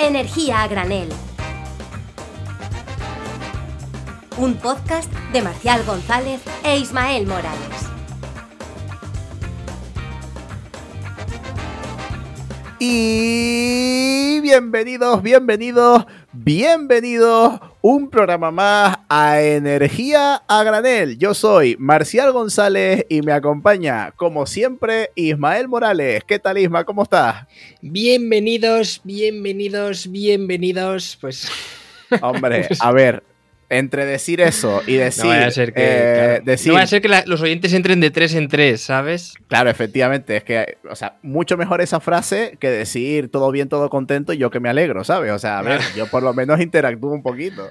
Energía 0.00 0.62
a 0.62 0.68
granel. 0.68 1.08
Un 4.36 4.54
podcast 4.54 5.12
de 5.32 5.42
Marcial 5.42 5.84
González 5.84 6.40
e 6.62 6.78
Ismael 6.78 7.26
Morales. 7.26 7.58
Y 12.78 14.38
bienvenidos, 14.40 15.20
bienvenidos, 15.20 16.06
bienvenidos. 16.32 17.58
Un 17.80 18.10
programa 18.10 18.50
más 18.50 18.98
a 19.08 19.40
Energía 19.40 20.42
a 20.48 20.64
Granel. 20.64 21.16
Yo 21.16 21.32
soy 21.32 21.76
Marcial 21.78 22.32
González 22.32 23.06
y 23.08 23.22
me 23.22 23.30
acompaña, 23.30 24.10
como 24.16 24.46
siempre, 24.46 25.10
Ismael 25.14 25.68
Morales. 25.68 26.24
¿Qué 26.24 26.40
tal, 26.40 26.58
Isma? 26.58 26.82
¿Cómo 26.82 27.04
estás? 27.04 27.46
Bienvenidos, 27.80 29.00
bienvenidos, 29.04 30.10
bienvenidos. 30.10 31.18
Pues. 31.20 31.48
Hombre, 32.20 32.66
a 32.80 32.90
ver, 32.90 33.22
entre 33.70 34.06
decir 34.06 34.40
eso 34.40 34.82
y 34.86 34.94
decir. 34.96 35.24
No 35.24 35.30
vaya 35.30 35.46
a 35.46 35.50
ser 35.50 35.72
que, 35.72 35.82
eh, 35.84 36.40
decir- 36.44 36.68
no 36.68 36.74
vaya 36.74 36.84
a 36.84 36.88
ser 36.88 37.02
que 37.02 37.08
la- 37.08 37.24
los 37.26 37.42
oyentes 37.42 37.72
entren 37.72 38.00
de 38.00 38.10
tres 38.10 38.34
en 38.34 38.48
tres, 38.48 38.80
¿sabes? 38.80 39.34
Claro, 39.48 39.68
efectivamente, 39.70 40.36
es 40.36 40.44
que, 40.44 40.78
o 40.90 40.96
sea, 40.96 41.16
mucho 41.22 41.56
mejor 41.56 41.80
esa 41.80 42.00
frase 42.00 42.56
que 42.60 42.70
decir 42.70 43.30
todo 43.30 43.50
bien, 43.50 43.68
todo 43.68 43.90
contento 43.90 44.32
y 44.32 44.38
yo 44.38 44.50
que 44.50 44.60
me 44.60 44.68
alegro, 44.68 45.04
¿sabes? 45.04 45.32
O 45.32 45.38
sea, 45.38 45.58
a 45.58 45.62
ver, 45.62 45.80
yo 45.96 46.06
por 46.06 46.22
lo 46.22 46.32
menos 46.34 46.60
interactúo 46.60 47.10
un 47.12 47.22
poquito. 47.22 47.68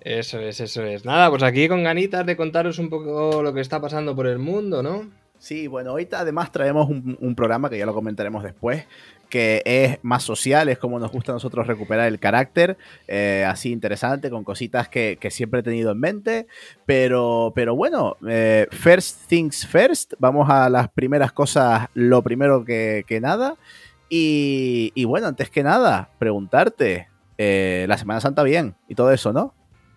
Eso 0.00 0.38
es, 0.40 0.60
eso 0.60 0.84
es. 0.84 1.04
Nada, 1.04 1.30
pues 1.30 1.42
aquí 1.42 1.68
con 1.68 1.82
ganitas 1.82 2.24
de 2.26 2.36
contaros 2.36 2.78
un 2.78 2.88
poco 2.90 3.42
lo 3.42 3.52
que 3.54 3.60
está 3.60 3.80
pasando 3.80 4.14
por 4.14 4.26
el 4.26 4.38
mundo, 4.38 4.82
¿no? 4.82 5.10
Sí, 5.38 5.66
bueno, 5.66 5.92
hoy 5.94 6.06
además 6.12 6.52
traemos 6.52 6.88
un, 6.88 7.18
un 7.20 7.34
programa 7.34 7.68
que 7.68 7.76
ya 7.76 7.84
lo 7.84 7.94
comentaremos 7.94 8.44
después, 8.44 8.84
que 9.32 9.62
es 9.64 9.98
más 10.02 10.24
social, 10.24 10.68
es 10.68 10.76
como 10.76 10.98
nos 10.98 11.10
gusta 11.10 11.32
a 11.32 11.36
nosotros 11.36 11.66
recuperar 11.66 12.06
el 12.06 12.18
carácter, 12.18 12.76
eh, 13.08 13.46
así 13.48 13.72
interesante, 13.72 14.28
con 14.28 14.44
cositas 14.44 14.90
que, 14.90 15.16
que 15.18 15.30
siempre 15.30 15.60
he 15.60 15.62
tenido 15.62 15.92
en 15.92 16.00
mente, 16.00 16.46
pero, 16.84 17.50
pero 17.54 17.74
bueno, 17.74 18.18
eh, 18.28 18.66
first 18.70 19.26
things 19.28 19.66
first, 19.66 20.12
vamos 20.18 20.50
a 20.50 20.68
las 20.68 20.90
primeras 20.90 21.32
cosas, 21.32 21.88
lo 21.94 22.20
primero 22.20 22.62
que, 22.66 23.06
que 23.08 23.22
nada, 23.22 23.56
y, 24.10 24.92
y 24.94 25.06
bueno, 25.06 25.28
antes 25.28 25.48
que 25.48 25.62
nada, 25.62 26.10
preguntarte, 26.18 27.08
eh, 27.38 27.86
la 27.88 27.96
Semana 27.96 28.20
Santa 28.20 28.42
bien 28.42 28.74
y 28.86 28.96
todo 28.96 29.12
eso, 29.12 29.32
¿no? 29.32 29.54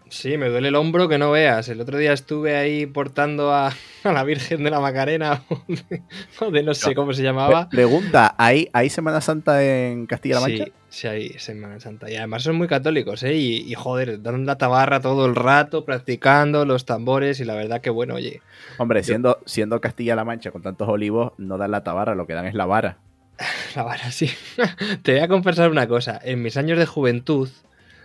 Sí, 0.10 0.38
me 0.38 0.50
duele 0.50 0.68
el 0.68 0.76
hombro 0.76 1.10
que 1.10 1.18
no 1.18 1.32
veas. 1.32 1.68
El 1.68 1.82
otro 1.82 1.98
día 1.98 2.14
estuve 2.14 2.56
ahí 2.56 2.86
portando 2.86 3.52
a, 3.52 3.74
a 4.04 4.12
la 4.12 4.24
Virgen 4.24 4.64
de 4.64 4.70
la 4.70 4.80
Macarena, 4.80 5.44
o 6.40 6.52
de, 6.52 6.64
no 6.64 6.74
sé 6.74 6.94
cómo 6.94 7.12
se 7.14 7.24
llamaba. 7.24 7.68
Pre- 7.70 7.78
pregunta, 7.78 8.36
¿hay, 8.38 8.70
¿hay 8.72 8.90
Semana 8.90 9.20
Santa 9.20 9.64
en 9.64 10.06
Castilla-La 10.06 10.42
Mancha? 10.42 10.66
Sí, 10.66 10.72
sí, 10.90 11.08
hay 11.08 11.30
Semana 11.40 11.80
Santa. 11.80 12.10
Y 12.10 12.16
además 12.16 12.44
son 12.44 12.56
muy 12.56 12.68
católicos, 12.68 13.24
¿eh? 13.24 13.34
Y, 13.36 13.70
y, 13.70 13.74
joder, 13.74 14.22
dan 14.22 14.46
la 14.46 14.58
tabarra 14.58 15.00
todo 15.02 15.26
el 15.26 15.36
rato 15.36 15.86
practicando 15.86 16.66
los 16.66 16.86
tambores 16.86 17.40
y 17.40 17.46
la 17.46 17.56
verdad 17.56 17.82
que 17.82 17.90
bueno, 17.90 18.14
oye. 18.14 18.42
Hombre, 18.78 19.04
siendo, 19.04 19.40
siendo 19.46 19.82
Castilla-La 19.82 20.24
Mancha 20.24 20.52
con 20.52 20.62
tantos 20.62 20.88
olivos, 20.88 21.34
no 21.38 21.58
dan 21.58 21.72
la 21.72 21.84
tabarra, 21.84 22.14
lo 22.16 22.28
que 22.28 22.34
dan 22.34 22.46
es 22.46 22.54
la 22.54 22.66
vara. 22.66 22.98
La 23.76 23.84
vara, 23.84 24.12
sí. 24.12 24.30
Te 25.02 25.12
voy 25.14 25.22
a 25.22 25.28
confesar 25.28 25.70
una 25.70 25.88
cosa. 25.88 26.22
En 26.24 26.42
mis 26.42 26.56
años 26.56 26.78
de 26.80 26.86
juventud, 26.86 27.50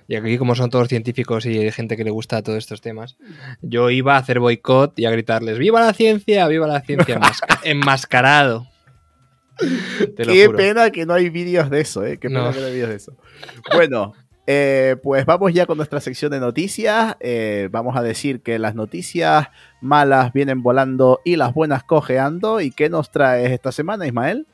y 0.08 0.16
aquí 0.16 0.38
como 0.38 0.54
son 0.54 0.70
todos 0.70 0.88
científicos 0.88 1.46
y 1.46 1.58
hay 1.58 1.70
gente 1.72 1.96
que 1.96 2.04
le 2.04 2.10
gusta 2.10 2.42
todos 2.42 2.58
estos 2.58 2.80
temas, 2.80 3.16
yo 3.62 3.90
iba 3.90 4.14
a 4.14 4.18
hacer 4.18 4.40
boicot 4.40 4.98
y 4.98 5.04
a 5.06 5.10
gritarles 5.10 5.58
¡Viva 5.58 5.80
la 5.80 5.92
ciencia! 5.92 6.46
¡Viva 6.48 6.66
la 6.66 6.80
ciencia! 6.80 7.16
enmasca- 7.20 7.60
enmascarado. 7.64 8.66
Te 10.16 10.24
lo 10.24 10.32
Qué 10.32 10.46
juro. 10.46 10.56
pena 10.58 10.90
que 10.90 11.04
no 11.04 11.12
hay 11.14 11.28
vídeos 11.28 11.68
de 11.70 11.80
eso, 11.82 12.04
¿eh? 12.04 12.16
Qué 12.18 12.28
pena 12.28 12.44
No. 12.44 12.52
que 12.52 12.60
no 12.60 12.66
hay 12.66 12.72
vídeos 12.72 12.88
de 12.88 12.96
eso. 12.96 13.16
Bueno, 13.74 14.14
eh, 14.46 14.96
pues 15.02 15.26
vamos 15.26 15.52
ya 15.52 15.66
con 15.66 15.76
nuestra 15.76 16.00
sección 16.00 16.30
de 16.30 16.40
noticias. 16.40 17.16
Eh, 17.20 17.68
vamos 17.70 17.94
a 17.96 18.02
decir 18.02 18.40
que 18.40 18.58
las 18.58 18.74
noticias 18.74 19.48
malas 19.82 20.32
vienen 20.32 20.62
volando 20.62 21.20
y 21.26 21.36
las 21.36 21.52
buenas 21.52 21.84
cojeando. 21.84 22.60
¿Y 22.62 22.70
qué 22.70 22.88
nos 22.88 23.10
traes 23.10 23.50
esta 23.52 23.70
semana, 23.70 24.06
Ismael? 24.06 24.46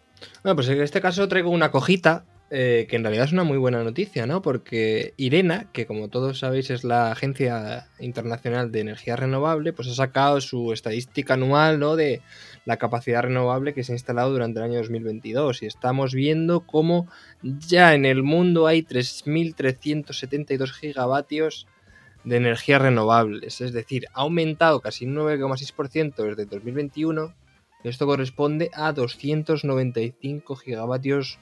Bueno, 0.43 0.57
pues 0.57 0.69
en 0.69 0.81
este 0.83 1.01
caso 1.01 1.29
traigo 1.29 1.51
una 1.51 1.71
cojita 1.71 2.25
eh, 2.51 2.87
que 2.89 2.97
en 2.97 3.03
realidad 3.03 3.25
es 3.25 3.33
una 3.33 3.45
muy 3.45 3.59
buena 3.59 3.83
noticia, 3.83 4.27
¿no? 4.27 4.41
Porque 4.41 5.15
Irena, 5.17 5.69
que 5.73 5.87
como 5.87 6.09
todos 6.09 6.39
sabéis 6.39 6.71
es 6.71 6.85
la 6.85 7.11
Agencia 7.11 7.89
Internacional 7.99 8.71
de 8.71 8.81
Energía 8.81 9.17
Renovable, 9.17 9.73
pues 9.73 9.89
ha 9.89 9.95
sacado 9.95 10.41
su 10.41 10.73
estadística 10.73 11.35
anual, 11.35 11.81
¿no? 11.81 11.97
De 11.97 12.23
la 12.65 12.77
capacidad 12.77 13.23
renovable 13.23 13.75
que 13.75 13.85
se 13.85 13.93
ha 13.93 13.97
instalado 13.97 14.31
durante 14.31 14.61
el 14.61 14.65
año 14.65 14.79
2022 14.79 15.63
y 15.63 15.67
estamos 15.67 16.15
viendo 16.15 16.61
cómo 16.61 17.09
ya 17.43 17.95
en 17.95 18.05
el 18.05 18.23
mundo 18.23 18.67
hay 18.67 18.83
3.372 18.83 20.71
gigavatios 20.73 21.67
de 22.25 22.37
energías 22.37 22.83
renovables, 22.83 23.61
es 23.61 23.73
decir, 23.73 24.07
ha 24.13 24.23
aumentado 24.23 24.81
casi 24.81 25.07
un 25.07 25.15
9,6% 25.15 26.15
desde 26.17 26.45
2021 26.47 27.35
esto 27.89 28.07
corresponde 28.07 28.71
a 28.75 28.93
295 28.93 30.57
gigavatios 30.57 31.39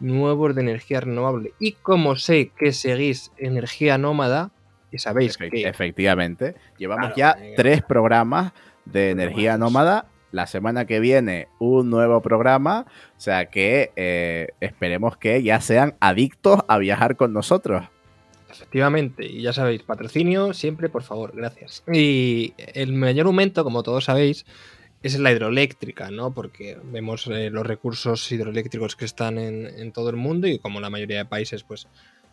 nuevos 0.00 0.54
de 0.54 0.62
energía 0.62 1.00
renovable. 1.00 1.52
Y 1.58 1.72
como 1.72 2.16
sé 2.16 2.50
que 2.56 2.72
seguís 2.72 3.32
energía 3.38 3.98
nómada, 3.98 4.50
y 4.90 4.98
sabéis 4.98 5.36
que 5.36 5.48
Efectivamente. 5.68 6.54
Llevamos 6.78 7.12
Claro, 7.12 7.38
ya 7.40 7.54
tres 7.56 7.82
programas 7.82 8.52
de 8.84 9.10
energía 9.10 9.58
nómada. 9.58 10.06
La 10.30 10.46
semana 10.46 10.84
que 10.84 11.00
viene 11.00 11.48
un 11.58 11.88
nuevo 11.90 12.20
programa. 12.20 12.86
O 13.16 13.20
sea 13.20 13.46
que 13.46 13.92
eh, 13.96 14.48
esperemos 14.60 15.16
que 15.16 15.42
ya 15.42 15.60
sean 15.60 15.94
adictos 16.00 16.60
a 16.68 16.78
viajar 16.78 17.16
con 17.16 17.32
nosotros. 17.32 17.84
efectivamente, 18.50 19.26
y 19.26 19.42
ya 19.42 19.52
sabéis, 19.52 19.82
patrocinio 19.82 20.52
siempre, 20.54 20.88
por 20.88 21.02
favor, 21.02 21.32
gracias. 21.34 21.82
Y 21.92 22.54
el 22.56 22.92
mayor 22.94 23.26
aumento, 23.26 23.62
como 23.64 23.82
todos 23.82 24.04
sabéis, 24.04 24.46
es 25.02 25.18
la 25.18 25.30
hidroeléctrica, 25.32 26.10
¿no? 26.10 26.32
Porque 26.34 26.76
vemos 26.84 27.26
eh, 27.28 27.50
los 27.50 27.66
recursos 27.66 28.30
hidroeléctricos 28.32 28.96
que 28.96 29.04
están 29.04 29.38
en, 29.38 29.66
en 29.66 29.92
todo 29.92 30.10
el 30.10 30.16
mundo 30.16 30.46
y 30.48 30.58
como 30.58 30.80
la 30.80 30.90
mayoría 30.90 31.18
de 31.18 31.24
países, 31.24 31.62
pues 31.62 31.86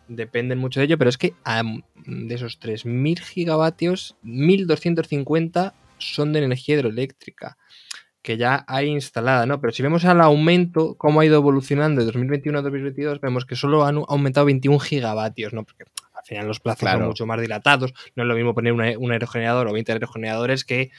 dependen 0.08 0.58
mucho 0.58 0.80
de 0.80 0.86
ello, 0.86 0.98
pero 0.98 1.10
es 1.10 1.18
que 1.18 1.34
de 2.06 2.34
esos 2.34 2.60
3.000 2.60 3.18
gigavatios, 3.20 4.16
1.250 4.24 5.72
son 5.98 6.32
de 6.32 6.40
energía 6.40 6.76
hidroeléctrica 6.76 7.56
que 8.22 8.36
ya 8.36 8.64
hay 8.66 8.88
instalada, 8.88 9.46
¿no? 9.46 9.60
Pero 9.60 9.72
si 9.72 9.84
vemos 9.84 10.04
al 10.04 10.20
aumento, 10.20 10.96
cómo 10.96 11.20
ha 11.20 11.24
ido 11.24 11.36
evolucionando 11.36 12.00
de 12.00 12.06
2021 12.06 12.58
a 12.58 12.62
2022, 12.62 13.20
vemos 13.20 13.46
que 13.46 13.54
solo 13.54 13.84
han 13.84 14.02
aumentado 14.08 14.46
21 14.46 14.80
gigavatios, 14.80 15.52
¿no? 15.52 15.64
Porque 15.64 15.84
al 16.12 16.24
final 16.24 16.48
los 16.48 16.58
plazos 16.58 16.80
Claro. 16.80 16.98
son 16.98 17.06
mucho 17.06 17.26
más 17.26 17.40
dilatados. 17.40 17.94
No 18.16 18.24
es 18.24 18.28
lo 18.28 18.34
mismo 18.34 18.52
poner 18.52 18.72
un 18.72 19.12
aerogenerador 19.12 19.68
o 19.68 19.72
20 19.72 19.92
aerogeneradores 19.92 20.64
que 20.64 20.90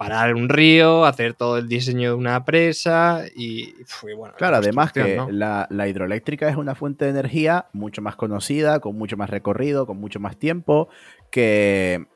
parar 0.00 0.34
un 0.34 0.48
río, 0.48 1.04
hacer 1.04 1.34
todo 1.34 1.58
el 1.58 1.68
diseño 1.68 2.08
de 2.08 2.14
una 2.14 2.42
presa 2.46 3.24
y, 3.36 3.64
y 3.64 4.14
bueno. 4.16 4.32
la 4.32 4.38
Claro, 4.38 4.56
además 4.56 4.92
que 4.92 5.22
la, 5.28 5.66
la 5.68 5.88
hidroeléctrica 5.88 6.48
es 6.48 6.56
una 6.56 6.74
fuente 6.74 7.04
de 7.04 7.10
energía 7.10 7.66
mucho 7.74 8.00
más 8.00 8.16
conocida, 8.16 8.80
con 8.80 8.96
mucho 8.96 9.18
más 9.18 9.28
recorrido, 9.28 9.84
con 9.84 9.98
mucho 9.98 10.18
más 10.18 10.38
tiempo, 10.38 10.88
que, 11.30 12.06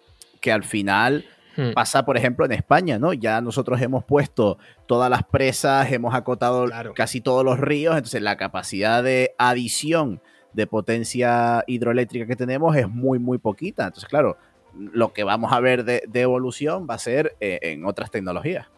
que 0.40 0.50
al 0.50 0.64
final 0.64 1.26
Hmm. 1.56 1.72
pasa, 1.72 2.04
por 2.04 2.16
ejemplo, 2.16 2.44
en 2.44 2.50
España, 2.50 2.98
¿no? 2.98 3.12
Ya 3.12 3.40
nosotros 3.40 3.80
hemos 3.80 4.02
puesto 4.02 4.58
todas 4.86 5.08
las 5.08 5.22
presas, 5.22 5.92
hemos 5.92 6.12
acotado 6.12 6.64
Claro. 6.64 6.94
casi 6.94 7.20
todos 7.20 7.44
los 7.44 7.60
ríos, 7.60 7.94
entonces 7.94 8.22
la 8.22 8.36
capacidad 8.36 9.04
de 9.04 9.34
adición 9.38 10.20
de 10.52 10.66
potencia 10.66 11.62
hidroeléctrica 11.68 12.26
que 12.26 12.34
tenemos 12.34 12.74
es 12.76 12.88
muy, 12.88 13.20
muy 13.20 13.38
poquita. 13.38 13.84
Entonces, 13.84 14.08
claro, 14.08 14.36
lo 14.76 15.12
que 15.12 15.24
vamos 15.24 15.52
a 15.52 15.60
ver 15.60 15.84
de, 15.84 16.02
de 16.06 16.20
evolución 16.20 16.86
va 16.88 16.94
a 16.94 16.98
ser 16.98 17.36
eh, 17.40 17.58
en 17.62 17.84
otras 17.84 18.10
tecnologías. 18.10 18.68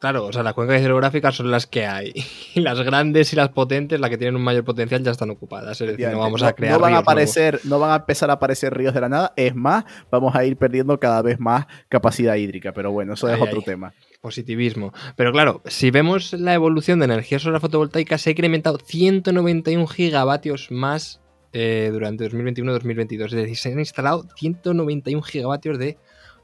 Claro, 0.00 0.24
o 0.24 0.32
sea, 0.32 0.42
las 0.42 0.54
cuencas 0.54 0.80
hidrográficas 0.80 1.36
son 1.36 1.50
las 1.50 1.66
que 1.66 1.84
hay. 1.86 2.14
Y 2.54 2.60
las 2.60 2.80
grandes 2.80 3.32
y 3.32 3.36
las 3.36 3.50
potentes, 3.50 4.00
las 4.00 4.10
que 4.10 4.16
tienen 4.16 4.34
un 4.34 4.42
mayor 4.42 4.64
potencial, 4.64 5.04
ya 5.04 5.10
están 5.10 5.30
ocupadas. 5.30 5.78
Es 5.80 5.88
decir, 5.88 6.08
no 6.08 6.18
vamos 6.18 6.42
a 6.42 6.54
crear. 6.54 6.72
no 6.72 6.80
van 6.80 6.94
a 6.94 6.96
ríos 6.96 7.04
nuevos. 7.04 7.12
aparecer, 7.12 7.60
no 7.64 7.78
van 7.78 7.90
a 7.92 7.96
empezar 7.96 8.30
a 8.30 8.34
aparecer 8.34 8.74
ríos 8.74 8.94
de 8.94 9.02
la 9.02 9.08
nada. 9.10 9.32
Es 9.36 9.54
más, 9.54 9.84
vamos 10.10 10.34
a 10.34 10.44
ir 10.44 10.56
perdiendo 10.56 10.98
cada 10.98 11.20
vez 11.22 11.38
más 11.38 11.66
capacidad 11.88 12.34
hídrica. 12.36 12.72
Pero 12.72 12.90
bueno, 12.90 13.12
eso 13.12 13.28
es 13.28 13.40
otro 13.40 13.60
tema. 13.62 13.92
positivismo. 14.22 14.92
Pero 15.16 15.32
claro, 15.32 15.60
si 15.66 15.90
vemos 15.90 16.32
la 16.32 16.54
evolución 16.54 16.98
de 16.98 17.04
energía 17.04 17.38
solar 17.38 17.60
fotovoltaica, 17.60 18.16
se 18.16 18.30
ha 18.30 18.32
incrementado 18.32 18.78
191 18.78 19.86
gigavatios 19.86 20.70
más 20.70 21.20
eh, 21.52 21.90
durante 21.92 22.30
2021-2022. 22.30 23.24
Es 23.26 23.32
decir, 23.32 23.56
se 23.56 23.72
han 23.72 23.78
instalado 23.78 24.26
191 24.36 25.22
gigavatios 25.22 25.78
de 25.78 25.98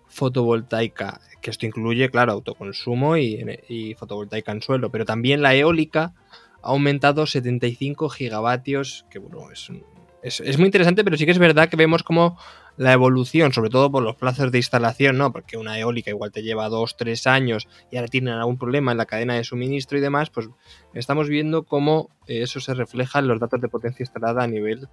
fotovoltaica, 0.08 1.20
que 1.40 1.50
esto 1.50 1.66
incluye, 1.66 2.10
claro, 2.10 2.32
autoconsumo 2.32 3.16
y, 3.16 3.44
y 3.68 3.94
fotovoltaica 3.94 4.52
en 4.52 4.62
suelo, 4.62 4.90
pero 4.90 5.04
también 5.04 5.42
la 5.42 5.54
eólica 5.54 6.14
ha 6.62 6.68
aumentado 6.68 7.26
75 7.26 8.08
gigavatios, 8.08 9.06
que 9.10 9.18
bueno, 9.18 9.50
es, 9.50 9.70
es 10.40 10.58
muy 10.58 10.66
interesante, 10.66 11.04
pero 11.04 11.16
sí 11.16 11.24
que 11.24 11.32
es 11.32 11.38
verdad 11.38 11.68
que 11.68 11.76
vemos 11.76 12.02
como 12.02 12.38
la 12.76 12.92
evolución, 12.92 13.52
sobre 13.52 13.70
todo 13.70 13.90
por 13.90 14.02
los 14.02 14.16
plazos 14.16 14.52
de 14.52 14.58
instalación, 14.58 15.16
¿no? 15.18 15.32
Porque 15.32 15.56
una 15.56 15.78
eólica 15.78 16.10
igual 16.10 16.32
te 16.32 16.42
lleva 16.42 16.68
dos, 16.68 16.96
tres 16.96 17.26
años 17.26 17.68
y 17.90 17.96
ahora 17.96 18.08
tienen 18.08 18.34
algún 18.34 18.58
problema 18.58 18.92
en 18.92 18.98
la 18.98 19.06
cadena 19.06 19.34
de 19.34 19.44
suministro 19.44 19.96
y 19.98 20.00
demás, 20.00 20.30
pues 20.30 20.48
estamos 20.94 21.28
viendo 21.28 21.64
cómo 21.64 22.10
eso 22.26 22.60
se 22.60 22.74
refleja 22.74 23.18
en 23.20 23.28
los 23.28 23.40
datos 23.40 23.60
de 23.60 23.68
potencia 23.68 24.02
instalada 24.02 24.42
a 24.42 24.46
nivel 24.46 24.88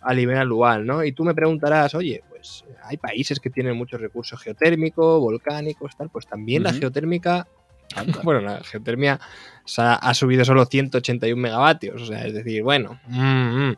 a 0.00 0.14
nivel 0.14 0.36
anual, 0.38 0.86
¿no? 0.86 1.04
Y 1.04 1.10
tú 1.10 1.24
me 1.24 1.34
preguntarás, 1.34 1.94
oye, 1.94 2.22
pues 2.28 2.64
hay 2.84 2.96
países 2.98 3.40
que 3.40 3.50
tienen 3.50 3.76
muchos 3.76 4.00
recursos 4.00 4.40
geotérmicos, 4.40 5.20
volcánicos, 5.20 5.96
tal, 5.96 6.08
pues 6.08 6.26
también 6.26 6.62
la 6.62 6.72
geotérmica, 6.72 7.48
bueno, 8.22 8.40
la 8.40 8.62
geotermia 8.62 9.18
ha 9.76 10.14
subido 10.14 10.44
solo 10.44 10.66
181 10.66 11.40
megavatios, 11.40 12.02
o 12.02 12.06
sea, 12.06 12.26
es 12.26 12.34
decir, 12.34 12.62
bueno, 12.62 13.00
mm, 13.06 13.70
mm, 13.70 13.76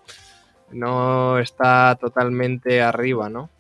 no 0.73 1.39
está 1.39 1.97
totalmente 2.01 2.81
arriba, 2.83 3.29
¿no? 3.29 3.51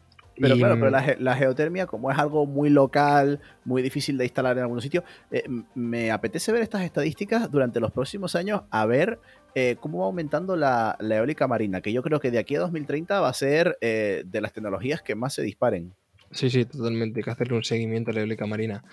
Pero 0.40 0.54
Y, 0.54 0.58
claro, 0.58 0.76
pero 0.76 0.88
mm, 0.88 0.92
la, 0.92 1.02
ge- 1.02 1.16
la 1.20 1.36
geotermia, 1.36 1.86
como 1.86 2.10
es 2.10 2.18
algo 2.18 2.46
muy 2.46 2.70
local, 2.70 3.40
muy 3.64 3.82
difícil 3.82 4.16
de 4.16 4.24
instalar 4.24 4.56
en 4.56 4.62
algunos 4.62 4.82
sitios, 4.82 5.04
eh, 5.30 5.44
me 5.74 6.10
apetece 6.10 6.50
ver 6.52 6.62
estas 6.62 6.82
estadísticas 6.82 7.50
durante 7.50 7.78
los 7.78 7.92
próximos 7.92 8.34
años, 8.36 8.62
a 8.70 8.86
ver 8.86 9.18
eh, 9.54 9.76
cómo 9.80 9.98
va 9.98 10.06
aumentando 10.06 10.56
la, 10.56 10.96
la 11.00 11.16
eólica 11.16 11.46
marina, 11.46 11.80
que 11.82 11.92
yo 11.92 12.02
creo 12.02 12.20
que 12.20 12.30
de 12.30 12.38
aquí 12.38 12.56
a 12.56 12.60
2030 12.60 13.20
va 13.20 13.28
a 13.28 13.34
ser 13.34 13.76
eh, 13.82 14.22
de 14.24 14.40
las 14.40 14.52
tecnologías 14.54 15.02
que 15.02 15.14
más 15.14 15.34
se 15.34 15.42
disparen. 15.42 15.92
Sí, 16.30 16.48
sí, 16.48 16.64
totalmente. 16.64 17.20
Hay 17.20 17.24
que 17.24 17.30
hacerle 17.30 17.56
un 17.56 17.64
seguimiento 17.64 18.12
a 18.12 18.14
la 18.14 18.20
eólica 18.20 18.46
marina. 18.46 18.84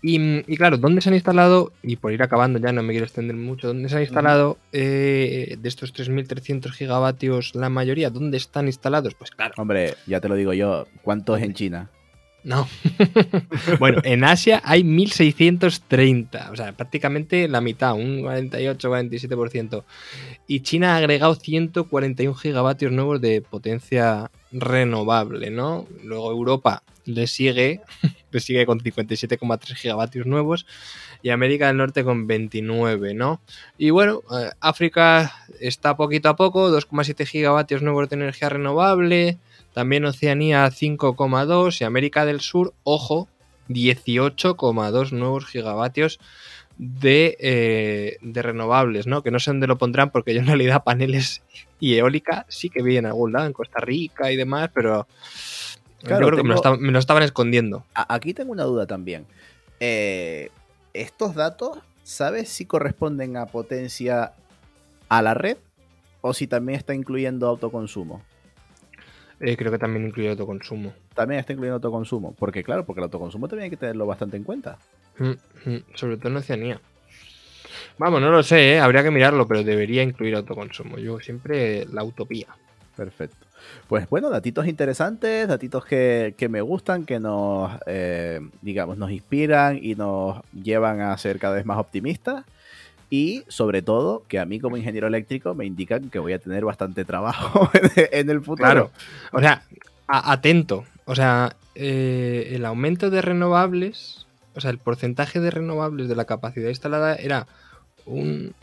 Y, 0.00 0.52
y 0.52 0.56
claro, 0.56 0.76
¿dónde 0.76 1.00
se 1.00 1.08
han 1.08 1.14
instalado? 1.14 1.72
Y 1.82 1.96
por 1.96 2.12
ir 2.12 2.22
acabando 2.22 2.58
ya, 2.58 2.72
no 2.72 2.82
me 2.82 2.92
quiero 2.92 3.06
extender 3.06 3.36
mucho. 3.36 3.68
¿Dónde 3.68 3.88
se 3.88 3.96
han 3.96 4.02
instalado 4.02 4.58
eh, 4.72 5.56
de 5.58 5.68
estos 5.68 5.92
3.300 5.92 6.70
gigavatios 6.70 7.54
la 7.54 7.68
mayoría? 7.68 8.10
¿Dónde 8.10 8.36
están 8.36 8.66
instalados? 8.66 9.14
Pues 9.14 9.30
claro, 9.32 9.54
Hombre, 9.56 9.94
ya 10.06 10.20
te 10.20 10.28
lo 10.28 10.36
digo 10.36 10.52
yo, 10.52 10.86
¿cuántos 11.02 11.40
en 11.40 11.54
China? 11.54 11.90
no. 12.48 12.66
bueno, 13.78 14.00
en 14.04 14.24
Asia 14.24 14.62
hay 14.64 14.82
1.630. 14.82 16.50
O 16.50 16.56
sea, 16.56 16.72
prácticamente 16.72 17.46
la 17.46 17.60
mitad, 17.60 17.94
un 17.94 18.22
48-47%. 18.22 19.84
Y 20.46 20.60
China 20.60 20.94
ha 20.94 20.96
agregado 20.96 21.34
141 21.34 22.34
gigavatios 22.34 22.90
nuevos 22.92 23.20
de 23.20 23.42
potencia 23.42 24.30
renovable, 24.50 25.50
¿no? 25.50 25.86
Luego 26.02 26.30
Europa 26.30 26.82
le 27.04 27.26
sigue, 27.26 27.82
le 28.30 28.40
sigue 28.40 28.66
con 28.66 28.80
57,3 28.80 29.74
gigavatios 29.74 30.26
nuevos 30.26 30.66
y 31.22 31.30
América 31.30 31.68
del 31.68 31.76
Norte 31.76 32.04
con 32.04 32.26
29, 32.26 33.14
¿no? 33.14 33.40
Y 33.76 33.90
bueno, 33.90 34.22
eh, 34.30 34.50
África 34.60 35.32
está 35.60 35.96
poquito 35.96 36.28
a 36.28 36.36
poco, 36.36 36.70
2,7 36.70 37.26
gigavatios 37.26 37.82
nuevos 37.82 38.08
de 38.08 38.16
energía 38.16 38.48
renovable, 38.48 39.38
también 39.72 40.04
Oceanía 40.04 40.66
5,2 40.66 41.80
y 41.80 41.84
América 41.84 42.24
del 42.24 42.40
Sur, 42.40 42.74
ojo, 42.84 43.28
18,2 43.68 45.12
nuevos 45.12 45.46
gigavatios 45.46 46.18
de, 46.78 47.36
eh, 47.40 48.18
de 48.22 48.42
renovables, 48.42 49.06
¿no? 49.06 49.22
Que 49.22 49.30
no 49.30 49.40
sé 49.40 49.50
dónde 49.50 49.66
lo 49.66 49.78
pondrán 49.78 50.10
porque 50.10 50.32
yo 50.32 50.40
en 50.40 50.46
realidad 50.46 50.84
paneles 50.84 51.42
y 51.80 51.94
eólica 51.94 52.46
sí 52.48 52.70
que 52.70 52.82
vi 52.82 52.96
en 52.96 53.06
algún 53.06 53.32
lado, 53.32 53.46
en 53.46 53.52
Costa 53.52 53.80
Rica 53.80 54.30
y 54.32 54.36
demás, 54.36 54.70
pero 54.72 55.06
Claro, 56.02 56.20
yo 56.20 56.26
creo 56.28 56.42
que 56.42 56.48
me 56.48 56.54
lo, 56.54 56.76
me 56.78 56.98
estaban 56.98 57.22
escondiendo. 57.22 57.84
Aquí 57.94 58.34
tengo 58.34 58.52
una 58.52 58.64
duda 58.64 58.86
también. 58.86 59.26
Eh, 59.80 60.50
¿Estos 60.94 61.34
datos, 61.34 61.78
sabes 62.02 62.48
si 62.48 62.64
corresponden 62.64 63.36
a 63.36 63.46
potencia 63.46 64.32
a 65.08 65.22
la 65.22 65.34
red 65.34 65.56
o 66.20 66.34
si 66.34 66.46
también 66.46 66.78
está 66.78 66.94
incluyendo 66.94 67.46
autoconsumo? 67.48 68.22
Eh, 69.40 69.56
creo 69.56 69.70
que 69.70 69.78
también 69.78 70.06
incluye 70.06 70.30
autoconsumo. 70.30 70.92
También 71.14 71.40
está 71.40 71.52
incluyendo 71.52 71.76
autoconsumo. 71.76 72.34
Porque 72.38 72.64
claro, 72.64 72.84
porque 72.84 73.00
el 73.00 73.04
autoconsumo 73.04 73.48
también 73.48 73.64
hay 73.64 73.70
que 73.70 73.76
tenerlo 73.76 74.06
bastante 74.06 74.36
en 74.36 74.44
cuenta. 74.44 74.78
Mm, 75.18 75.70
mm, 75.70 75.84
Sobre 75.94 76.16
todo 76.16 76.28
en 76.28 76.36
Oceanía. 76.36 76.80
Vamos, 77.98 78.20
no 78.20 78.30
lo 78.30 78.42
sé, 78.42 78.74
¿eh? 78.74 78.80
habría 78.80 79.02
que 79.02 79.10
mirarlo, 79.10 79.46
pero 79.46 79.62
debería 79.62 80.02
incluir 80.02 80.36
autoconsumo. 80.36 80.98
Yo 80.98 81.20
siempre 81.20 81.84
la 81.86 82.04
utopía. 82.04 82.46
Perfecto. 82.96 83.47
Pues 83.86 84.08
bueno, 84.08 84.30
datitos 84.30 84.66
interesantes, 84.66 85.48
datitos 85.48 85.84
que, 85.84 86.34
que 86.36 86.48
me 86.48 86.60
gustan, 86.60 87.04
que 87.04 87.20
nos, 87.20 87.72
eh, 87.86 88.40
digamos, 88.62 88.98
nos 88.98 89.10
inspiran 89.10 89.78
y 89.80 89.94
nos 89.94 90.40
llevan 90.52 91.00
a 91.00 91.16
ser 91.18 91.38
cada 91.38 91.54
vez 91.54 91.66
más 91.66 91.78
optimistas. 91.78 92.44
Y 93.10 93.44
sobre 93.48 93.80
todo, 93.80 94.22
que 94.28 94.38
a 94.38 94.44
mí 94.44 94.60
como 94.60 94.76
ingeniero 94.76 95.06
eléctrico 95.06 95.54
me 95.54 95.64
indican 95.64 96.10
que 96.10 96.18
voy 96.18 96.34
a 96.34 96.38
tener 96.38 96.64
bastante 96.64 97.04
trabajo 97.04 97.70
en 97.96 98.28
el 98.28 98.40
futuro. 98.40 98.64
Claro. 98.66 98.90
O 99.32 99.40
sea, 99.40 99.62
atento. 100.06 100.84
O 101.06 101.14
sea, 101.14 101.56
eh, 101.74 102.50
el 102.52 102.66
aumento 102.66 103.08
de 103.08 103.22
renovables, 103.22 104.26
o 104.54 104.60
sea, 104.60 104.70
el 104.70 104.78
porcentaje 104.78 105.40
de 105.40 105.50
renovables 105.50 106.08
de 106.08 106.16
la 106.16 106.26
capacidad 106.26 106.68
instalada 106.68 107.14
era 107.16 107.46
un. 108.04 108.54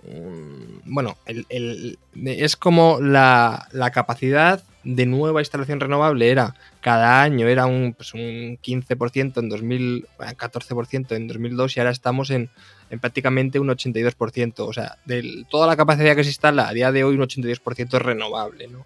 bueno, 0.86 1.18
es 1.26 2.56
como 2.56 3.00
la, 3.02 3.68
la 3.72 3.92
capacidad 3.92 4.64
de 4.86 5.06
nueva 5.06 5.42
instalación 5.42 5.80
renovable 5.80 6.30
era 6.30 6.56
cada 6.80 7.22
año 7.22 7.48
era 7.48 7.66
un, 7.66 7.94
pues 7.94 8.14
un 8.14 8.58
15% 8.62 9.40
en 9.40 9.50
2000, 9.50 10.08
bueno, 10.18 10.34
14% 10.34 11.16
en 11.16 11.28
2002 11.28 11.76
y 11.76 11.80
ahora 11.80 11.92
estamos 11.92 12.30
en, 12.30 12.50
en 12.92 13.00
prácticamente 13.00 13.60
un 13.60 13.68
82%. 13.68 14.54
O 14.60 14.72
sea, 14.74 14.98
de 15.06 15.44
toda 15.50 15.68
la 15.68 15.76
capacidad 15.76 16.16
que 16.16 16.24
se 16.24 16.30
instala 16.30 16.70
a 16.70 16.74
día 16.74 16.92
de 16.92 17.04
hoy 17.04 17.16
un 17.16 17.22
82% 17.22 17.96
es 17.98 18.02
renovable, 18.02 18.68
¿no? 18.68 18.86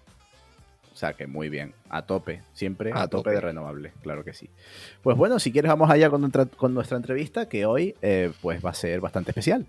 O 0.92 0.96
sea 1.00 1.12
que 1.14 1.26
muy 1.26 1.48
bien, 1.48 1.72
a 1.88 2.02
tope, 2.02 2.42
siempre 2.52 2.92
a, 2.92 3.02
A 3.02 3.08
tope. 3.08 3.22
tope. 3.22 3.30
de 3.30 3.40
renovable, 3.40 3.92
claro 4.02 4.22
que 4.24 4.34
sí. 4.34 4.50
Pues 5.02 5.16
bueno, 5.16 5.38
si 5.38 5.50
quieres 5.52 5.70
vamos 5.70 5.90
allá 5.90 6.10
con 6.10 6.20
nuestra, 6.20 6.44
con 6.46 6.74
nuestra 6.74 6.96
entrevista, 6.98 7.48
que 7.48 7.64
hoy 7.64 7.94
eh, 8.02 8.32
pues 8.42 8.62
va 8.64 8.70
a 8.70 8.74
ser 8.74 9.00
bastante 9.00 9.30
especial. 9.30 9.66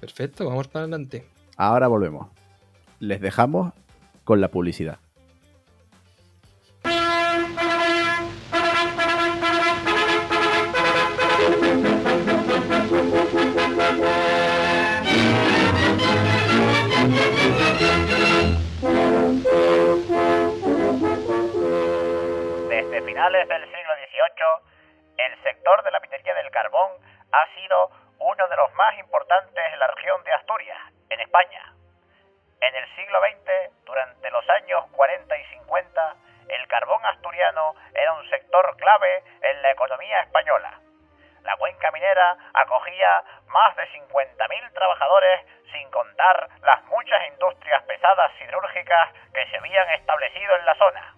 Perfecto, 0.00 0.46
vamos 0.46 0.66
para 0.68 0.84
adelante. 0.84 1.26
Ahora 1.56 1.86
volvemos. 1.88 2.28
Les 3.00 3.20
dejamos 3.20 3.72
con 4.24 4.40
la 4.40 4.48
publicidad. 4.48 4.98
Finales 23.18 23.48
del 23.48 23.64
siglo 23.64 23.94
XVIII, 23.96 25.26
el 25.26 25.42
sector 25.42 25.82
de 25.82 25.90
la 25.90 25.98
minería 25.98 26.34
del 26.34 26.52
carbón 26.52 26.92
ha 27.32 27.46
sido 27.56 27.90
uno 28.20 28.46
de 28.46 28.54
los 28.54 28.72
más 28.74 28.96
importantes 28.96 29.72
en 29.72 29.78
la 29.80 29.88
región 29.88 30.22
de 30.22 30.32
Asturias, 30.34 30.78
en 31.10 31.20
España. 31.20 31.74
En 32.60 32.76
el 32.76 32.86
siglo 32.94 33.18
XX, 33.18 33.84
durante 33.84 34.30
los 34.30 34.48
años 34.50 34.84
40 34.92 35.36
y 35.36 35.44
50, 35.46 36.16
el 36.46 36.68
carbón 36.68 37.04
asturiano 37.06 37.74
era 37.92 38.12
un 38.12 38.30
sector 38.30 38.76
clave 38.76 39.24
en 39.42 39.62
la 39.62 39.72
economía 39.72 40.20
española. 40.20 40.78
La 41.42 41.56
cuenca 41.56 41.90
minera 41.90 42.36
acogía 42.54 43.24
más 43.48 43.74
de 43.74 43.88
50.000 43.98 44.72
trabajadores, 44.72 45.44
sin 45.72 45.90
contar 45.90 46.50
las 46.62 46.84
muchas 46.84 47.26
industrias 47.32 47.82
pesadas 47.82 48.30
siderúrgicas 48.38 49.12
que 49.34 49.44
se 49.50 49.56
habían 49.56 49.90
establecido 49.90 50.54
en 50.54 50.66
la 50.66 50.74
zona. 50.76 51.17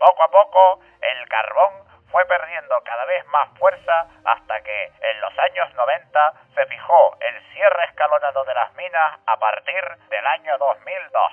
Poco 0.00 0.22
a 0.22 0.30
poco, 0.30 0.80
el 1.02 1.28
carbón 1.28 1.74
fue 2.10 2.24
perdiendo 2.24 2.80
cada 2.84 3.04
vez 3.04 3.26
más 3.26 3.50
fuerza 3.58 4.06
hasta 4.24 4.62
que 4.62 4.92
en 4.98 5.20
los 5.20 5.38
años 5.38 5.74
90 5.74 6.32
se 6.54 6.64
fijó 6.64 7.18
el 7.20 7.42
cierre 7.52 7.84
escalonado 7.84 8.42
de 8.44 8.54
las 8.54 8.74
minas 8.76 9.20
a 9.26 9.36
partir 9.36 9.84
del 10.08 10.26
año 10.26 10.56
2002. 10.56 11.32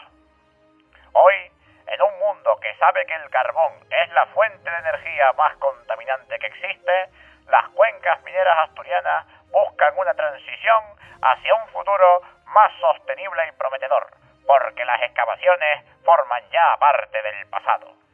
Hoy, 1.14 1.50
en 1.88 2.02
un 2.02 2.20
mundo 2.20 2.60
que 2.60 2.76
sabe 2.76 3.06
que 3.06 3.16
el 3.16 3.30
carbón 3.30 3.72
es 3.90 4.10
la 4.12 4.26
fuente 4.28 4.70
de 4.70 4.78
energía 4.80 5.32
más 5.38 5.56
contaminante 5.60 6.38
que 6.38 6.48
existe, 6.48 7.10
las 7.48 7.70
cuencas 7.70 8.22
mineras 8.24 8.68
asturianas 8.68 9.26
buscan 9.50 9.98
una 9.98 10.14
transición 10.14 10.84
hacia 11.22 11.56
un 11.56 11.70
futuro 11.70 12.22
más 12.48 12.74
sostenible 12.82 13.48
y 13.48 13.52
prometedor, 13.54 14.08
porque 14.46 14.84
las 14.84 15.02
excavaciones 15.04 15.86
forman 16.04 16.44
ya 16.50 16.76
parte 16.78 17.22
del 17.22 17.48
pasado. 17.48 18.07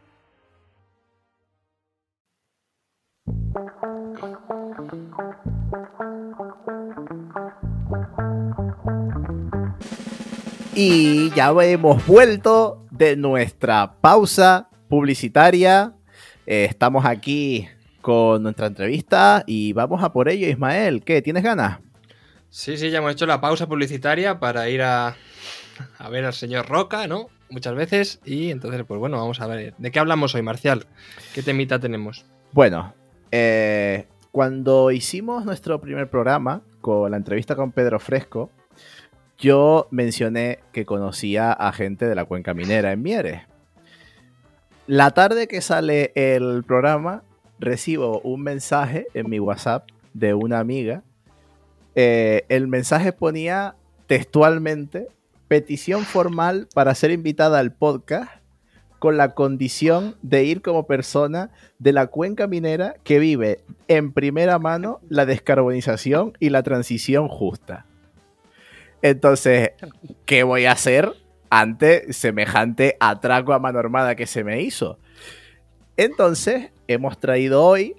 Y 10.75 11.29
ya 11.35 11.53
hemos 11.61 12.05
vuelto 12.07 12.85
de 12.89 13.15
nuestra 13.15 13.93
pausa 14.01 14.69
publicitaria. 14.89 15.93
Eh, 16.47 16.65
estamos 16.69 17.05
aquí 17.05 17.67
con 18.01 18.41
nuestra 18.41 18.67
entrevista 18.67 19.43
y 19.45 19.73
vamos 19.73 20.03
a 20.03 20.11
por 20.11 20.29
ello, 20.29 20.47
Ismael. 20.47 21.03
¿Qué? 21.03 21.21
¿Tienes 21.21 21.43
ganas? 21.43 21.79
Sí, 22.49 22.77
sí, 22.77 22.89
ya 22.89 22.97
hemos 22.97 23.11
hecho 23.13 23.25
la 23.25 23.39
pausa 23.39 23.67
publicitaria 23.67 24.39
para 24.39 24.67
ir 24.69 24.81
a, 24.81 25.15
a 25.99 26.09
ver 26.09 26.25
al 26.25 26.33
señor 26.33 26.67
Roca, 26.67 27.07
¿no? 27.07 27.27
Muchas 27.49 27.75
veces. 27.75 28.19
Y 28.25 28.49
entonces, 28.49 28.83
pues 28.87 28.99
bueno, 28.99 29.17
vamos 29.17 29.41
a 29.41 29.47
ver. 29.47 29.75
¿De 29.77 29.91
qué 29.91 29.99
hablamos 29.99 30.33
hoy, 30.33 30.41
Marcial? 30.41 30.87
¿Qué 31.35 31.43
temita 31.43 31.79
tenemos? 31.79 32.25
Bueno, 32.51 32.93
eh, 33.35 34.05
cuando 34.31 34.91
hicimos 34.91 35.43
nuestro 35.43 35.81
primer 35.81 36.07
programa 36.07 36.61
con 36.81 37.09
la 37.09 37.17
entrevista 37.17 37.55
con 37.55 37.71
Pedro 37.71 37.99
Fresco, 37.99 38.51
yo 39.39 39.87
mencioné 39.89 40.59
que 40.71 40.85
conocía 40.85 41.51
a 41.51 41.71
gente 41.71 42.07
de 42.07 42.13
la 42.13 42.25
cuenca 42.25 42.53
minera 42.53 42.91
en 42.91 43.01
Mieres. 43.01 43.41
la 44.85 45.09
tarde 45.11 45.47
que 45.47 45.61
sale 45.61 46.11
el 46.13 46.63
programa, 46.63 47.23
recibo 47.57 48.21
un 48.21 48.43
mensaje 48.43 49.07
en 49.15 49.31
mi 49.31 49.39
WhatsApp 49.39 49.89
de 50.13 50.35
una 50.35 50.59
amiga. 50.59 51.01
Eh, 51.95 52.45
el 52.49 52.67
mensaje 52.67 53.13
ponía 53.13 53.73
textualmente 54.05 55.07
petición 55.47 56.03
formal 56.03 56.67
para 56.75 56.93
ser 56.93 57.09
invitada 57.09 57.57
al 57.57 57.73
podcast 57.73 58.42
con 59.03 59.17
la 59.17 59.33
condición 59.33 60.15
de 60.21 60.45
ir 60.45 60.61
como 60.61 60.87
persona 60.87 61.49
de 61.77 61.91
la 61.91 62.07
cuenca 62.07 62.47
minera 62.47 62.95
que 63.03 63.19
vive 63.19 63.59
en 63.89 64.13
primera 64.13 64.59
mano 64.59 65.01
la 65.09 65.25
descarbonización 65.25 66.37
y 66.39 66.51
la 66.51 66.63
transición 66.63 67.27
justa. 67.27 67.85
Entonces, 69.01 69.71
¿qué 70.25 70.43
voy 70.43 70.63
a 70.63 70.71
hacer 70.71 71.11
ante 71.49 72.13
semejante 72.13 72.95
atraco 73.01 73.51
a 73.51 73.59
mano 73.59 73.77
armada 73.77 74.15
que 74.15 74.25
se 74.25 74.45
me 74.45 74.61
hizo? 74.61 74.97
Entonces, 75.97 76.71
hemos 76.87 77.19
traído 77.19 77.61
hoy 77.61 77.97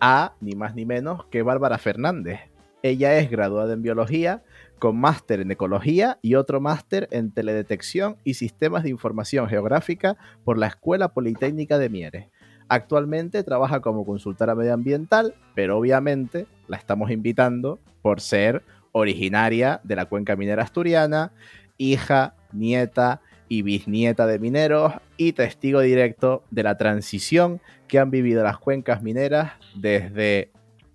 a 0.00 0.34
ni 0.42 0.54
más 0.54 0.74
ni 0.74 0.84
menos 0.84 1.24
que 1.30 1.40
Bárbara 1.40 1.78
Fernández. 1.78 2.40
Ella 2.82 3.16
es 3.16 3.30
graduada 3.30 3.72
en 3.72 3.80
biología, 3.80 4.42
con 4.78 4.98
máster 4.98 5.40
en 5.40 5.50
ecología 5.50 6.18
y 6.22 6.34
otro 6.34 6.60
máster 6.60 7.08
en 7.10 7.30
teledetección 7.30 8.16
y 8.24 8.34
sistemas 8.34 8.82
de 8.82 8.90
información 8.90 9.48
geográfica 9.48 10.16
por 10.44 10.58
la 10.58 10.66
Escuela 10.66 11.08
Politécnica 11.08 11.78
de 11.78 11.88
Mieres. 11.88 12.26
Actualmente 12.68 13.42
trabaja 13.44 13.80
como 13.80 14.04
consultora 14.04 14.54
medioambiental, 14.54 15.34
pero 15.54 15.78
obviamente 15.78 16.46
la 16.68 16.76
estamos 16.76 17.10
invitando 17.10 17.78
por 18.02 18.20
ser 18.20 18.62
originaria 18.92 19.80
de 19.84 19.96
la 19.96 20.06
cuenca 20.06 20.36
minera 20.36 20.64
asturiana, 20.64 21.32
hija, 21.78 22.34
nieta 22.52 23.20
y 23.48 23.62
bisnieta 23.62 24.26
de 24.26 24.38
mineros 24.38 24.94
y 25.16 25.32
testigo 25.32 25.80
directo 25.80 26.42
de 26.50 26.64
la 26.64 26.76
transición 26.76 27.60
que 27.86 27.98
han 27.98 28.10
vivido 28.10 28.42
las 28.42 28.58
cuencas 28.58 29.02
mineras 29.02 29.52
desde 29.76 30.50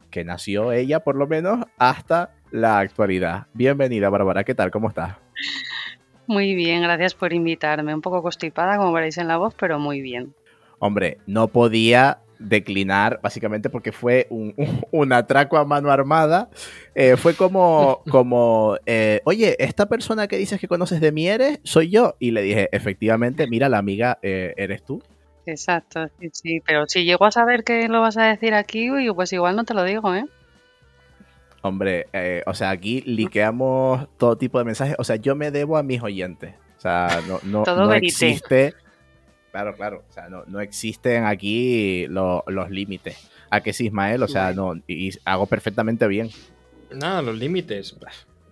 que 0.09 0.25
nació 0.25 0.73
ella, 0.73 0.99
por 1.01 1.15
lo 1.15 1.25
menos, 1.27 1.65
hasta 1.77 2.33
la 2.51 2.79
actualidad. 2.79 3.47
Bienvenida, 3.53 4.09
Bárbara. 4.09 4.43
¿Qué 4.43 4.53
tal? 4.53 4.71
¿Cómo 4.71 4.89
estás? 4.89 5.17
Muy 6.27 6.55
bien, 6.55 6.81
gracias 6.83 7.15
por 7.15 7.33
invitarme. 7.33 7.93
Un 7.93 8.01
poco 8.01 8.21
constipada, 8.21 8.77
como 8.77 8.91
veréis 8.91 9.17
en 9.17 9.27
la 9.27 9.37
voz, 9.37 9.55
pero 9.57 9.79
muy 9.79 10.01
bien. 10.01 10.33
Hombre, 10.79 11.17
no 11.25 11.47
podía 11.47 12.19
declinar, 12.39 13.19
básicamente 13.21 13.69
porque 13.69 13.91
fue 13.91 14.27
un, 14.29 14.53
atraco 15.13 15.57
a 15.57 15.65
mano 15.65 15.91
armada. 15.91 16.49
Eh, 16.95 17.15
fue 17.17 17.35
como, 17.35 18.01
como 18.09 18.77
eh, 18.85 19.21
oye, 19.25 19.55
esta 19.59 19.87
persona 19.87 20.27
que 20.27 20.37
dices 20.37 20.59
que 20.59 20.67
conoces 20.67 21.01
de 21.01 21.11
Mieres, 21.11 21.59
soy 21.63 21.89
yo. 21.89 22.15
Y 22.19 22.31
le 22.31 22.41
dije, 22.41 22.69
efectivamente, 22.71 23.47
mira, 23.47 23.69
la 23.69 23.77
amiga 23.77 24.19
eh, 24.21 24.53
eres 24.57 24.83
tú. 24.83 25.01
Exacto, 25.45 26.07
sí, 26.19 26.29
sí. 26.33 26.61
Pero 26.65 26.85
si 26.87 27.03
llego 27.03 27.25
a 27.25 27.31
saber 27.31 27.63
que 27.63 27.87
lo 27.87 28.01
vas 28.01 28.17
a 28.17 28.25
decir 28.25 28.53
aquí, 28.53 28.89
pues 29.15 29.33
igual 29.33 29.55
no 29.55 29.63
te 29.63 29.73
lo 29.73 29.83
digo, 29.83 30.13
¿eh? 30.13 30.25
Hombre, 31.61 32.07
eh, 32.13 32.41
o 32.47 32.53
sea, 32.53 32.71
aquí 32.71 33.01
liqueamos 33.01 34.07
todo 34.17 34.35
tipo 34.37 34.57
de 34.57 34.65
mensajes. 34.65 34.95
O 34.97 35.03
sea, 35.03 35.17
yo 35.17 35.35
me 35.35 35.51
debo 35.51 35.77
a 35.77 35.83
mis 35.83 36.01
oyentes. 36.01 36.55
O 36.77 36.81
sea, 36.81 37.21
no, 37.27 37.39
no, 37.43 37.63
no 37.75 37.93
existe. 37.93 38.73
Claro, 39.51 39.75
claro. 39.75 40.03
O 40.09 40.11
sea, 40.11 40.29
no, 40.29 40.43
no 40.47 40.59
existen 40.59 41.25
aquí 41.25 42.07
los 42.07 42.69
límites. 42.69 43.29
¿A 43.51 43.61
qué 43.61 43.73
sí, 43.73 43.87
Ismael? 43.87 44.23
O 44.23 44.27
sea, 44.27 44.53
no. 44.53 44.73
Y 44.87 45.11
hago 45.25 45.45
perfectamente 45.45 46.07
bien. 46.07 46.29
Nada, 46.89 47.21
los 47.21 47.37
límites. 47.37 47.95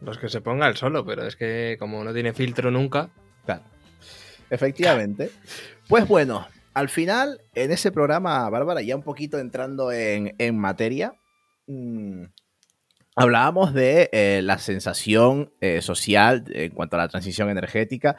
Los 0.01 0.17
que 0.17 0.29
se 0.29 0.41
ponga 0.41 0.67
el 0.67 0.75
solo, 0.75 1.05
pero 1.05 1.25
es 1.25 1.35
que 1.35 1.77
como 1.79 2.03
no 2.03 2.13
tiene 2.13 2.33
filtro 2.33 2.69
nunca. 2.69 3.09
Claro. 3.45 3.63
Efectivamente. 4.49 5.31
Pues 5.87 6.07
bueno, 6.07 6.47
al 6.73 6.89
final, 6.89 7.41
en 7.55 7.71
ese 7.71 7.91
programa, 7.91 8.49
Bárbara, 8.49 8.81
ya 8.81 8.95
un 8.95 9.03
poquito 9.03 9.39
entrando 9.39 9.91
en, 9.91 10.35
en 10.37 10.57
materia. 10.57 11.13
Mmm, 11.67 12.25
Hablábamos 13.21 13.73
de 13.73 14.09
eh, 14.13 14.39
la 14.41 14.59
sensación 14.59 15.51
eh, 15.59 15.81
social 15.81 16.45
en 16.53 16.71
cuanto 16.71 16.95
a 16.95 16.99
la 16.99 17.09
transición 17.09 17.49
energética 17.49 18.15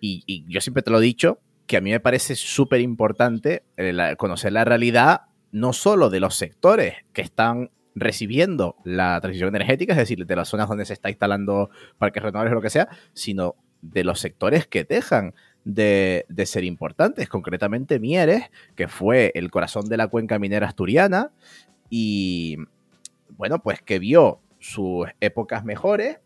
y, 0.00 0.44
yo 0.48 0.60
siempre 0.60 0.84
te 0.84 0.92
lo 0.92 1.00
he 1.00 1.02
dicho, 1.02 1.40
que 1.66 1.76
a 1.76 1.80
mí 1.80 1.90
me 1.90 1.98
parece 1.98 2.36
súper 2.36 2.80
importante 2.80 3.64
eh, 3.76 4.14
conocer 4.16 4.52
la 4.52 4.64
realidad 4.64 5.22
no 5.50 5.72
solo 5.72 6.10
de 6.10 6.20
los 6.20 6.36
sectores 6.36 6.94
que 7.12 7.22
están 7.22 7.72
recibiendo 7.96 8.76
la 8.84 9.20
transición 9.20 9.48
energética, 9.48 9.94
es 9.94 9.98
decir, 9.98 10.24
de 10.24 10.36
las 10.36 10.48
zonas 10.48 10.68
donde 10.68 10.84
se 10.84 10.92
está 10.92 11.10
instalando 11.10 11.70
parques 11.98 12.22
renovables 12.22 12.52
o 12.52 12.54
lo 12.54 12.62
que 12.62 12.70
sea, 12.70 12.88
sino 13.14 13.56
de 13.82 14.04
los 14.04 14.20
sectores 14.20 14.68
que 14.68 14.84
dejan 14.84 15.34
de, 15.64 16.24
de, 16.28 16.46
ser 16.46 16.62
importantes, 16.62 17.28
concretamente 17.28 17.98
Mieres, 17.98 18.44
que 18.76 18.86
fue 18.86 19.32
el 19.34 19.50
corazón 19.50 19.88
de 19.88 19.96
la 19.96 20.06
cuenca 20.06 20.38
minera 20.38 20.68
asturiana, 20.68 21.32
y, 21.90 22.58
bueno, 23.36 23.62
pues 23.62 23.82
que 23.82 23.98
vio 23.98 24.40
sus 24.58 25.06
épocas 25.20 25.64
mejores 25.64 26.18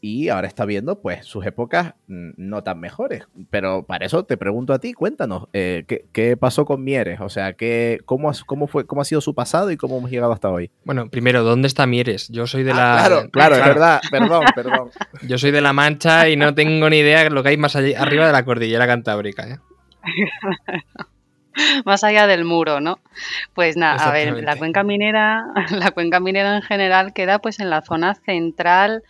y 0.00 0.28
ahora 0.28 0.46
está 0.46 0.64
viendo 0.64 1.00
pues 1.00 1.24
sus 1.24 1.46
épocas 1.46 1.94
mm, 2.06 2.30
no 2.36 2.62
tan 2.62 2.78
mejores. 2.78 3.26
Pero 3.50 3.84
para 3.84 4.06
eso 4.06 4.24
te 4.24 4.36
pregunto 4.36 4.72
a 4.72 4.78
ti, 4.78 4.92
cuéntanos, 4.92 5.48
eh, 5.52 5.84
¿qué, 6.12 6.36
pasó 6.36 6.64
con 6.64 6.84
Mieres? 6.84 7.20
O 7.20 7.28
sea, 7.28 7.54
¿qué, 7.54 7.98
cómo, 8.04 8.30
cómo, 8.46 8.66
fue, 8.66 8.86
¿cómo 8.86 9.02
ha 9.02 9.04
sido 9.04 9.20
su 9.20 9.34
pasado 9.34 9.70
y 9.70 9.76
cómo 9.76 9.98
hemos 9.98 10.10
llegado 10.10 10.32
hasta 10.32 10.50
hoy? 10.50 10.70
Bueno, 10.84 11.08
primero, 11.08 11.42
¿dónde 11.42 11.66
está 11.66 11.86
Mieres? 11.86 12.28
Yo 12.28 12.46
soy 12.46 12.62
de 12.62 12.72
ah, 12.72 12.74
la... 12.74 12.96
Claro, 13.08 13.30
claro, 13.32 13.56
es 13.56 13.64
verdad, 13.64 14.00
perdón, 14.10 14.44
perdón. 14.54 14.90
Yo 15.26 15.38
soy 15.38 15.50
de 15.50 15.60
La 15.60 15.72
Mancha 15.72 16.28
y 16.28 16.36
no 16.36 16.54
tengo 16.54 16.88
ni 16.90 16.98
idea 16.98 17.24
de 17.24 17.30
lo 17.30 17.42
que 17.42 17.50
hay 17.50 17.56
más 17.56 17.74
allá, 17.76 18.00
arriba 18.00 18.26
de 18.26 18.32
la 18.32 18.44
cordillera 18.44 18.86
cantábrica. 18.86 19.48
¿eh? 19.48 19.58
más 21.84 22.04
allá 22.04 22.26
del 22.26 22.44
muro, 22.44 22.80
¿no? 22.80 22.98
Pues 23.54 23.76
nada, 23.76 24.08
a 24.08 24.12
ver, 24.12 24.42
la 24.42 24.56
cuenca 24.56 24.82
minera, 24.82 25.46
la 25.70 25.90
cuenca 25.90 26.20
minera 26.20 26.56
en 26.56 26.62
general 26.62 27.12
queda 27.12 27.38
pues 27.38 27.60
en 27.60 27.70
la 27.70 27.82
zona 27.82 28.14
central, 28.14 29.02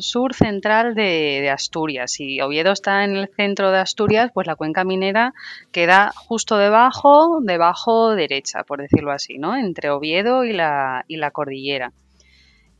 sur 0.00 0.34
central 0.34 0.94
de, 0.94 1.50
Asturias. 1.50 2.12
Si 2.12 2.40
Oviedo 2.40 2.72
está 2.72 3.04
en 3.04 3.16
el 3.16 3.28
centro 3.28 3.70
de 3.70 3.78
Asturias, 3.78 4.30
pues 4.32 4.46
la 4.46 4.56
cuenca 4.56 4.84
minera 4.84 5.34
queda 5.72 6.12
justo 6.16 6.56
debajo, 6.56 7.40
debajo 7.42 8.14
derecha, 8.14 8.64
por 8.64 8.80
decirlo 8.80 9.12
así, 9.12 9.38
¿no? 9.38 9.56
Entre 9.56 9.90
Oviedo 9.90 10.44
y 10.44 10.52
la, 10.52 11.04
y 11.06 11.16
la 11.16 11.30
cordillera. 11.30 11.92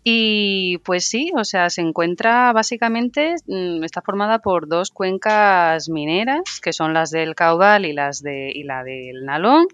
Y 0.04 0.78
pues 0.78 1.04
sí, 1.04 1.30
o 1.36 1.44
sea, 1.44 1.70
se 1.70 1.80
encuentra 1.80 2.52
básicamente, 2.52 3.34
mm, 3.46 3.84
está 3.84 4.02
formada 4.02 4.40
por 4.40 4.66
dos 4.66 4.90
cuencas 4.90 5.88
mineras, 5.88 6.60
que 6.60 6.72
son 6.72 6.92
las 6.92 7.10
del 7.10 7.34
caudal 7.34 7.86
y, 7.86 7.92
las 7.92 8.22
de, 8.22 8.50
y 8.52 8.64
la 8.64 8.82
del 8.82 9.24
nalón. 9.24 9.66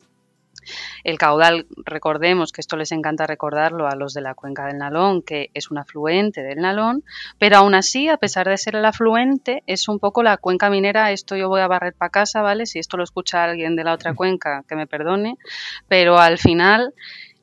El 1.04 1.18
caudal, 1.18 1.66
recordemos 1.84 2.52
que 2.52 2.60
esto 2.60 2.76
les 2.76 2.92
encanta 2.92 3.26
recordarlo 3.26 3.86
a 3.86 3.96
los 3.96 4.14
de 4.14 4.20
la 4.20 4.34
cuenca 4.34 4.66
del 4.66 4.78
Nalón, 4.78 5.22
que 5.22 5.50
es 5.54 5.70
un 5.70 5.78
afluente 5.78 6.42
del 6.42 6.58
Nalón, 6.58 7.04
pero 7.38 7.58
aún 7.58 7.74
así, 7.74 8.08
a 8.08 8.16
pesar 8.16 8.48
de 8.48 8.58
ser 8.58 8.76
el 8.76 8.84
afluente, 8.84 9.62
es 9.66 9.88
un 9.88 9.98
poco 9.98 10.22
la 10.22 10.36
cuenca 10.36 10.70
minera, 10.70 11.12
esto 11.12 11.36
yo 11.36 11.48
voy 11.48 11.60
a 11.60 11.68
barrer 11.68 11.94
para 11.94 12.10
casa, 12.10 12.42
¿vale? 12.42 12.66
Si 12.66 12.78
esto 12.78 12.96
lo 12.96 13.04
escucha 13.04 13.44
alguien 13.44 13.76
de 13.76 13.84
la 13.84 13.94
otra 13.94 14.14
cuenca, 14.14 14.64
que 14.68 14.76
me 14.76 14.86
perdone, 14.86 15.36
pero 15.88 16.18
al 16.18 16.38
final 16.38 16.92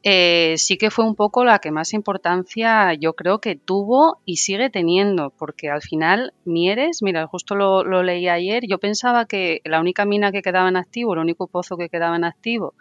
eh, 0.08 0.54
sí 0.58 0.78
que 0.78 0.92
fue 0.92 1.04
un 1.04 1.16
poco 1.16 1.44
la 1.46 1.58
que 1.58 1.72
más 1.72 1.92
importancia 1.92 2.94
yo 2.94 3.14
creo 3.14 3.40
que 3.40 3.56
tuvo 3.56 4.20
y 4.24 4.38
sigue 4.38 4.70
teniendo, 4.70 5.32
porque 5.32 5.72
al 5.72 5.82
final 5.82 6.32
Mieres, 6.46 7.02
mira, 7.02 7.26
justo 7.26 7.56
lo, 7.56 8.04
leí 8.04 8.28
ayer, 8.28 8.68
yo 8.68 8.78
pensaba 8.78 9.26
que 9.26 9.62
la 9.66 9.80
única 9.80 10.06
mina 10.06 10.32
que 10.32 10.44
quedaba 10.44 10.70
en 10.70 10.78
activo, 10.78 11.16
el 11.16 11.22
único 11.22 11.48
pozo 11.48 11.76
que 11.76 11.90
quedaba 11.90 12.16
en 12.16 12.24
activo 12.24 12.76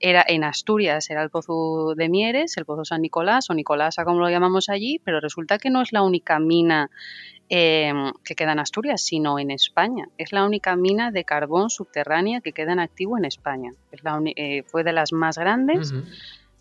era 0.00 0.24
en 0.26 0.42
Asturias, 0.42 1.10
era 1.10 1.22
el 1.22 1.30
pozo 1.30 1.94
de 1.94 2.08
Mieres, 2.08 2.56
el 2.56 2.64
pozo 2.64 2.84
San 2.84 3.02
Nicolás 3.02 3.50
o 3.50 3.54
Nicolasa 3.54 4.04
como 4.04 4.18
lo 4.18 4.28
llamamos 4.28 4.68
allí, 4.68 5.00
pero 5.04 5.20
resulta 5.20 5.58
que 5.58 5.70
no 5.70 5.80
es 5.80 5.92
la 5.92 6.02
única 6.02 6.40
mina 6.40 6.90
em, 7.48 8.10
que 8.24 8.34
queda 8.34 8.50
en 8.50 8.58
Asturias, 8.58 9.00
sino 9.00 9.38
en 9.38 9.52
España. 9.52 10.08
Es 10.18 10.32
la 10.32 10.44
única 10.44 10.74
mina 10.74 11.12
de 11.12 11.22
carbón 11.22 11.70
subterránea 11.70 12.40
que 12.40 12.50
queda 12.50 12.72
en 12.72 12.80
activo 12.80 13.16
en 13.16 13.26
España. 13.26 13.70
Es 13.92 14.02
la 14.02 14.20
eh, 14.34 14.64
fue 14.64 14.82
de 14.82 14.92
las 14.92 15.12
más 15.12 15.38
grandes. 15.38 15.94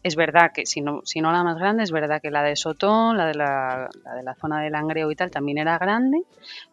Es 0.03 0.17
verdad 0.17 0.51
que, 0.53 0.65
si 0.65 0.81
no, 0.81 1.01
si 1.05 1.21
no 1.21 1.31
la 1.31 1.43
más 1.43 1.57
grande, 1.57 1.83
es 1.83 1.91
verdad 1.91 2.21
que 2.21 2.29
la 2.29 2.43
de 2.43 2.57
Sotón, 2.57 3.15
la 3.15 3.25
de 3.25 3.35
la, 3.35 3.89
de 4.17 4.23
la 4.23 4.35
zona 4.35 4.61
de 4.61 4.69
Langreo 4.69 5.09
y 5.09 5.15
tal, 5.15 5.31
también 5.31 5.57
era 5.57 5.77
grande, 5.77 6.23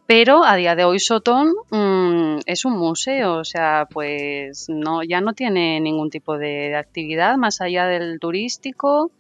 pero 0.05 0.43
a 0.43 0.57
día 0.57 0.75
de 0.75 0.83
hoy 0.83 0.99
Sotón 0.99 1.55
mm, 1.71 2.41
es 2.45 2.65
un 2.65 2.77
museo, 2.77 3.35
o 3.37 3.45
sea, 3.45 3.87
pues 3.89 4.67
no, 4.69 5.05
ya 5.05 5.21
no 5.21 5.33
tiene 5.35 5.79
ningún 5.81 6.11
tipo 6.11 6.37
de, 6.39 6.75
actividad 6.75 7.37
más 7.37 7.61
allá 7.61 7.87
del 7.87 8.19
turístico. 8.19 9.13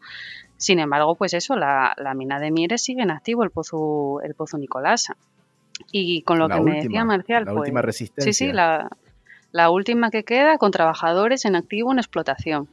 Sin 0.56 0.80
embargo, 0.80 1.14
pues 1.14 1.32
eso, 1.32 1.54
la, 1.54 1.94
mina 2.16 2.40
de 2.40 2.50
Mieres 2.50 2.82
sigue 2.82 3.02
en 3.02 3.12
activo, 3.12 3.44
el 3.44 3.50
pozo, 3.50 4.20
el 4.22 4.34
pozo 4.34 4.58
Nicolasa. 4.58 5.16
Y 5.92 6.22
con 6.22 6.40
lo 6.40 6.48
que 6.48 6.60
me 6.60 6.82
decía 6.82 7.04
Marcial, 7.04 7.44
la 7.44 7.52
pues, 7.52 7.60
última 7.60 7.80
resistencia. 7.80 8.32
Sí, 8.32 8.46
sí, 8.46 8.52
la, 8.52 8.90
la 9.52 9.70
última 9.70 10.10
que 10.10 10.24
queda 10.24 10.58
con 10.58 10.72
trabajadores 10.72 11.44
en 11.44 11.54
activo 11.54 11.92
en 11.92 11.98
explotación. 11.98 12.68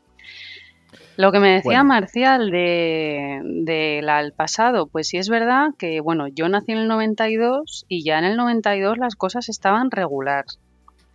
Lo 1.18 1.32
que 1.32 1.40
me 1.40 1.50
decía 1.50 1.84
Marcial 1.84 2.52
del 2.52 3.66
de, 3.66 4.34
pasado, 4.38 4.86
pues 4.86 5.08
sí 5.08 5.18
es 5.18 5.30
verdad 5.30 5.70
que, 5.76 6.00
bueno, 6.00 6.28
yo 6.28 6.48
nací 6.48 6.74
en 6.74 6.78
el 6.78 6.88
92 6.88 7.86
y 7.88 8.04
ya 8.04 8.20
en 8.20 8.26
el 8.26 8.38
92 8.38 9.00
las 9.00 9.16
cosas 9.16 9.50
estaban 9.50 9.90
regular. 9.90 10.46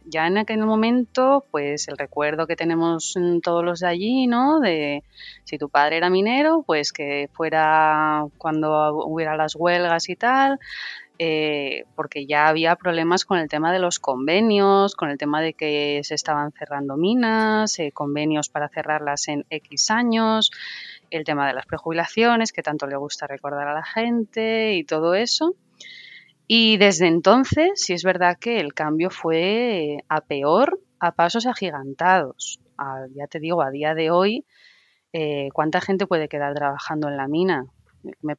ya 0.05 0.27
en 0.27 0.39
aquel 0.39 0.67
momento, 0.67 1.45
pues 1.53 1.87
el 1.87 1.97
recuerdo 1.97 2.49
que 2.49 2.57
tenemos 2.57 3.15
todos 3.45 3.65
los 3.65 3.79
de 3.79 3.87
allí, 3.87 4.27
¿no? 4.27 4.59
De 4.59 5.05
si 5.45 5.59
tu 5.59 5.69
padre 5.69 5.99
era 5.99 6.11
minero, 6.11 6.65
pues 6.67 6.93
que 6.93 7.31
fuera 7.33 8.25
cuando 8.39 8.97
hubiera 9.07 9.37
las 9.37 9.55
huelgas 9.55 10.09
y 10.09 10.17
tal, 10.17 10.59
eh, 11.25 11.85
porque 11.95 12.27
ya 12.27 12.49
había 12.49 12.75
problemas 12.75 13.25
con 13.25 13.39
el 13.39 13.49
tema 13.49 13.73
de 13.73 13.79
los 13.79 14.01
convenios, 14.01 14.97
con 14.97 15.09
el 15.09 15.19
tema 15.19 15.41
de 15.41 15.55
que 15.55 16.01
se 16.03 16.17
estaban 16.17 16.51
cerrando 16.51 16.97
minas, 16.97 17.79
eh, 17.79 17.93
convenios 17.93 18.49
para 18.49 18.69
cerrarlas 18.69 19.29
en 19.29 19.47
X 19.49 19.93
años, 19.93 20.51
el 21.11 21.23
tema 21.23 21.47
de 21.47 21.55
las 21.55 21.65
prejubilaciones, 21.65 22.51
que 22.51 22.65
tanto 22.65 22.89
le 22.89 22.97
gusta 22.97 23.29
recordar 23.29 23.69
a 23.69 23.75
la 23.75 23.85
gente 23.85 24.75
y 24.75 24.83
todo 24.83 25.15
eso. 25.15 25.55
Y 26.49 26.77
desde 26.79 27.07
entonces, 27.07 27.71
sí 27.77 27.93
es 27.93 28.03
verdad 28.03 28.37
que 28.37 28.59
el 28.59 28.75
cambio 28.75 29.09
fue 29.09 29.99
a 30.09 30.23
peor, 30.23 30.81
a 30.99 31.13
pasos 31.13 31.47
agigantados. 31.47 32.59
ya 33.15 33.29
te 33.29 33.39
digo, 33.39 33.63
a 33.63 33.71
día 33.71 33.95
de 33.95 34.11
hoy, 34.11 34.45
eh, 35.13 35.51
¿cuánta 35.53 35.81
gente 35.81 36.09
puede 36.09 36.27
quedar 36.27 36.53
trabajando 36.55 37.07
en 37.07 37.17
la 37.17 37.29
mina? 37.29 37.67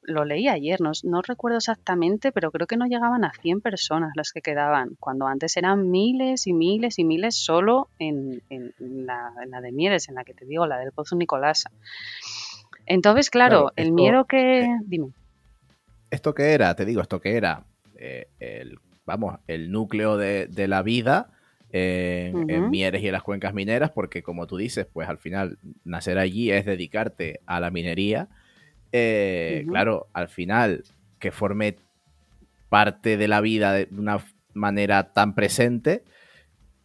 Lo 0.04 0.26
leí 0.26 0.48
ayer, 0.48 0.80
no, 0.82 1.22
recuerdo 1.22 1.58
exactamente, 1.58 2.32
pero 2.32 2.52
creo 2.52 2.68
que 2.68 2.78
no 2.78 2.86
llegaban 2.86 3.24
a 3.24 3.32
100 3.42 3.62
personas 3.62 4.12
las 4.16 4.32
que 4.32 4.42
quedaban, 4.42 4.96
cuando 5.00 5.28
antes 5.28 5.56
eran 5.58 5.90
miles 5.90 6.48
y 6.48 6.54
miles 6.54 7.00
y 7.00 7.04
miles 7.04 7.36
solo 7.36 7.88
en, 8.00 8.42
la, 8.80 9.32
de 9.62 9.72
Mieres, 9.72 10.10
en 10.10 10.16
la 10.16 10.24
que 10.24 10.34
te 10.34 10.46
digo, 10.46 10.68
la 10.68 10.80
del 10.80 10.92
Pozo 10.92 11.16
Nicolasa. 11.16 11.72
Entonces, 12.86 13.30
claro, 13.30 13.72
el 13.76 13.94
miedo 13.94 14.26
que... 14.26 14.64
Eh, 14.64 14.78
dime. 14.86 15.10
¿Esto 16.12 16.34
qué 16.34 16.54
era? 16.54 16.76
Te 16.76 16.86
digo, 16.86 17.02
¿esto 17.02 17.22
qué 17.22 17.38
era? 17.38 17.64
Eh, 17.96 18.28
el, 18.40 18.78
vamos, 19.06 19.40
el 19.48 19.72
núcleo 19.72 20.18
de, 20.18 20.48
la 20.68 20.82
vida 20.82 21.30
en, 21.72 22.70
Mieres 22.70 23.02
y 23.02 23.08
en 23.08 23.14
las 23.14 23.24
cuencas 23.24 23.54
mineras, 23.54 23.92
porque 23.92 24.22
como 24.22 24.46
tú 24.46 24.58
dices, 24.58 24.86
pues 24.92 25.08
al 25.08 25.18
final 25.18 25.58
nacer 25.86 26.20
allí 26.20 26.52
es 26.52 26.66
dedicarte 26.66 27.40
a 27.46 27.60
la 27.60 27.72
minería 27.72 28.28
eh, 28.94 29.66
claro, 29.68 30.08
al 30.14 30.30
final, 30.30 30.84
que 31.20 31.32
forme 31.32 31.76
parte 32.70 33.18
de 33.18 33.28
la 33.28 33.42
vida 33.42 33.74
de 33.74 33.88
una 33.92 34.24
manera 34.54 35.12
tan 35.14 35.36
presente, 35.36 36.04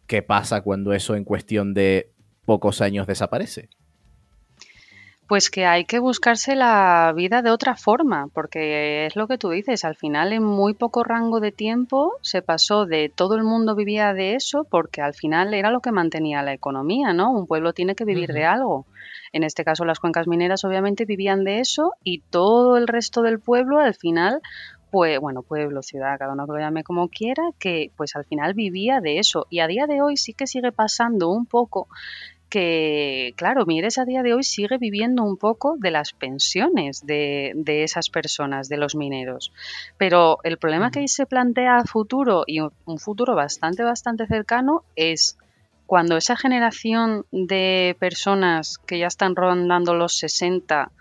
¿qué 0.07 0.21
pasa 0.21 0.61
cuando 0.61 0.93
eso 0.93 1.15
en 1.15 1.23
cuestión 1.23 1.73
de 1.73 2.11
pocos 2.45 2.81
años 2.81 3.07
desaparece? 3.07 3.69
Pues 5.29 5.51
que 5.51 5.67
hay 5.67 5.85
que 5.85 5.99
buscarse 5.99 6.55
la 6.55 7.13
vida 7.15 7.43
de 7.43 7.51
otra 7.51 7.75
forma, 7.75 8.29
porque 8.33 9.05
es 9.05 9.15
lo 9.15 9.27
que 9.27 9.37
tú 9.37 9.51
dices, 9.51 9.85
al 9.85 9.95
final 9.95 10.33
en 10.33 10.43
muy 10.43 10.73
poco 10.73 11.03
rango 11.03 11.39
de 11.39 11.51
tiempo 11.51 12.13
se 12.23 12.41
pasó 12.41 12.87
de 12.87 13.11
todo 13.15 13.35
el 13.35 13.43
mundo 13.43 13.75
vivía 13.75 14.15
de 14.15 14.33
eso, 14.33 14.63
porque 14.63 15.03
al 15.03 15.13
final 15.13 15.53
era 15.53 15.69
lo 15.69 15.81
que 15.81 15.91
mantenía 15.91 16.41
la 16.41 16.53
economía, 16.53 17.13
¿no? 17.13 17.29
Un 17.31 17.45
pueblo 17.45 17.73
tiene 17.73 17.93
que 17.93 18.05
vivir 18.05 18.33
de 18.33 18.45
algo. 18.45 18.87
En 19.31 19.43
este 19.43 19.63
caso 19.63 19.85
las 19.85 19.99
cuencas 19.99 20.27
mineras 20.27 20.63
obviamente 20.63 21.05
vivían 21.05 21.43
de 21.43 21.59
eso 21.59 21.93
y 22.03 22.21
todo 22.21 22.75
el 22.75 22.87
resto 22.87 23.21
del 23.21 23.39
pueblo 23.39 23.77
al 23.77 23.93
final 23.93 24.41
pues 24.89 25.19
bueno, 25.19 25.43
pueblo, 25.43 25.83
ciudad, 25.83 26.17
cada 26.17 26.33
uno 26.33 26.47
que 26.47 26.53
lo 26.53 26.57
llame 26.57 26.83
como 26.83 27.09
quiera, 27.09 27.43
que 27.59 27.91
pues 27.95 28.15
al 28.15 28.25
final 28.25 28.55
vivía 28.55 29.01
de 29.01 29.19
eso. 29.19 29.45
Y 29.51 29.59
a 29.59 29.67
día 29.67 29.85
de 29.85 30.01
hoy 30.01 30.17
sí 30.17 30.33
que 30.33 30.47
sigue 30.47 30.71
pasando 30.71 31.29
un 31.29 31.45
poco 31.45 31.87
que, 32.49 33.33
claro, 33.37 33.65
Mieres 33.65 33.97
a 33.97 34.05
día 34.05 34.23
de 34.23 34.33
hoy 34.33 34.43
sigue 34.43 34.77
viviendo 34.77 35.23
un 35.23 35.37
poco 35.37 35.75
de 35.77 35.91
las 35.91 36.13
pensiones 36.13 37.05
de, 37.05 37.53
de 37.55 37.83
esas 37.83 38.09
personas, 38.09 38.69
de 38.69 38.77
los 38.77 38.95
mineros. 38.95 39.53
Pero 39.97 40.39
el 40.43 40.57
problema 40.57 40.91
que 40.91 40.99
ahí 40.99 41.07
se 41.07 41.25
plantea 41.25 41.77
a 41.77 41.85
futuro, 41.85 42.43
y 42.47 42.59
un 42.59 42.99
futuro 42.99 43.35
bastante, 43.35 43.83
bastante 43.83 44.25
cercano, 44.27 44.83
es 44.95 45.37
cuando 45.85 46.17
esa 46.17 46.35
generación 46.35 47.25
de 47.31 47.95
personas 47.99 48.77
que 48.77 48.99
ya 48.99 49.07
están 49.07 49.35
rondando 49.35 49.95
los 49.95 50.17
60 50.19 50.91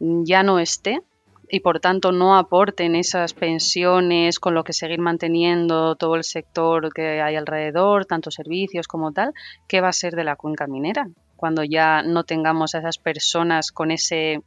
ya 0.00 0.42
no 0.42 0.58
esté, 0.58 1.02
y 1.48 1.60
por 1.60 1.80
tanto 1.80 2.12
no 2.12 2.36
aporten 2.36 2.94
esas 2.94 3.34
pensiones 3.34 4.38
con 4.38 4.54
lo 4.54 4.64
que 4.64 4.72
seguir 4.72 4.98
manteniendo 4.98 5.96
todo 5.96 6.16
el 6.16 6.24
sector 6.24 6.92
que 6.92 7.20
hay 7.20 7.36
alrededor, 7.36 8.06
tanto 8.06 8.30
servicios 8.30 8.88
como 8.88 9.12
tal, 9.12 9.32
¿qué 9.68 9.80
va 9.80 9.88
a 9.88 9.92
ser 9.92 10.14
de 10.14 10.24
la 10.24 10.36
cuenca 10.36 10.66
minera? 10.66 11.08
Cuando 11.36 11.62
ya 11.64 12.02
no 12.02 12.24
tengamos 12.24 12.74
a 12.74 12.78
esas 12.78 12.98
personas 12.98 13.72
con 13.72 13.90
ese... 13.90 14.40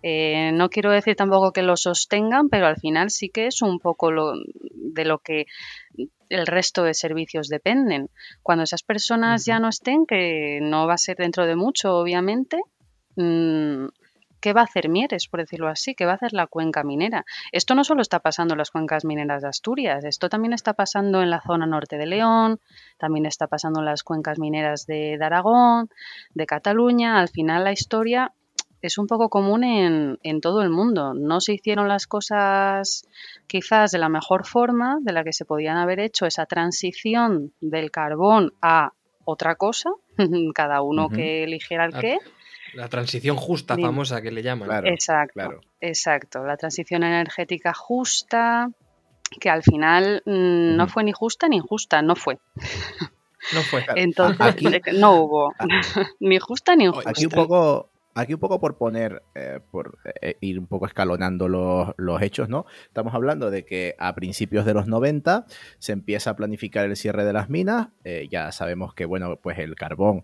Eh, 0.00 0.52
no 0.52 0.70
quiero 0.70 0.92
decir 0.92 1.16
tampoco 1.16 1.52
que 1.52 1.62
lo 1.62 1.76
sostengan, 1.76 2.48
pero 2.48 2.66
al 2.66 2.76
final 2.76 3.10
sí 3.10 3.30
que 3.30 3.48
es 3.48 3.62
un 3.62 3.80
poco 3.80 4.12
lo, 4.12 4.34
de 4.74 5.04
lo 5.04 5.18
que 5.18 5.46
el 6.28 6.46
resto 6.46 6.84
de 6.84 6.94
servicios 6.94 7.48
dependen. 7.48 8.08
Cuando 8.42 8.62
esas 8.62 8.84
personas 8.84 9.44
ya 9.44 9.58
no 9.58 9.68
estén, 9.68 10.06
que 10.06 10.60
no 10.62 10.86
va 10.86 10.94
a 10.94 10.98
ser 10.98 11.16
dentro 11.16 11.46
de 11.46 11.56
mucho, 11.56 11.96
obviamente, 11.96 12.60
mm, 13.16 13.86
¿qué 14.40 14.52
va 14.52 14.62
a 14.62 14.64
hacer 14.64 14.88
Mieres, 14.88 15.28
por 15.28 15.40
decirlo 15.40 15.68
así? 15.68 15.94
¿Qué 15.94 16.06
va 16.06 16.12
a 16.12 16.14
hacer 16.16 16.32
la 16.32 16.46
cuenca 16.46 16.84
minera? 16.84 17.24
Esto 17.52 17.74
no 17.74 17.84
solo 17.84 18.02
está 18.02 18.20
pasando 18.20 18.54
en 18.54 18.58
las 18.58 18.70
cuencas 18.70 19.04
mineras 19.04 19.42
de 19.42 19.48
Asturias, 19.48 20.04
esto 20.04 20.28
también 20.28 20.52
está 20.52 20.74
pasando 20.74 21.22
en 21.22 21.30
la 21.30 21.40
zona 21.40 21.66
norte 21.66 21.96
de 21.98 22.06
León, 22.06 22.60
también 22.98 23.26
está 23.26 23.46
pasando 23.46 23.80
en 23.80 23.86
las 23.86 24.02
cuencas 24.02 24.38
mineras 24.38 24.86
de, 24.86 25.18
Aragón, 25.20 25.88
de 26.34 26.46
Cataluña. 26.46 27.18
Al 27.20 27.28
final 27.28 27.64
la 27.64 27.72
historia 27.72 28.32
es 28.80 28.98
un 28.98 29.06
poco 29.06 29.28
común 29.28 29.64
en, 29.64 30.18
en, 30.22 30.40
todo 30.40 30.62
el 30.62 30.70
mundo. 30.70 31.14
No 31.14 31.40
se 31.40 31.54
hicieron 31.54 31.88
las 31.88 32.06
cosas 32.06 33.06
quizás 33.46 33.90
de 33.90 33.98
la 33.98 34.08
mejor 34.08 34.46
forma 34.46 34.98
de 35.00 35.12
la 35.12 35.24
que 35.24 35.32
se 35.32 35.44
podían 35.44 35.76
haber 35.76 36.00
hecho 36.00 36.26
esa 36.26 36.46
transición 36.46 37.52
del 37.60 37.90
carbón 37.90 38.52
a 38.62 38.92
otra 39.24 39.56
cosa, 39.56 39.90
cada 40.54 40.80
uno 40.80 41.10
que 41.10 41.44
eligiera 41.44 41.84
el 41.84 41.92
qué. 41.92 42.18
La 42.74 42.88
transición 42.88 43.36
justa, 43.36 43.76
famosa 43.76 44.20
que 44.20 44.30
le 44.30 44.42
llaman. 44.42 44.86
exacto, 44.86 45.60
exacto. 45.80 46.44
La 46.44 46.56
transición 46.56 47.02
energética 47.02 47.72
justa, 47.74 48.70
que 49.40 49.50
al 49.50 49.62
final 49.62 50.22
mm, 50.24 50.76
no 50.76 50.88
fue 50.88 51.04
ni 51.04 51.12
justa 51.12 51.48
ni 51.48 51.56
injusta, 51.56 52.02
no 52.02 52.16
fue. 52.16 52.38
No 53.54 53.62
fue. 53.62 53.84
Entonces, 53.94 54.56
no 54.94 55.22
hubo 55.22 55.54
ni 56.20 56.38
justa 56.38 56.76
ni 56.76 56.84
injusta. 56.84 57.10
Aquí 57.10 57.24
un 57.24 57.30
poco, 57.30 57.90
Aquí 58.18 58.34
un 58.34 58.40
poco 58.40 58.58
por 58.58 58.76
poner, 58.78 59.22
eh, 59.36 59.60
por 59.70 60.00
eh, 60.20 60.34
ir 60.40 60.58
un 60.58 60.66
poco 60.66 60.86
escalonando 60.86 61.46
los, 61.46 62.20
hechos, 62.20 62.48
¿no? 62.48 62.66
Estamos 62.86 63.14
hablando 63.14 63.48
de 63.48 63.64
que 63.64 63.94
a 64.00 64.12
principios 64.16 64.66
de 64.66 64.74
los 64.74 64.88
90 64.88 65.46
se 65.78 65.92
empieza 65.92 66.30
a 66.30 66.34
planificar 66.34 66.84
el 66.84 66.96
cierre 66.96 67.24
de 67.24 67.32
las 67.32 67.48
minas. 67.48 67.90
Eh, 68.02 68.26
ya 68.28 68.50
sabemos 68.50 68.92
que, 68.92 69.04
bueno, 69.04 69.36
pues 69.40 69.60
el 69.60 69.76
carbón, 69.76 70.22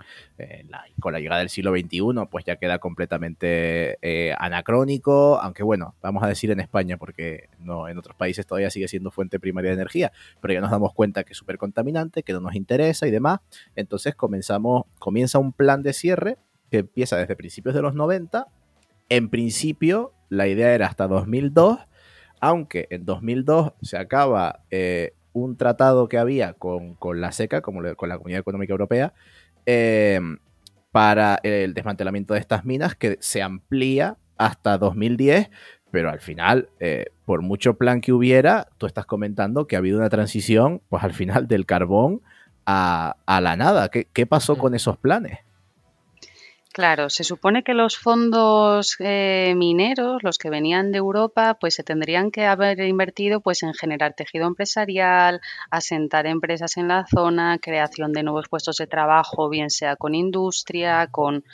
con 0.99 1.13
la 1.13 1.21
llegada 1.21 1.39
del 1.39 1.51
siglo 1.51 1.71
XXI, 1.71 2.27
pues 2.29 2.45
ya 2.45 2.57
queda 2.57 2.81
completamente 2.81 3.97
anacrónico, 4.41 5.39
aunque 5.41 5.63
bueno, 5.63 5.95
vamos 6.03 6.25
a 6.25 6.27
decir 6.27 6.51
en 6.51 6.59
España, 6.59 6.97
porque 6.97 7.49
no 7.61 7.89
en 7.89 7.97
otros 7.97 8.17
países 8.17 8.45
todavía 8.45 8.71
sigue 8.71 8.89
siendo 8.89 9.13
fuente 9.13 9.39
primaria 9.39 9.71
de 9.71 9.77
energía, 9.77 10.11
pero 10.41 10.53
ya 10.53 10.61
nos 10.61 10.73
damos 10.73 10.93
cuenta 10.95 11.23
que 11.23 11.35
es 11.35 11.39
súper 11.39 11.59
contaminante, 11.59 12.25
que 12.25 12.33
no 12.33 12.41
nos 12.41 12.57
interesa 12.57 13.07
y 13.07 13.13
demás. 13.13 13.39
Entonces 13.77 14.17
comenzamos, 14.17 14.87
comienza 14.99 15.39
un 15.39 15.53
plan 15.53 15.85
de 15.85 15.93
cierre 15.93 16.39
que 16.75 16.81
empieza 16.81 17.17
desde 17.17 17.37
principios 17.37 17.73
de 17.73 17.83
los 17.83 17.95
90. 17.95 18.49
En 19.09 19.29
principio, 19.29 20.13
la 20.29 20.49
idea 20.49 20.75
era 20.75 20.89
hasta 20.89 21.07
2002, 21.07 21.79
aunque 22.41 22.89
en 22.91 23.05
2002 23.05 23.75
se 23.81 23.97
acaba 23.97 24.65
eh, 24.73 25.13
un 25.33 25.57
tratado 25.57 26.09
que 26.09 26.19
había 26.19 26.55
con, 26.55 26.97
la 27.15 27.31
SECA, 27.31 27.61
como 27.61 27.81
con 27.95 28.09
la 28.09 28.17
Comunidad 28.17 28.41
Económica 28.41 28.73
Europea, 28.73 29.15
eh, 29.67 30.19
para 30.91 31.39
el 31.45 31.75
desmantelamiento 31.75 32.35
de 32.35 32.41
estas 32.41 32.65
minas, 32.65 32.97
que 32.97 33.19
se 33.21 33.41
amplía 33.41 34.17
hasta 34.37 34.77
2010, 34.77 35.51
pero 35.93 36.11
al 36.11 36.19
final, 36.19 36.71
eh, 36.81 37.05
por 37.25 37.43
mucho 37.43 37.75
plan 37.75 38.01
que 38.01 38.13
hubiera, 38.13 38.67
tú 38.79 38.87
estás 38.87 39.07
comentando 39.07 39.69
que 39.69 39.77
ha 39.77 39.79
habido 39.79 39.99
una 39.99 40.11
transición, 40.11 40.83
pues 40.89 41.05
al 41.05 41.13
final 41.13 41.47
del 41.47 41.67
carbón 41.67 42.21
a, 42.67 43.15
la 43.29 43.55
nada. 43.55 43.91
¿Qué, 43.91 44.27
pasó 44.27 44.59
con 44.59 44.75
esos 44.75 44.97
planes? 44.97 45.39
Claro, 46.75 47.09
se 47.09 47.23
supone 47.23 47.63
que 47.63 47.73
los 47.73 47.97
fondos 47.97 48.97
eh, 48.99 49.55
mineros, 49.57 50.25
los 50.25 50.39
que 50.39 50.51
venían 50.51 50.91
de 50.91 50.99
Europa, 50.99 51.57
pues 51.61 51.77
se 51.77 51.85
tendrían 51.85 52.33
que 52.33 52.47
haber 52.47 52.81
invertido 52.81 53.41
pues 53.41 53.63
en 53.63 53.75
generar 53.75 54.15
tejido 54.15 54.49
empresarial, 54.49 55.41
asentar 55.71 56.27
empresas 56.27 56.77
en 56.77 56.89
la 56.89 57.07
zona, 57.07 57.61
creación 57.61 58.13
de 58.13 58.25
nuevos 58.25 58.49
puestos 58.49 58.79
de 58.79 58.89
trabajo, 58.89 59.49
bien 59.49 59.71
sea 59.71 59.95
con 59.95 60.17
industria, 60.17 61.07
con 61.13 61.45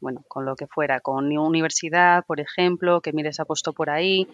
bueno, 0.00 0.24
con 0.26 0.44
lo 0.44 0.56
que 0.56 0.66
fuera, 0.66 0.98
con 0.98 1.26
universidad, 1.38 2.24
por 2.26 2.40
ejemplo, 2.40 3.00
que 3.00 3.12
Mires 3.12 3.38
apostó 3.38 3.72
por 3.72 3.88
ahí. 3.88 4.26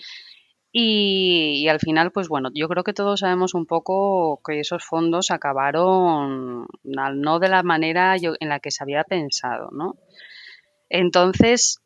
Y, 0.74 1.68
al 1.68 1.80
final, 1.80 2.12
pues 2.12 2.28
bueno, 2.28 2.48
yo 2.54 2.66
creo 2.66 2.82
que 2.82 2.94
todos 2.94 3.20
sabemos 3.20 3.52
un 3.52 3.66
poco 3.66 4.40
que 4.42 4.60
esos 4.60 4.82
fondos 4.84 5.30
acabaron 5.30 6.66
no 6.82 7.38
de 7.38 7.48
la 7.48 7.62
manera 7.62 8.16
en 8.16 8.48
la 8.48 8.58
que 8.58 8.70
se 8.70 8.82
había 8.82 9.04
pensado, 9.04 9.68
¿no? 9.70 9.96
Entonces, 10.88 11.82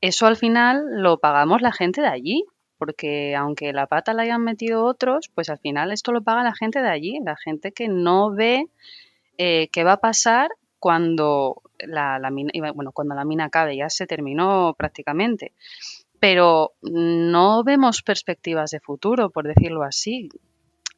eso 0.00 0.26
al 0.26 0.36
final 0.36 1.02
lo 1.02 1.18
pagamos 1.18 1.62
la 1.62 1.70
gente 1.70 2.00
de 2.00 2.08
allí, 2.08 2.44
porque 2.78 3.36
aunque 3.36 3.72
la 3.72 3.86
pata 3.86 4.12
la 4.12 4.22
hayan 4.22 4.42
metido 4.42 4.84
otros, 4.84 5.30
pues 5.32 5.48
al 5.48 5.58
final 5.58 5.92
esto 5.92 6.10
lo 6.10 6.22
paga 6.22 6.42
la 6.42 6.54
gente 6.54 6.82
de 6.82 6.88
allí, 6.88 7.20
la 7.24 7.36
gente 7.36 7.70
que 7.70 7.88
no 7.88 8.32
ve 8.32 8.66
eh, 9.38 9.68
qué 9.72 9.84
va 9.84 9.92
a 9.92 10.00
pasar 10.00 10.50
cuando 10.78 11.62
la, 11.78 12.18
mina, 12.30 12.50
bueno, 12.72 12.92
cuando 12.92 13.14
la 13.14 13.24
mina 13.24 13.46
acabe, 13.46 13.76
ya 13.76 13.88
se 13.88 14.06
terminó 14.06 14.74
prácticamente. 14.76 15.52
Pero 16.28 16.72
no 16.82 17.62
vemos 17.62 18.02
perspectivas 18.02 18.72
de 18.72 18.80
futuro, 18.80 19.30
por 19.30 19.46
decirlo 19.46 19.84
así. 19.84 20.28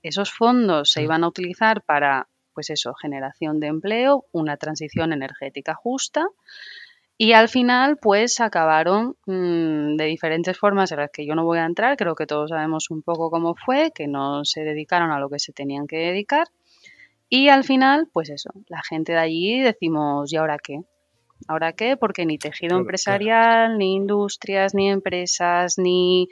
Esos 0.03 0.33
fondos 0.33 0.91
se 0.91 1.03
mm. 1.03 1.05
iban 1.05 1.23
a 1.23 1.29
utilizar 1.29 1.83
para, 1.83 2.29
pues 2.55 2.71
eso, 2.71 2.95
generación 2.95 3.61
de 3.61 3.67
empleo, 3.67 4.25
una 4.33 4.57
transición 4.57 5.13
energética 5.13 5.75
justa, 5.75 6.29
y 7.19 7.33
al 7.33 7.51
final, 7.51 7.99
pues 7.99 8.41
acabaron 8.41 9.19
mm, 9.27 9.97
de 9.97 10.05
diferentes 10.07 10.57
formas 10.57 10.93
en 10.93 11.01
las 11.01 11.11
que 11.11 11.27
yo 11.27 11.35
no 11.35 11.45
voy 11.45 11.59
a 11.59 11.67
entrar, 11.67 11.99
creo 11.99 12.15
que 12.15 12.25
todos 12.25 12.49
sabemos 12.49 12.91
un 12.91 13.03
poco 13.03 13.31
cómo 13.31 13.55
fue, 13.55 13.93
que 13.95 14.09
no 14.09 14.47
se 14.47 14.63
dedicaron 14.63 15.11
a 15.11 15.21
lo 15.21 15.29
que 15.29 15.41
se 15.41 15.53
tenían 15.53 15.87
que 15.87 15.99
dedicar. 15.99 16.49
Y 17.29 17.51
al 17.51 17.65
final, 17.65 18.09
pues 18.11 18.31
eso, 18.31 18.49
la 18.69 18.81
gente 18.83 19.13
de 19.13 19.19
allí 19.19 19.61
decimos, 19.61 20.33
¿y 20.33 20.37
ahora 20.37 20.57
qué? 20.57 20.85
¿Ahora 21.47 21.73
qué? 21.73 21.97
Porque 21.97 22.27
ni 22.27 22.39
tejido 22.39 22.77
empresarial, 22.77 23.79
ni 23.79 23.95
industrias, 23.95 24.75
ni 24.75 24.91
empresas, 24.91 25.79
ni 25.79 26.29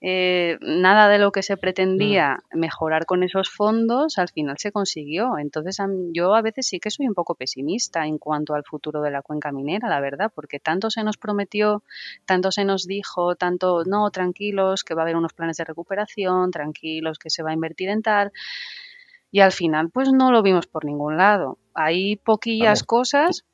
eh, 0.00 0.58
nada 0.60 1.08
de 1.08 1.18
lo 1.18 1.32
que 1.32 1.42
se 1.42 1.56
pretendía 1.56 2.38
mm. 2.52 2.58
mejorar 2.58 3.06
con 3.06 3.22
esos 3.22 3.50
fondos 3.50 4.18
al 4.18 4.28
final 4.28 4.56
se 4.58 4.72
consiguió. 4.72 5.38
Entonces 5.38 5.78
yo 6.12 6.34
a 6.34 6.42
veces 6.42 6.66
sí 6.68 6.78
que 6.78 6.90
soy 6.90 7.08
un 7.08 7.14
poco 7.14 7.34
pesimista 7.34 8.06
en 8.06 8.18
cuanto 8.18 8.54
al 8.54 8.64
futuro 8.64 9.02
de 9.02 9.10
la 9.10 9.22
cuenca 9.22 9.52
minera, 9.52 9.88
la 9.88 10.00
verdad, 10.00 10.30
porque 10.34 10.60
tanto 10.60 10.90
se 10.90 11.02
nos 11.02 11.16
prometió, 11.16 11.82
tanto 12.24 12.52
se 12.52 12.64
nos 12.64 12.86
dijo, 12.86 13.34
tanto, 13.36 13.84
no, 13.84 14.10
tranquilos, 14.10 14.84
que 14.84 14.94
va 14.94 15.02
a 15.02 15.04
haber 15.04 15.16
unos 15.16 15.32
planes 15.32 15.56
de 15.56 15.64
recuperación, 15.64 16.50
tranquilos, 16.50 17.18
que 17.18 17.30
se 17.30 17.42
va 17.42 17.50
a 17.50 17.54
invertir 17.54 17.88
en 17.88 18.02
tal. 18.02 18.32
Y 19.30 19.40
al 19.40 19.52
final, 19.52 19.90
pues 19.90 20.12
no 20.12 20.30
lo 20.30 20.42
vimos 20.42 20.66
por 20.66 20.84
ningún 20.84 21.16
lado. 21.16 21.58
Hay 21.74 22.16
poquillas 22.16 22.84
cosas 22.84 23.44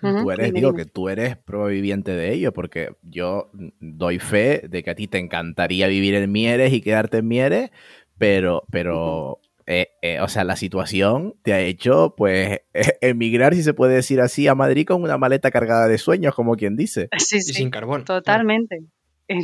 tú 0.00 0.30
eres, 0.30 0.52
digo 0.52 0.74
que 0.74 0.84
tú 0.84 1.08
eres 1.08 1.36
proviviente 1.36 2.12
de 2.12 2.32
ello, 2.32 2.52
porque 2.52 2.90
yo 3.02 3.50
doy 3.80 4.18
fe 4.18 4.62
de 4.68 4.82
que 4.82 4.90
a 4.90 4.94
ti 4.94 5.06
te 5.06 5.18
encantaría 5.18 5.86
vivir 5.88 6.14
en 6.14 6.30
Mieres 6.30 6.72
y 6.72 6.80
quedarte 6.80 7.18
en 7.18 7.28
Mieres, 7.28 7.70
pero, 8.18 8.64
pero 8.70 9.40
eh, 9.70 9.88
eh, 10.00 10.18
o 10.20 10.28
sea, 10.28 10.44
la 10.44 10.56
situación 10.56 11.34
te 11.42 11.52
ha 11.52 11.60
hecho, 11.60 12.14
pues, 12.16 12.60
emigrar, 13.02 13.54
si 13.54 13.62
se 13.62 13.74
puede 13.74 13.96
decir 13.96 14.20
así, 14.20 14.48
a 14.48 14.54
Madrid 14.54 14.86
con 14.86 15.02
una 15.02 15.18
maleta 15.18 15.50
cargada 15.50 15.88
de 15.88 15.98
sueños, 15.98 16.34
como 16.34 16.56
quien 16.56 16.74
dice. 16.74 17.10
Sí, 17.18 17.40
sí. 17.42 17.50
Y 17.50 17.54
sin 17.54 17.70
carbón. 17.70 18.04
Totalmente. 18.04 18.78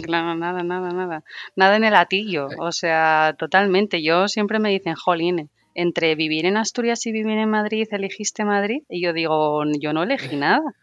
Claro, 0.02 0.34
nada, 0.34 0.62
nada, 0.62 0.92
nada. 0.92 1.24
Nada 1.56 1.76
en 1.76 1.84
el 1.84 1.94
atillo. 1.94 2.48
O 2.58 2.72
sea, 2.72 3.34
totalmente. 3.38 4.02
Yo 4.02 4.28
siempre 4.28 4.58
me 4.58 4.70
dicen, 4.70 4.94
jolín, 4.94 5.50
entre 5.74 6.14
vivir 6.14 6.46
en 6.46 6.56
Asturias 6.56 7.06
y 7.06 7.12
vivir 7.12 7.38
en 7.38 7.50
Madrid, 7.50 7.87
elegiste 7.90 8.44
Madrid. 8.44 8.82
Y 8.88 9.02
yo 9.02 9.12
digo, 9.12 9.62
yo 9.80 9.92
no 9.92 10.02
elegí 10.02 10.37
nada. 10.37 10.62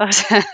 O 0.00 0.12
sea, 0.12 0.44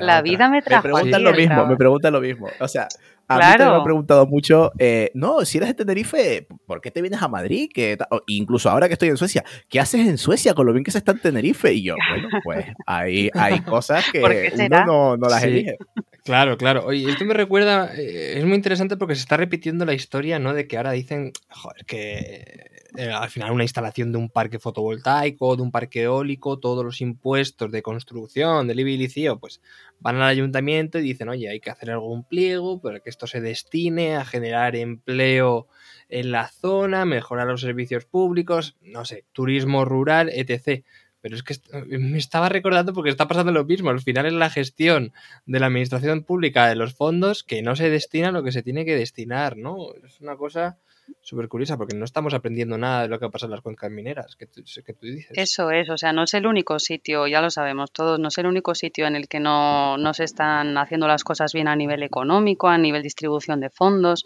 la 0.00 0.20
vida 0.20 0.48
me 0.48 0.60
trajo. 0.60 0.88
Me 0.88 0.94
preguntan 0.94 1.22
lo 1.22 1.32
mismo, 1.32 1.66
me 1.66 1.76
preguntan 1.76 2.12
lo 2.12 2.20
mismo. 2.20 2.48
O 2.58 2.66
sea, 2.66 2.88
a 3.28 3.38
mí 3.38 3.44
me 3.58 3.64
han 3.64 3.84
preguntado 3.84 4.26
mucho, 4.26 4.72
eh, 4.78 5.10
no, 5.14 5.44
si 5.44 5.58
eres 5.58 5.68
de 5.70 5.74
Tenerife, 5.74 6.46
¿por 6.66 6.80
qué 6.80 6.90
te 6.90 7.00
vienes 7.00 7.22
a 7.22 7.28
Madrid? 7.28 7.70
Que, 7.72 7.96
incluso 8.26 8.68
ahora 8.68 8.88
que 8.88 8.94
estoy 8.94 9.08
en 9.08 9.16
Suecia, 9.16 9.44
¿qué 9.68 9.80
haces 9.80 10.06
en 10.06 10.18
Suecia 10.18 10.54
con 10.54 10.66
lo 10.66 10.72
bien 10.72 10.84
que 10.84 10.90
se 10.90 10.98
está 10.98 11.12
en 11.12 11.20
Tenerife? 11.20 11.72
Y 11.72 11.84
yo, 11.84 11.94
bueno, 12.10 12.28
pues 12.42 12.66
hay, 12.86 13.30
hay 13.34 13.60
cosas 13.60 14.04
que 14.12 14.20
uno 14.22 14.84
no, 14.84 15.16
no 15.16 15.28
las 15.28 15.44
elige. 15.44 15.78
Claro, 16.24 16.56
claro. 16.56 16.84
Oye, 16.86 17.08
esto 17.08 17.24
me 17.24 17.34
recuerda, 17.34 17.94
eh, 17.94 18.38
es 18.38 18.44
muy 18.44 18.54
interesante 18.54 18.96
porque 18.96 19.14
se 19.14 19.20
está 19.20 19.36
repitiendo 19.36 19.84
la 19.84 19.94
historia, 19.94 20.38
¿no? 20.38 20.52
De 20.52 20.66
que 20.66 20.76
ahora 20.76 20.92
dicen, 20.92 21.32
joder, 21.50 21.84
que 21.86 22.73
eh, 22.96 23.10
al 23.10 23.28
final 23.28 23.50
una 23.50 23.64
instalación 23.64 24.12
de 24.12 24.18
un 24.18 24.28
parque 24.28 24.60
fotovoltaico, 24.60 25.56
de 25.56 25.62
un 25.62 25.72
parque 25.72 26.02
eólico, 26.02 26.60
todos 26.60 26.84
los 26.84 27.00
impuestos 27.00 27.72
de 27.72 27.82
construcción, 27.82 28.68
del 28.68 28.80
IBI 28.80 29.08
pues 29.40 29.60
van 29.98 30.16
al 30.16 30.28
ayuntamiento 30.28 30.98
y 30.98 31.02
dicen, 31.02 31.28
oye, 31.28 31.48
hay 31.48 31.58
que 31.58 31.70
hacer 31.70 31.90
algún 31.90 32.22
pliego 32.22 32.80
para 32.80 33.00
que 33.00 33.10
esto 33.10 33.26
se 33.26 33.40
destine 33.40 34.16
a 34.16 34.24
generar 34.24 34.76
empleo 34.76 35.66
en 36.08 36.30
la 36.30 36.48
zona, 36.48 37.04
mejorar 37.04 37.48
los 37.48 37.62
servicios 37.62 38.04
públicos, 38.04 38.76
no 38.80 39.04
sé, 39.04 39.24
turismo 39.32 39.84
rural, 39.84 40.30
etc. 40.32 40.84
Pero 41.20 41.34
es 41.34 41.42
que 41.42 41.56
me 41.98 42.18
estaba 42.18 42.48
recordando 42.48 42.92
porque 42.92 43.10
está 43.10 43.26
pasando 43.26 43.50
lo 43.50 43.64
mismo. 43.64 43.90
Al 43.90 44.00
final 44.00 44.26
es 44.26 44.34
la 44.34 44.50
gestión 44.50 45.12
de 45.46 45.58
la 45.58 45.66
administración 45.66 46.22
pública 46.22 46.68
de 46.68 46.76
los 46.76 46.94
fondos 46.94 47.42
que 47.42 47.62
no 47.62 47.74
se 47.74 47.90
destina 47.90 48.28
a 48.28 48.32
lo 48.32 48.44
que 48.44 48.52
se 48.52 48.62
tiene 48.62 48.84
que 48.84 48.94
destinar, 48.94 49.56
¿no? 49.56 49.94
Es 50.04 50.20
una 50.20 50.36
cosa 50.36 50.78
súper 51.20 51.48
curiosa 51.48 51.76
porque 51.76 51.96
no 51.96 52.04
estamos 52.04 52.34
aprendiendo 52.34 52.78
nada 52.78 53.02
de 53.02 53.08
lo 53.08 53.18
que 53.18 53.28
pasa 53.28 53.46
en 53.46 53.52
las 53.52 53.60
cuencas 53.60 53.90
mineras, 53.90 54.36
que 54.36 54.46
tú, 54.46 54.62
dices. 55.00 55.32
Eso 55.34 55.70
es, 55.70 55.88
o 55.90 55.96
sea, 55.96 56.12
no 56.12 56.24
es 56.24 56.34
el 56.34 56.46
único 56.46 56.78
sitio, 56.78 57.26
ya 57.26 57.40
lo 57.40 57.50
sabemos 57.50 57.92
todos, 57.92 58.18
no 58.18 58.28
es 58.28 58.38
el 58.38 58.46
único 58.46 58.74
sitio 58.74 59.06
en 59.06 59.16
el 59.16 59.28
que 59.28 59.40
no, 59.40 59.96
no 59.96 60.14
se 60.14 60.24
están 60.24 60.76
haciendo 60.78 61.06
las 61.08 61.24
cosas 61.24 61.52
bien 61.52 61.68
a 61.68 61.76
nivel 61.76 62.02
económico, 62.02 62.68
a 62.68 62.78
nivel 62.78 63.02
distribución 63.02 63.60
de 63.60 63.70
fondos. 63.70 64.24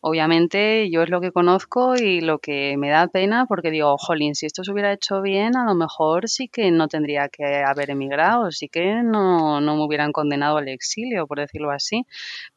Obviamente 0.00 0.90
yo 0.90 1.02
es 1.02 1.10
lo 1.10 1.20
que 1.20 1.32
conozco 1.32 1.96
y 1.96 2.20
lo 2.20 2.38
que 2.38 2.76
me 2.76 2.90
da 2.90 3.08
pena 3.08 3.46
porque 3.46 3.70
digo, 3.70 3.96
jolín, 3.98 4.34
si 4.34 4.46
esto 4.46 4.64
se 4.64 4.72
hubiera 4.72 4.92
hecho 4.92 5.20
bien, 5.22 5.56
a 5.56 5.64
lo 5.64 5.74
mejor 5.74 6.28
sí 6.28 6.48
que 6.48 6.70
no 6.70 6.88
tendría 6.88 7.28
que 7.28 7.62
haber 7.64 7.90
emigrado, 7.90 8.50
sí 8.50 8.68
que 8.68 9.02
no, 9.02 9.60
no 9.60 9.76
me 9.76 9.82
hubieran 9.84 10.12
condenado 10.12 10.58
al 10.58 10.68
exilio, 10.68 11.26
por 11.26 11.40
decirlo 11.40 11.70
así. 11.70 12.04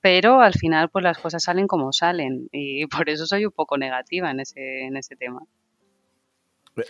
Pero 0.01 0.41
al 0.41 0.53
final 0.53 0.89
pues 0.89 1.03
las 1.03 1.17
cosas 1.17 1.43
salen 1.43 1.67
como 1.67 1.91
salen 1.93 2.47
y 2.51 2.85
por 2.87 3.09
eso 3.09 3.25
soy 3.25 3.45
un 3.45 3.51
poco 3.51 3.77
negativa 3.77 4.31
en 4.31 4.41
ese, 4.41 4.83
en 4.83 4.97
ese 4.97 5.15
tema. 5.15 5.41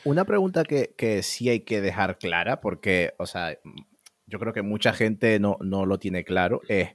Una 0.04 0.26
pregunta 0.26 0.64
que, 0.64 0.94
que 0.96 1.24
sí 1.24 1.50
hay 1.50 1.62
que 1.62 1.82
dejar 1.82 2.20
clara, 2.20 2.62
porque, 2.62 3.14
o 3.18 3.26
sea, 3.26 3.58
yo 4.28 4.40
creo 4.40 4.54
que 4.54 4.62
mucha 4.62 4.94
gente 4.94 5.40
no, 5.40 5.58
no 5.60 5.88
lo 5.88 5.98
tiene 5.98 6.24
claro, 6.24 6.62
es, 6.68 6.90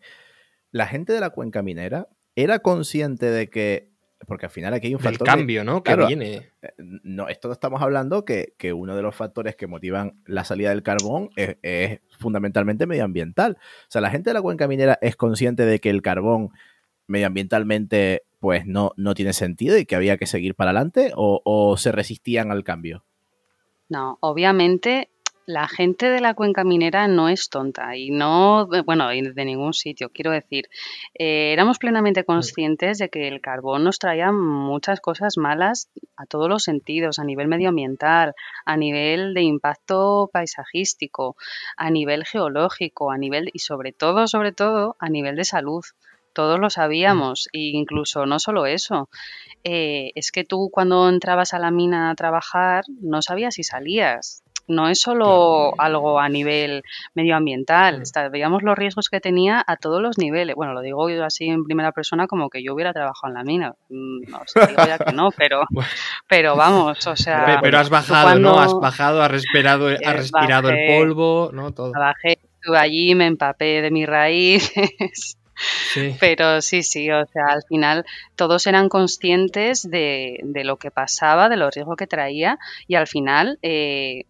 la 0.70 0.86
gente 0.86 1.12
de 1.12 1.20
la 1.20 1.30
cuenca 1.30 1.62
minera 1.62 2.08
era 2.36 2.60
consciente 2.60 3.26
de 3.26 3.48
que, 3.48 3.90
porque 4.26 4.46
al 4.46 4.52
final 4.52 4.74
aquí 4.74 4.88
hay 4.88 4.94
un 4.94 5.00
factor... 5.00 5.26
cambio, 5.26 5.64
¿no? 5.64 5.82
Que 5.82 5.96
viene. 5.96 6.52
Eh, 6.62 6.72
no, 6.78 7.28
esto 7.28 7.50
estamos 7.50 7.82
hablando 7.82 8.24
que, 8.24 8.54
uno 8.72 8.94
de 8.94 9.02
los 9.02 9.16
factores 9.16 9.56
que 9.56 9.66
motivan 9.66 10.20
la 10.26 10.44
salida 10.44 10.68
del 10.68 10.82
carbón 10.82 11.30
es, 11.36 12.00
fundamentalmente 12.18 12.86
medioambiental. 12.86 13.58
O 13.58 13.90
sea, 13.90 14.00
la 14.00 14.10
gente 14.10 14.30
de 14.30 14.34
la 14.34 14.42
cuenca 14.42 14.68
minera 14.68 14.98
es 15.00 15.16
consciente 15.16 15.64
de 15.64 15.80
que 15.80 15.90
el 15.90 16.02
carbón 16.02 16.50
medioambientalmente 17.06 18.22
pues 18.38 18.66
no, 18.66 18.92
no 18.96 19.14
tiene 19.14 19.32
sentido 19.32 19.78
y 19.78 19.86
que 19.86 19.96
había 19.96 20.18
que 20.18 20.26
seguir 20.26 20.54
para 20.54 20.70
adelante 20.70 21.12
o, 21.16 21.40
o 21.44 21.76
se 21.78 21.90
resistían 21.90 22.52
al 22.52 22.64
cambio. 22.64 23.04
No, 23.88 24.18
obviamente 24.20 25.08
la 25.46 25.68
gente 25.68 26.10
de 26.10 26.20
la 26.20 26.34
cuenca 26.34 26.64
minera 26.64 27.06
no 27.06 27.28
es 27.28 27.48
tonta 27.48 27.96
y 27.96 28.10
no, 28.10 28.68
bueno, 28.84 29.08
de 29.08 29.44
ningún 29.44 29.72
sitio, 29.72 30.10
quiero 30.10 30.32
decir, 30.32 30.68
eh, 31.14 31.52
éramos 31.52 31.78
plenamente 31.78 32.24
conscientes 32.24 32.98
de 32.98 33.08
que 33.08 33.28
el 33.28 33.40
carbón 33.40 33.84
nos 33.84 34.00
traía 34.00 34.32
muchas 34.32 35.00
cosas 35.00 35.38
malas 35.38 35.88
a 36.16 36.26
todos 36.26 36.48
los 36.48 36.64
sentidos, 36.64 37.20
a 37.20 37.24
nivel 37.24 37.46
medioambiental, 37.46 38.34
a 38.64 38.76
nivel 38.76 39.34
de 39.34 39.42
impacto 39.42 40.28
paisajístico, 40.32 41.36
a 41.76 41.90
nivel 41.90 42.24
geológico, 42.24 43.12
a 43.12 43.18
nivel 43.18 43.50
y 43.52 43.60
sobre 43.60 43.92
todo, 43.92 44.26
sobre 44.26 44.50
todo, 44.50 44.96
a 44.98 45.08
nivel 45.08 45.36
de 45.36 45.44
salud. 45.44 45.84
Todos 46.32 46.58
lo 46.58 46.68
sabíamos, 46.68 47.48
e 47.52 47.60
incluso 47.70 48.26
no 48.26 48.38
solo 48.38 48.66
eso, 48.66 49.08
eh, 49.64 50.10
es 50.16 50.32
que 50.32 50.44
tú 50.44 50.70
cuando 50.70 51.08
entrabas 51.08 51.54
a 51.54 51.58
la 51.58 51.70
mina 51.70 52.10
a 52.10 52.14
trabajar 52.14 52.84
no 53.00 53.22
sabías 53.22 53.54
si 53.54 53.62
salías, 53.62 54.42
no 54.68 54.88
es 54.88 55.00
solo 55.00 55.72
algo 55.78 56.18
a 56.18 56.28
nivel 56.28 56.82
medioambiental, 57.14 58.02
veíamos 58.30 58.62
los 58.62 58.76
riesgos 58.76 59.08
que 59.08 59.20
tenía 59.20 59.62
a 59.66 59.76
todos 59.76 60.02
los 60.02 60.18
niveles. 60.18 60.56
Bueno, 60.56 60.72
lo 60.72 60.80
digo 60.80 61.08
yo 61.08 61.24
así 61.24 61.46
en 61.46 61.64
primera 61.64 61.92
persona 61.92 62.26
como 62.26 62.50
que 62.50 62.62
yo 62.62 62.74
hubiera 62.74 62.92
trabajado 62.92 63.28
en 63.28 63.34
la 63.34 63.44
mina. 63.44 63.74
Mm, 63.88 64.30
no, 64.30 64.40
digo 64.68 64.86
ya 64.86 64.98
que 64.98 65.12
no, 65.12 65.30
pero, 65.30 65.62
pero 66.28 66.56
vamos, 66.56 67.06
o 67.06 67.16
sea... 67.16 67.58
Pero 67.62 67.78
has 67.78 67.90
bajado, 67.90 68.38
¿no? 68.38 68.58
Has 68.58 68.74
bajado, 68.74 69.22
has 69.22 69.30
respirado, 69.30 69.88
has 69.88 70.16
respirado 70.16 70.70
el 70.70 70.98
polvo, 70.98 71.50
¿no? 71.52 71.72
Todo. 71.72 71.92
Bajé, 71.92 72.38
estuve 72.60 72.78
allí, 72.78 73.14
me 73.14 73.26
empapé 73.26 73.82
de 73.82 73.90
mis 73.90 74.06
raíces. 74.06 75.38
Pero 76.20 76.60
sí, 76.60 76.82
sí, 76.82 77.10
o 77.10 77.24
sea, 77.26 77.46
al 77.48 77.62
final 77.68 78.04
todos 78.34 78.66
eran 78.66 78.88
conscientes 78.88 79.88
de, 79.88 80.38
de, 80.42 80.64
lo 80.64 80.76
que 80.76 80.90
pasaba, 80.90 81.48
de 81.48 81.56
los 81.56 81.74
riesgos 81.74 81.96
que 81.96 82.06
traía 82.06 82.58
y 82.86 82.96
al 82.96 83.06
final 83.06 83.58
eh, 83.62 84.24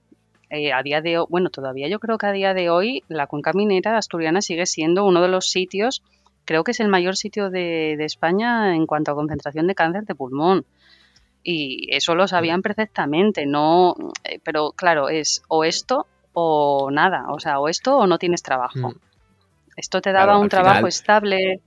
eh, 0.51 0.73
a 0.73 0.83
día 0.83 1.01
de 1.01 1.19
hoy, 1.19 1.27
bueno, 1.29 1.51
todavía 1.51 1.89
yo 1.89 1.99
creo 1.99 2.19
que 2.19 2.27
a 2.27 2.33
día 2.33 2.55
de 2.55 2.71
hoy 2.71 3.03
la 3.09 3.27
cuenca 3.27 3.53
minera 3.53 3.97
asturiana 3.97 4.41
sigue 4.41 4.67
siendo 4.67 5.05
uno 5.05 5.23
de 5.23 5.29
los 5.29 5.51
sitios, 5.51 6.03
creo 6.45 6.65
que 6.65 6.71
es 6.71 6.81
el 6.81 6.89
mayor 6.89 7.17
sitio 7.17 7.51
de, 7.51 7.97
España 8.05 8.75
en 8.75 8.87
cuanto 8.87 9.11
a 9.11 9.15
concentración 9.15 9.67
de 9.67 9.75
cáncer 9.75 10.05
de 10.05 10.15
pulmón. 10.15 10.65
Y 11.43 11.95
eso 11.95 12.15
lo 12.15 12.27
sabían 12.27 12.63
perfectamente, 12.63 13.47
no, 13.47 13.95
eh, 14.25 14.41
pero 14.43 14.73
claro, 14.73 15.09
es 15.09 15.43
o 15.49 15.65
esto 15.65 16.07
o 16.33 16.91
nada, 16.91 17.27
o 17.31 17.39
sea, 17.39 17.61
o 17.61 17.69
esto 17.69 17.97
o 17.97 18.07
no 18.07 18.19
tienes 18.19 18.43
trabajo. 18.43 18.91
Mm. 18.91 18.95
Esto 19.77 20.01
te 20.01 20.13
daba 20.13 20.39
un 20.39 20.49
trabajo 20.49 20.87
estable, 20.87 21.61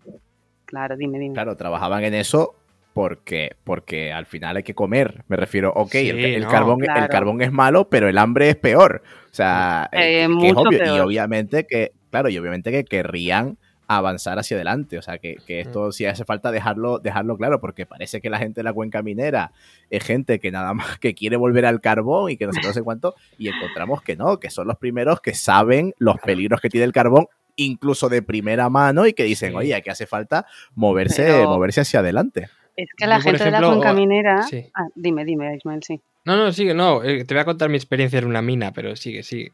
Claro, 0.69 0.95
dime, 0.95 1.17
dime. 1.17 1.33
Claro, 1.33 1.57
trabajaban 1.57 2.03
en 2.03 2.13
eso 2.13 2.53
porque, 2.99 3.55
porque 3.63 4.11
al 4.11 4.25
final 4.25 4.57
hay 4.57 4.63
que 4.63 4.75
comer. 4.75 5.23
Me 5.29 5.37
refiero, 5.37 5.71
ok, 5.73 5.95
el, 5.95 6.45
carbón, 6.47 6.83
el 6.83 7.07
carbón 7.07 7.41
es 7.41 7.49
malo, 7.49 7.87
pero 7.87 8.09
el 8.09 8.17
hambre 8.17 8.49
es 8.49 8.57
peor. 8.57 9.03
O 9.31 9.33
sea, 9.33 9.87
eh, 9.93 10.27
es 10.43 10.53
obvio. 10.53 10.97
Y 10.97 10.99
obviamente 10.99 11.65
que, 11.65 11.93
claro, 12.11 12.27
y 12.27 12.37
obviamente 12.37 12.73
que 12.73 12.83
querrían 12.83 13.57
avanzar 13.87 14.37
hacia 14.37 14.57
adelante. 14.57 14.97
O 14.97 15.01
sea, 15.01 15.17
que, 15.17 15.37
que 15.47 15.61
esto 15.61 15.93
sí 15.93 16.07
hace 16.07 16.25
falta 16.25 16.51
dejarlo, 16.51 16.99
dejarlo 16.99 17.37
claro, 17.37 17.61
porque 17.61 17.85
parece 17.85 18.19
que 18.19 18.29
la 18.29 18.37
gente 18.37 18.59
de 18.59 18.63
la 18.65 18.73
cuenca 18.73 19.01
minera 19.01 19.53
es 19.89 20.03
gente 20.03 20.41
que 20.41 20.51
nada 20.51 20.73
más 20.73 20.99
que 20.99 21.13
quiere 21.13 21.37
volver 21.37 21.65
al 21.67 21.79
carbón 21.79 22.31
y 22.31 22.35
que 22.35 22.47
no 22.47 22.51
sé, 22.51 22.59
no 22.61 22.73
sé 22.73 22.81
cuánto, 22.81 23.15
y 23.37 23.47
encontramos 23.47 24.01
que 24.01 24.17
no, 24.17 24.41
que 24.41 24.49
son 24.49 24.67
los 24.67 24.75
primeros 24.75 25.21
que 25.21 25.35
saben 25.35 25.93
los 25.99 26.17
peligros 26.17 26.59
que 26.59 26.67
tiene 26.67 26.83
el 26.83 26.91
carbón 26.91 27.27
incluso 27.55 28.09
de 28.09 28.21
primera 28.21 28.69
mano 28.69 29.07
y 29.07 29.13
que 29.13 29.23
dicen, 29.23 29.55
oye, 29.55 29.81
que 29.81 29.91
hace 29.91 30.05
falta 30.05 30.45
moverse, 30.75 31.45
moverse 31.45 31.79
hacia 31.79 32.01
adelante. 32.01 32.49
Es 32.79 32.87
que 32.95 33.07
la 33.07 33.19
gente 33.19 33.43
de 33.43 33.51
la 33.51 33.59
cuenca 33.59 33.91
minera... 33.91 34.45
Ah, 34.73 34.87
dime, 34.95 35.25
dime, 35.25 35.53
Ismael, 35.53 35.83
sí. 35.83 35.99
No, 36.23 36.37
no, 36.37 36.53
sigue, 36.53 36.73
no, 36.73 37.03
eh, 37.03 37.25
te 37.25 37.33
voy 37.33 37.41
a 37.41 37.45
contar 37.45 37.67
mi 37.67 37.75
experiencia 37.75 38.19
en 38.19 38.25
una 38.25 38.41
mina, 38.41 38.71
pero 38.71 38.95
sigue, 38.95 39.21
sigue. 39.21 39.51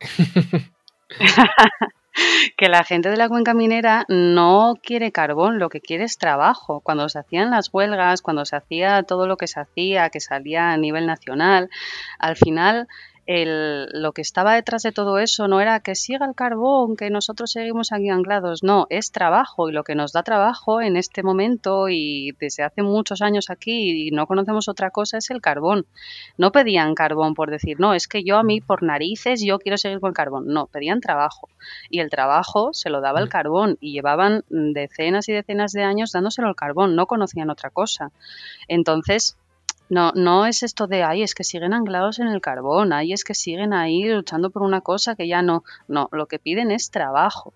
que 2.56 2.70
la 2.70 2.84
gente 2.84 3.10
de 3.10 3.18
la 3.18 3.28
cuenca 3.28 3.56
minera 3.56 4.06
no 4.10 4.76
quiere 4.80 5.12
carbón, 5.12 5.58
lo 5.58 5.70
que 5.70 5.82
quiere 5.82 6.04
es 6.04 6.20
trabajo. 6.20 6.82
Cuando 6.82 7.10
se 7.10 7.18
hacían 7.18 7.50
las 7.50 7.74
huelgas, 7.74 8.22
cuando 8.22 8.46
se 8.46 8.58
hacía 8.58 9.02
todo 9.02 9.26
lo 9.26 9.38
que 9.38 9.48
se 9.48 9.60
hacía, 9.60 10.12
que 10.12 10.20
salía 10.20 10.72
a 10.72 10.78
nivel 10.78 11.08
nacional, 11.08 11.72
al 12.20 12.36
final 12.36 12.88
el, 13.26 13.88
lo 13.92 14.12
que 14.12 14.22
estaba 14.22 14.54
detrás 14.54 14.84
de 14.84 14.92
todo 14.92 15.18
eso 15.18 15.48
no 15.48 15.60
era 15.60 15.80
que 15.80 15.96
siga 15.96 16.26
el 16.26 16.36
carbón, 16.36 16.96
que 16.96 17.10
nosotros 17.10 17.52
seguimos 17.52 17.92
aquí 17.92 18.10
anclados, 18.10 18.64
no, 18.64 18.86
es 18.90 19.12
trabajo 19.12 19.70
y 19.70 19.72
lo 19.72 19.84
que 19.84 19.96
nos 19.96 20.12
da 20.12 20.24
trabajo 20.24 20.82
en 20.82 20.96
este 20.96 21.24
momento 21.24 21.90
y 21.90 22.34
desde 22.40 22.64
hace 22.64 22.84
muchos 22.84 23.22
años 23.22 23.50
aquí 23.50 24.08
y 24.08 24.12
no 24.12 24.28
conocemos 24.28 24.68
otra 24.68 24.92
cosa 24.92 25.18
es 25.18 25.30
el 25.32 25.42
carbón. 25.42 25.86
No 26.38 26.52
pedían 26.52 26.94
carbón 26.94 27.34
por 27.34 27.50
decir, 27.50 27.80
no, 27.80 27.94
es 27.94 28.08
que 28.08 28.24
yo 28.24 28.38
a 28.38 28.44
mí 28.44 28.62
por 28.62 28.84
narices 28.84 29.42
yo 29.44 29.60
quiero 29.60 29.78
seguir 29.78 30.00
con 30.00 30.10
el 30.10 30.16
carbón, 30.16 30.48
no, 30.48 30.68
pedían 30.68 31.02
trabajo 31.02 31.50
y 31.90 32.00
el 32.00 32.10
trabajo 32.10 32.74
se 32.74 32.90
lo 32.90 33.02
daba 33.02 33.20
el 33.20 33.30
carbón 33.30 33.78
y 33.82 33.94
llevaban 33.94 34.44
decenas 34.50 35.28
y 35.30 35.34
decenas 35.34 35.72
de 35.72 35.84
años 35.84 36.12
dándoselo 36.12 36.48
al 36.48 36.56
carbón, 36.56 36.96
no 36.96 37.08
conocían 37.08 37.50
otra 37.50 37.70
cosa. 37.72 38.12
Entonces, 38.68 39.38
no, 39.90 40.12
no 40.14 40.46
es 40.46 40.64
esto 40.64 40.88
de, 40.88 41.04
ay, 41.04 41.22
es 41.24 41.36
que 41.36 41.44
siguen 41.44 41.74
anclados 41.74 42.20
en 42.20 42.28
el 42.28 42.42
carbón, 42.42 42.94
ay, 42.94 43.14
es 43.14 43.24
que 43.24 43.36
siguen 43.36 43.74
ahí 43.74 44.06
luchando 44.06 44.50
por 44.50 44.64
una 44.64 44.82
cosa 44.82 45.16
que 45.16 45.28
ya 45.28 45.42
no. 45.42 45.64
No, 45.88 46.10
lo 46.12 46.26
que 46.26 46.40
piden 46.40 46.72
es 46.72 46.90
trabajo. 46.90 47.54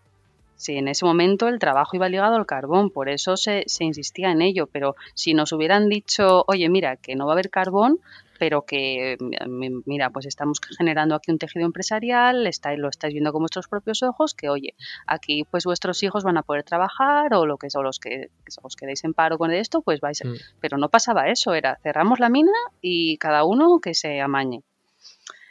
Si 0.55 0.75
en 0.75 0.89
ese 0.89 1.05
momento 1.05 1.47
el 1.47 1.57
trabajo 1.57 1.95
iba 1.95 2.09
ligado 2.09 2.35
al 2.35 2.45
carbón, 2.45 2.89
por 2.89 3.09
eso 3.09 3.37
se, 3.37 3.63
se 3.67 3.85
insistía 3.85 4.31
en 4.31 4.41
ello, 4.41 4.67
pero 4.67 4.95
si 5.13 5.33
nos 5.33 5.53
hubieran 5.53 5.87
dicho, 5.87 6.43
oye, 6.47 6.69
mira, 6.69 6.97
que 6.97 7.15
no 7.15 7.25
va 7.25 7.31
a 7.31 7.35
haber 7.35 7.49
carbón, 7.49 7.99
pero 8.39 8.63
que, 8.65 9.17
mm, 9.19 9.81
mira, 9.85 10.09
pues 10.09 10.25
estamos 10.25 10.59
generando 10.77 11.13
aquí 11.13 11.29
un 11.29 11.37
tejido 11.37 11.65
empresarial, 11.65 12.47
está, 12.47 12.73
lo 12.75 12.89
estáis 12.89 13.13
viendo 13.13 13.31
con 13.31 13.41
vuestros 13.41 13.67
propios 13.67 14.01
ojos, 14.01 14.33
que 14.33 14.49
oye, 14.49 14.73
aquí 15.05 15.43
pues 15.51 15.65
vuestros 15.65 16.01
hijos 16.03 16.23
van 16.23 16.37
a 16.37 16.43
poder 16.43 16.63
trabajar 16.63 17.33
o 17.33 17.45
lo 17.45 17.57
que 17.57 17.69
son 17.69 17.83
los 17.83 17.99
que, 17.99 18.31
os 18.63 18.75
quedéis 18.75 19.03
en 19.03 19.13
paro 19.13 19.37
con 19.37 19.51
esto, 19.51 19.81
pues 19.81 19.99
vais. 19.99 20.23
Mm. 20.23 20.35
Pero 20.61 20.77
no 20.77 20.89
pasaba 20.89 21.27
eso, 21.27 21.53
era 21.53 21.77
cerramos 21.83 22.19
la 22.19 22.29
mina 22.29 22.51
y 22.81 23.17
cada 23.17 23.43
uno 23.43 23.79
que 23.79 23.93
se 23.93 24.21
amañe. 24.21 24.63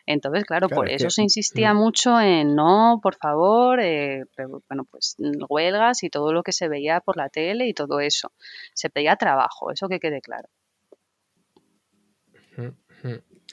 Entonces, 0.06 0.46
claro, 0.46 0.70
por 0.70 0.88
eso 0.88 1.10
se 1.10 1.20
insistía 1.20 1.74
mm. 1.74 1.76
mucho 1.76 2.18
en 2.18 2.54
no, 2.54 2.98
por 3.02 3.16
favor, 3.16 3.78
eh, 3.80 4.24
bueno, 4.66 4.84
pues 4.90 5.16
huelgas 5.50 6.02
y 6.02 6.08
todo 6.08 6.32
lo 6.32 6.42
que 6.42 6.52
se 6.52 6.68
veía 6.68 7.00
por 7.00 7.18
la 7.18 7.28
tele 7.28 7.68
y 7.68 7.74
todo 7.74 8.00
eso. 8.00 8.32
Se 8.72 8.88
pedía 8.88 9.16
trabajo, 9.16 9.70
eso 9.70 9.86
que 9.86 10.00
quede 10.00 10.22
claro. 10.22 10.48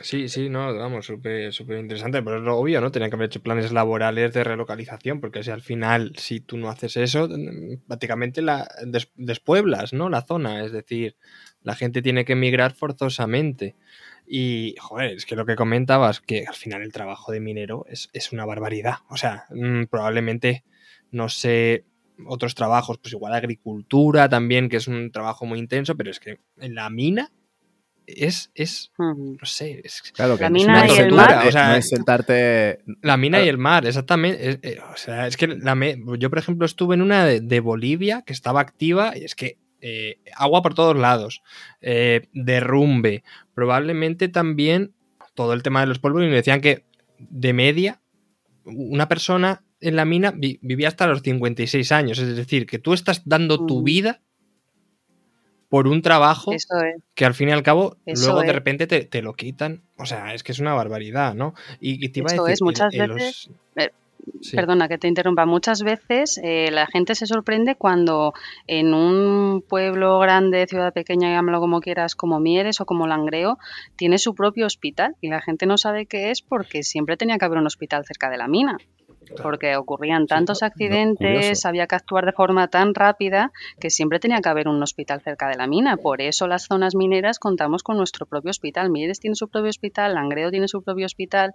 Sí, 0.02 0.28
sí, 0.28 0.50
no, 0.50 0.76
vamos, 0.76 1.06
súper 1.06 1.54
súper 1.54 1.78
interesante, 1.80 2.22
pero 2.22 2.38
es 2.38 2.44
lo 2.44 2.58
obvio, 2.58 2.82
¿no? 2.82 2.92
Tenían 2.92 3.10
que 3.10 3.16
haber 3.16 3.28
hecho 3.28 3.42
planes 3.42 3.72
laborales 3.72 4.34
de 4.34 4.44
relocalización, 4.44 5.22
porque 5.22 5.42
si 5.42 5.52
al 5.52 5.62
final, 5.62 6.12
si 6.18 6.42
tú 6.42 6.58
no 6.58 6.70
haces 6.70 6.98
eso, 6.98 7.30
prácticamente 7.88 8.42
la 8.42 8.68
despueblas, 9.16 9.94
¿no? 9.94 10.10
La 10.10 10.24
zona, 10.24 10.66
es 10.66 10.74
decir, 10.74 11.16
la 11.62 11.76
gente 11.76 12.02
tiene 12.02 12.26
que 12.26 12.34
emigrar 12.34 12.74
forzosamente. 12.74 13.76
Y, 14.28 14.76
joder, 14.80 15.14
es 15.14 15.26
que 15.26 15.36
lo 15.38 15.46
que 15.46 15.56
comentabas, 15.56 16.20
que 16.20 16.46
al 16.46 16.56
final 16.56 16.82
el 16.82 16.92
trabajo 16.92 17.32
de 17.32 17.40
minero 17.40 17.86
es, 17.88 18.10
una 18.34 18.46
barbaridad. 18.46 18.96
O 19.10 19.16
sea, 19.16 19.46
mm, 19.52 19.86
probablemente, 19.86 20.66
no 21.12 21.30
sé, 21.30 21.86
otros 22.26 22.54
trabajos, 22.54 22.98
pues 22.98 23.14
igual 23.14 23.34
agricultura 23.34 24.28
también, 24.28 24.68
que 24.68 24.78
es 24.78 24.88
un 24.90 25.12
trabajo 25.12 25.46
muy 25.46 25.60
intenso, 25.60 25.96
pero 25.96 26.12
es 26.12 26.20
que 26.20 26.40
en 26.58 26.76
la 26.76 26.90
mina 26.90 27.32
es, 28.08 28.52
es 28.56 28.92
no 28.98 29.38
sé, 29.44 29.82
es, 29.84 30.02
claro 30.14 30.38
que 30.38 30.44
la 30.44 30.50
mina 30.50 30.88
y 30.88 30.98
el 30.98 31.12
mar. 31.12 31.48
O 31.48 31.52
sea, 31.52 31.78
es 31.78 31.90
sentarte... 31.90 32.80
La 33.02 33.18
mina 33.18 33.44
y 33.44 33.50
el 33.50 33.58
mar, 33.58 33.86
exactamente. 33.86 34.60
Eh, 34.62 34.80
o 34.94 34.98
sea, 34.98 35.28
es 35.28 35.38
que 35.38 35.48
la 35.48 35.76
yo, 36.18 36.30
por 36.30 36.40
ejemplo, 36.40 36.66
estuve 36.66 36.96
en 36.96 37.02
una 37.02 37.26
de, 37.26 37.60
Bolivia 37.60 38.24
que 38.26 38.34
estaba 38.34 38.62
activa 38.62 39.14
y 39.16 39.24
es 39.24 39.36
que 39.36 39.58
eh, 39.82 40.20
agua 40.36 40.62
por 40.62 40.74
todos 40.74 40.96
lados, 40.96 41.42
eh, 41.82 42.28
derrumbe, 42.34 43.24
probablemente 43.54 44.30
también 44.30 44.94
todo 45.34 45.54
el 45.54 45.64
tema 45.64 45.82
de 45.82 45.88
los 45.88 46.00
polvos 46.00 46.24
y 46.24 46.28
me 46.28 46.36
decían 46.36 46.62
que 46.62 46.86
de 47.20 47.54
media 47.54 48.02
una 48.64 49.08
persona 49.08 49.64
en 49.80 49.96
la 49.96 50.06
mina 50.06 50.34
vivía 50.36 50.88
hasta 50.88 51.08
los 51.08 51.22
56 51.22 51.92
años, 51.92 52.18
es 52.18 52.36
decir, 52.36 52.66
que 52.66 52.80
tú 52.80 52.94
estás 52.94 53.24
dando 53.26 53.66
tu 53.66 53.84
vida 53.84 54.22
por 55.70 55.88
un 55.88 56.02
trabajo 56.02 56.52
que 57.14 57.26
al 57.26 57.34
fin 57.34 57.50
y 57.50 57.52
al 57.52 57.64
cabo 57.64 57.98
luego 58.06 58.42
de 58.42 58.54
repente 58.54 58.88
te, 58.88 59.22
lo 59.22 59.34
quitan. 59.34 59.82
O 59.98 60.06
sea, 60.06 60.34
es 60.34 60.44
que 60.44 60.52
es 60.52 60.60
una 60.60 60.74
barbaridad, 60.74 61.34
¿no? 61.34 61.54
Y, 61.80 62.10
te 62.10 62.20
iba 62.20 62.30
a 62.30 62.34
decir, 62.34 62.54
es, 62.54 62.62
muchas 62.62 62.94
veces... 62.94 63.50
Eh, 63.76 63.90
perdona 64.54 64.88
que 64.88 64.98
te 64.98 65.08
interrumpa. 65.08 65.46
Muchas 65.46 65.84
veces 65.84 66.40
eh, 66.44 66.70
la 66.72 66.88
gente 66.88 67.16
se 67.16 67.26
sorprende 67.26 67.76
cuando 67.76 68.34
en 68.68 68.94
un 68.94 69.64
pueblo 69.68 70.20
grande, 70.20 70.66
ciudad 70.68 70.94
pequeña, 70.94 71.30
llámalo 71.30 71.60
como 71.60 71.82
quieras, 71.82 72.16
como 72.16 72.40
Mieres 72.40 72.82
o 72.82 72.86
como 72.86 73.08
Langreo, 73.08 73.58
tiene 73.96 74.18
su 74.18 74.34
propio 74.36 74.66
hospital 74.66 75.16
y 75.22 75.30
la 75.30 75.42
gente 75.42 75.66
no 75.66 75.78
sabe 75.78 76.06
qué 76.06 76.32
es 76.32 76.42
porque 76.42 76.84
siempre 76.84 77.18
tenía 77.18 77.38
que 77.38 77.46
haber 77.46 77.60
un 77.60 77.68
hospital 77.68 78.06
cerca 78.06 78.30
de 78.30 78.38
la 78.38 78.48
mina 78.48 78.78
porque 79.42 79.76
ocurrían 79.76 80.28
tantos 80.28 80.64
accidentes, 80.64 81.66
había 81.66 81.88
que 81.88 81.96
actuar 81.96 82.26
de 82.26 82.32
forma 82.32 82.68
tan 82.68 82.94
rápida 82.94 83.52
que 83.80 83.90
siempre 83.90 84.20
tenía 84.20 84.42
que 84.42 84.50
haber 84.50 84.68
un 84.68 84.82
hospital 84.82 85.22
cerca 85.22 85.48
de 85.48 85.56
la 85.56 85.68
mina. 85.68 85.98
Por 85.98 86.22
eso 86.22 86.48
las 86.48 86.66
zonas 86.66 86.96
mineras 86.96 87.40
contamos 87.40 87.84
con 87.84 87.98
nuestro 87.98 88.26
propio 88.26 88.52
hospital. 88.52 88.90
Mieres 88.90 89.20
tiene 89.20 89.36
su 89.36 89.48
propio 89.50 89.70
hospital, 89.70 90.14
Langreo 90.14 90.52
tiene 90.52 90.68
su 90.68 90.84
propio 90.84 91.06
hospital. 91.06 91.54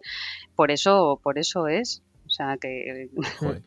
Por 0.55 0.71
eso, 0.71 1.21
por 1.23 1.39
eso 1.39 1.69
es. 1.69 2.03
O 2.27 2.31
sea 2.31 2.57
que 2.61 3.09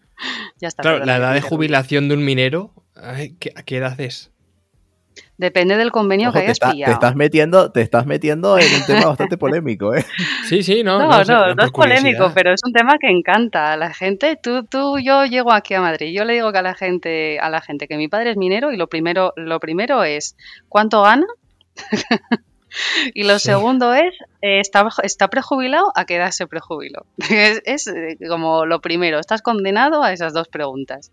ya 0.59 0.67
está. 0.67 0.83
Claro, 0.83 1.05
la 1.05 1.17
edad 1.17 1.33
de 1.33 1.41
jubilación 1.41 2.07
de 2.07 2.15
un 2.15 2.23
minero, 2.23 2.71
¿a 2.95 3.15
qué 3.25 3.77
edad 3.77 3.99
es? 3.99 4.31
Depende 5.37 5.77
del 5.77 5.91
convenio 5.91 6.31
que 6.31 6.39
hayas 6.39 6.59
pillado. 6.59 6.91
Te 6.91 6.91
estás, 6.91 7.15
metiendo, 7.15 7.71
te 7.71 7.81
estás 7.81 8.05
metiendo 8.05 8.57
en 8.57 8.65
un 8.73 8.85
tema 8.85 9.05
bastante 9.07 9.37
polémico, 9.37 9.95
¿eh? 9.95 10.05
Sí, 10.45 10.61
sí, 10.61 10.83
no. 10.83 10.99
No, 10.99 11.23
no, 11.23 11.55
no, 11.55 11.63
es 11.63 11.71
polémico, 11.71 12.31
pero 12.35 12.53
es 12.53 12.61
un 12.63 12.71
tema 12.71 12.97
que 12.99 13.09
encanta 13.09 13.73
a 13.73 13.77
la 13.77 13.93
gente. 13.93 14.37
Tú, 14.41 14.63
tú, 14.63 14.99
yo 14.99 15.25
llego 15.25 15.51
aquí 15.51 15.73
a 15.73 15.81
Madrid, 15.81 16.15
yo 16.15 16.23
le 16.23 16.33
digo 16.33 16.51
que 16.51 16.59
a 16.59 16.61
la 16.61 16.75
gente, 16.75 17.39
a 17.39 17.49
la 17.49 17.61
gente 17.61 17.87
que 17.87 17.97
mi 17.97 18.07
padre 18.07 18.31
es 18.31 18.37
minero 18.37 18.71
y 18.71 18.77
lo 18.77 18.87
primero, 18.87 19.33
lo 19.35 19.59
primero 19.59 20.03
es 20.03 20.35
¿cuánto 20.69 21.01
gana? 21.01 21.25
y 23.13 23.23
lo 23.23 23.39
segundo 23.39 23.93
es 23.93 24.13
eh, 24.41 24.59
¿está, 24.59 24.87
¿está 25.01 25.29
prejubilado? 25.29 25.91
¿A 25.95 26.05
qué 26.05 26.17
edad 26.17 26.31
se 26.31 26.47
prejubiló? 26.47 27.05
es, 27.65 27.87
eh, 27.87 28.17
como 28.29 28.65
lo 28.65 28.81
primero, 28.81 29.19
estás 29.19 29.41
condenado 29.41 30.03
a 30.03 30.13
esas 30.13 30.33
dos 30.33 30.47
preguntas. 30.47 31.11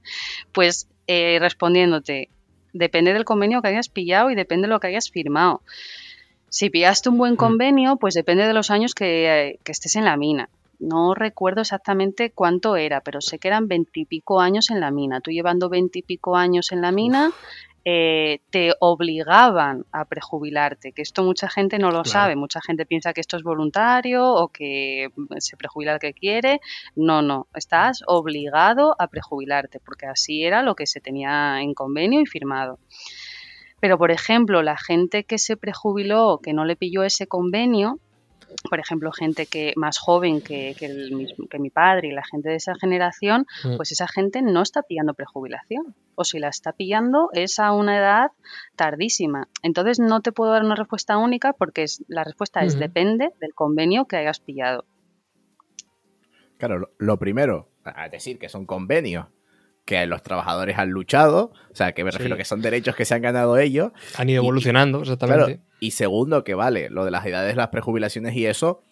Pues 0.53 0.89
eh, 1.07 1.39
respondiéndote, 1.41 2.29
Depende 2.73 3.13
del 3.13 3.25
convenio 3.25 3.63
que 3.63 3.69
hayas 3.69 3.89
pillado 3.89 4.31
y 4.31 4.35
depende 4.35 4.67
de 4.67 4.73
lo 4.73 4.81
que 4.81 4.89
hayas 4.89 5.11
firmado. 5.11 5.63
Si 6.49 6.69
pillaste 6.69 7.09
un 7.09 7.19
buen 7.19 7.35
mm. 7.35 7.37
convenio, 7.37 7.97
pues 7.97 8.15
depende 8.15 8.47
de 8.47 8.53
los 8.53 8.71
años 8.71 8.95
que, 8.95 9.59
estés 9.65 9.97
en 9.97 10.05
la 10.05 10.17
mina. 10.17 10.49
No 10.79 11.15
recuerdo 11.15 11.61
exactamente 11.61 12.31
cuánto 12.31 12.77
era, 12.77 13.01
pero 13.03 13.21
sé 13.21 13.39
que 13.39 13.49
eran 13.49 13.69
veintipico 13.69 14.41
años 14.41 14.71
en 14.71 14.81
la 14.81 14.91
mina. 14.91 15.21
Tú 15.21 15.31
llevando 15.31 15.69
veintipico 15.69 16.37
años 16.37 16.73
en 16.73 16.81
la 16.81 16.91
mina, 16.91 17.31
eh, 17.85 18.41
te 18.51 18.73
obligaban 18.81 19.87
a 19.93 20.05
prejubilarte, 20.05 20.93
que 20.93 21.03
esto 21.03 21.23
mucha 21.23 21.49
gente 21.49 21.79
no 21.79 21.91
lo 21.91 22.05
sabe, 22.05 22.37
mucha 22.37 22.61
gente 22.61 22.85
piensa 22.85 23.13
que 23.13 23.21
esto 23.21 23.37
es 23.37 23.43
voluntario 23.43 24.27
o 24.27 24.49
que 24.49 25.09
se 25.39 25.57
prejubila 25.57 25.95
el 25.95 25.99
que 25.99 26.13
quiere, 26.13 26.61
no, 26.95 27.23
no, 27.23 27.47
estás 27.55 28.03
obligado 28.07 28.95
a 28.99 29.09
prejubilarte, 29.09 29.81
porque 29.81 30.07
así 30.07 30.45
era 30.45 30.63
lo 30.63 30.75
que 30.75 30.87
se 30.87 31.01
tenía 31.01 31.63
en 31.63 31.73
convenio 31.75 32.21
y 32.21 32.27
firmado. 32.27 32.79
Pero, 33.81 33.97
por 33.97 34.11
ejemplo, 34.11 34.63
la 34.63 34.77
gente 34.77 35.25
que 35.25 35.39
se 35.39 35.57
prejubiló, 35.57 36.39
que 36.43 36.53
no 36.53 36.67
le 36.67 36.77
pilló 36.77 37.03
ese 37.03 37.27
convenio, 37.27 37.99
por 38.69 38.81
ejemplo, 38.81 39.13
gente 39.13 39.47
que 39.47 39.73
más 39.77 39.99
joven 39.99 40.41
que, 40.41 40.75
que, 40.79 41.59
mi 41.59 41.71
padre 41.71 42.09
y 42.09 42.13
la 42.13 42.25
gente 42.25 42.49
de 42.49 42.57
esa 42.57 42.75
generación, 42.75 43.47
mm. 43.65 43.77
pues 43.77 43.93
esa 43.93 44.07
gente 44.09 44.43
no 44.43 44.63
está 44.63 44.83
pillando 44.83 45.15
prejubilación. 45.15 45.95
O 46.15 46.25
si 46.25 46.39
la 46.39 46.49
está 46.49 46.73
pillando 46.73 47.31
es 47.33 47.59
a 47.59 47.73
una 47.73 47.97
edad 47.99 48.31
tardísima. 48.77 49.49
Entonces 49.63 49.99
no 49.99 50.21
te 50.21 50.33
puedo 50.33 50.53
dar 50.53 50.65
una 50.65 50.75
respuesta 50.75 51.17
única 51.17 51.53
porque 51.53 51.85
es, 51.85 52.05
la 52.09 52.25
respuesta 52.25 52.61
es 52.61 52.79
depende 52.79 53.31
del 53.41 53.55
convenio 53.55 54.07
que 54.07 54.17
hayas 54.17 54.41
pillado. 54.41 54.85
Claro, 56.59 56.91
lo, 56.99 57.19
primero, 57.19 57.71
es 58.05 58.11
decir, 58.11 58.39
que 58.39 58.51
son 58.51 58.67
convenios 58.67 59.27
que 59.85 60.07
los 60.07 60.23
trabajadores 60.23 60.79
han 60.79 60.91
luchado, 60.91 61.53
o 61.71 61.75
sea, 61.75 61.93
que 61.93 62.05
me 62.05 62.11
refiero 62.11 62.37
que 62.37 62.45
son 62.45 62.63
derechos 62.63 62.95
que 62.95 63.05
se 63.05 63.15
han 63.15 63.23
ganado 63.23 63.59
ellos. 63.59 63.93
Han 64.17 64.29
ido 64.29 64.43
evolucionando, 64.43 65.01
exactamente. 65.01 65.61
y 65.81 65.91
segundo, 65.93 66.45
que 66.45 66.55
vale, 66.55 66.91
lo 66.91 67.05
de 67.05 67.11
las 67.11 67.27
edades, 67.27 67.57
las 67.57 67.69
prejubilaciones 67.69 68.37
y 68.37 68.47
eso, 68.47 68.83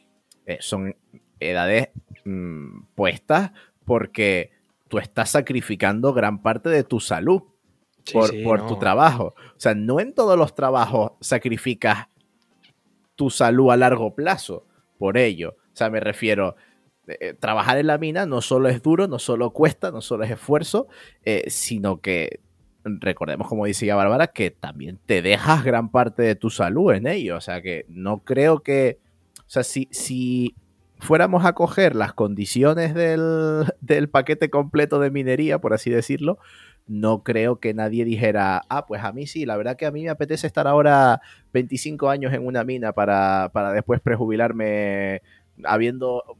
eh, 0.46 0.58
son 0.60 0.96
edades 1.40 1.90
mm, 2.24 2.82
puestas 2.94 3.52
porque 3.84 4.50
tú 4.88 4.98
estás 4.98 5.30
sacrificando 5.30 6.12
gran 6.12 6.42
parte 6.42 6.68
de 6.68 6.84
tu 6.84 7.00
salud 7.00 7.42
por, 8.12 8.66
tu 8.66 8.78
trabajo. 8.78 9.34
O 9.36 9.60
sea, 9.60 9.74
no 9.74 10.00
en 10.00 10.14
todos 10.14 10.38
los 10.38 10.54
trabajos 10.54 11.12
sacrificas 11.20 12.08
tu 13.14 13.30
salud 13.30 13.70
a 13.70 13.76
largo 13.76 14.14
plazo 14.14 14.66
por 14.98 15.18
ello. 15.18 15.56
O 15.72 15.76
sea, 15.76 15.90
me 15.90 16.00
refiero, 16.00 16.56
eh, 17.08 17.34
trabajar 17.38 17.78
en 17.78 17.86
la 17.86 17.98
mina 17.98 18.26
no 18.26 18.40
solo 18.40 18.68
es 18.68 18.82
duro, 18.82 19.08
no 19.08 19.18
solo 19.18 19.50
cuesta, 19.50 19.90
no 19.90 20.00
solo 20.00 20.24
es 20.24 20.30
esfuerzo, 20.30 20.88
eh, 21.24 21.44
sino 21.48 22.00
que 22.00 22.40
recordemos, 22.84 23.48
como 23.48 23.66
decía 23.66 23.96
Bárbara, 23.96 24.28
que 24.28 24.50
también 24.50 24.98
te 25.06 25.22
dejas 25.22 25.64
gran 25.64 25.90
parte 25.90 26.22
de 26.22 26.34
tu 26.34 26.50
salud 26.50 26.92
en 26.92 27.06
ello. 27.06 27.36
O 27.36 27.40
sea 27.40 27.62
que 27.62 27.86
no 27.88 28.18
creo 28.18 28.60
que. 28.60 28.98
O 29.40 29.50
sea, 29.50 29.64
si, 29.64 29.88
si 29.90 30.54
fuéramos 30.98 31.44
a 31.44 31.54
coger 31.54 31.96
las 31.96 32.12
condiciones 32.12 32.94
del, 32.94 33.64
del, 33.80 34.08
paquete 34.08 34.50
completo 34.50 35.00
de 35.00 35.10
minería, 35.10 35.58
por 35.60 35.72
así 35.72 35.90
decirlo, 35.90 36.38
no 36.86 37.22
creo 37.22 37.60
que 37.60 37.74
nadie 37.74 38.04
dijera, 38.04 38.62
ah, 38.68 38.86
pues 38.86 39.02
a 39.04 39.12
mí 39.12 39.26
sí, 39.26 39.46
la 39.46 39.56
verdad 39.56 39.76
que 39.76 39.86
a 39.86 39.90
mí 39.90 40.02
me 40.02 40.10
apetece 40.10 40.46
estar 40.46 40.66
ahora 40.66 41.20
25 41.52 42.08
años 42.08 42.32
en 42.32 42.46
una 42.46 42.64
mina 42.64 42.92
para, 42.92 43.50
para 43.52 43.72
después 43.72 44.00
prejubilarme 44.00 45.22
habiendo 45.64 46.38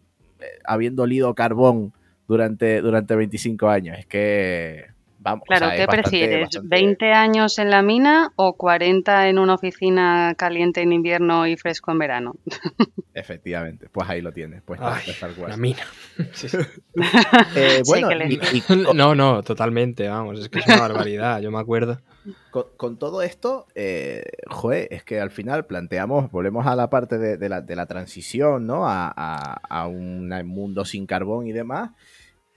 habiendo 0.64 1.02
olido 1.02 1.34
carbón 1.34 1.92
durante, 2.26 2.80
durante 2.80 3.16
25 3.16 3.68
años. 3.68 3.98
Es 3.98 4.06
que, 4.06 4.86
vamos. 5.18 5.44
Claro, 5.46 5.68
¿qué 5.76 5.86
prefieres? 5.86 6.48
¿20 6.50 7.12
años 7.12 7.58
en 7.58 7.70
la 7.70 7.82
mina 7.82 8.32
o 8.36 8.56
40 8.56 9.28
en 9.28 9.38
una 9.38 9.54
oficina 9.54 10.34
caliente 10.36 10.82
en 10.82 10.92
invierno 10.92 11.46
y 11.46 11.56
fresco 11.56 11.92
en 11.92 11.98
verano? 11.98 12.36
Efectivamente, 13.14 13.88
pues 13.90 14.08
ahí 14.08 14.20
lo 14.20 14.32
tienes. 14.32 14.62
Pues 14.62 14.80
La 14.80 15.56
mina. 15.56 15.82
Eh, 17.54 17.82
bueno, 17.86 18.08
no, 18.94 19.14
no, 19.14 19.42
totalmente, 19.42 20.08
vamos, 20.08 20.40
es 20.40 20.48
que 20.48 20.58
es 20.58 20.66
una 20.66 20.80
barbaridad, 20.80 21.40
yo 21.40 21.50
me 21.50 21.58
acuerdo. 21.58 22.00
Con, 22.50 22.98
todo 22.98 23.22
esto, 23.22 23.66
eh, 23.74 24.22
es 24.90 25.04
que 25.04 25.20
al 25.20 25.30
final 25.30 25.66
planteamos, 25.66 26.30
volvemos 26.30 26.66
a 26.66 26.74
la 26.74 26.90
parte 26.90 27.18
de, 27.18 27.48
la, 27.48 27.60
de 27.60 27.76
la, 27.76 27.86
transición, 27.86 28.66
¿no? 28.66 28.82
A, 28.84 29.86
un 29.88 30.28
mundo 30.46 30.84
sin 30.84 31.06
carbón 31.06 31.46
y 31.46 31.52
demás. 31.52 31.90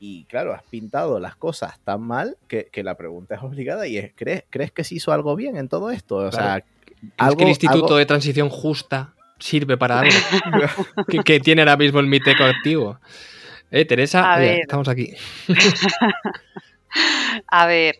Y 0.03 0.25
claro, 0.25 0.51
has 0.51 0.63
pintado 0.63 1.19
las 1.19 1.35
cosas 1.35 1.79
tan 1.83 2.01
mal 2.01 2.35
que, 2.47 2.71
la 2.83 2.97
pregunta 2.97 3.35
es 3.35 3.43
obligada 3.43 3.85
y 3.85 3.99
es, 3.99 4.11
¿crees, 4.15 4.43
¿crees 4.49 4.71
que 4.71 4.83
se 4.83 4.95
hizo 4.95 5.11
algo 5.11 5.35
bien 5.35 5.57
en 5.57 5.69
todo 5.69 5.91
esto? 5.91 6.15
O 6.15 6.31
sea, 6.31 6.57
¿Es 6.57 7.35
que 7.35 7.43
el 7.43 7.49
Instituto 7.49 7.97
de 7.97 8.07
Transición 8.07 8.49
Justa 8.49 9.13
sirve 9.37 9.77
para 9.77 9.99
algo? 9.99 10.11
que, 11.23 11.39
tiene 11.39 11.61
ahora 11.61 11.77
mismo 11.77 11.99
el 11.99 12.07
MITECO 12.07 12.43
activo. 12.43 12.99
Eh, 13.69 13.85
Teresa, 13.85 14.43
estamos 14.43 14.87
aquí. 14.87 15.13
a 17.47 17.67
ver, 17.67 17.99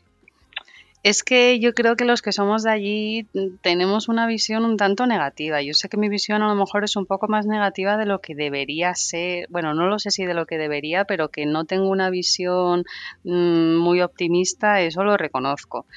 es 1.03 1.23
que 1.23 1.59
yo 1.59 1.73
creo 1.73 1.95
que 1.95 2.05
los 2.05 2.21
que 2.21 2.31
somos 2.31 2.63
de 2.63 2.71
allí 2.71 3.27
tenemos 3.61 4.07
una 4.07 4.27
visión 4.27 4.65
un 4.65 4.77
tanto 4.77 5.07
negativa. 5.07 5.61
Yo 5.61 5.73
sé 5.73 5.89
que 5.89 5.97
mi 5.97 6.09
visión 6.09 6.43
a 6.43 6.47
lo 6.47 6.55
mejor 6.55 6.83
es 6.83 6.95
un 6.95 7.07
poco 7.07 7.27
más 7.27 7.47
negativa 7.47 7.97
de 7.97 8.05
lo 8.05 8.21
que 8.21 8.35
debería 8.35 8.93
ser. 8.93 9.47
Bueno, 9.49 9.73
no 9.73 9.87
lo 9.87 9.97
sé 9.97 10.11
si 10.11 10.25
de 10.25 10.35
lo 10.35 10.45
que 10.45 10.59
debería, 10.59 11.05
pero 11.05 11.29
que 11.29 11.45
no 11.47 11.65
tengo 11.65 11.89
una 11.89 12.11
visión 12.11 12.83
mm, 13.23 13.75
muy 13.77 14.01
optimista, 14.01 14.81
eso 14.81 15.03
lo 15.03 15.17
reconozco. 15.17 15.87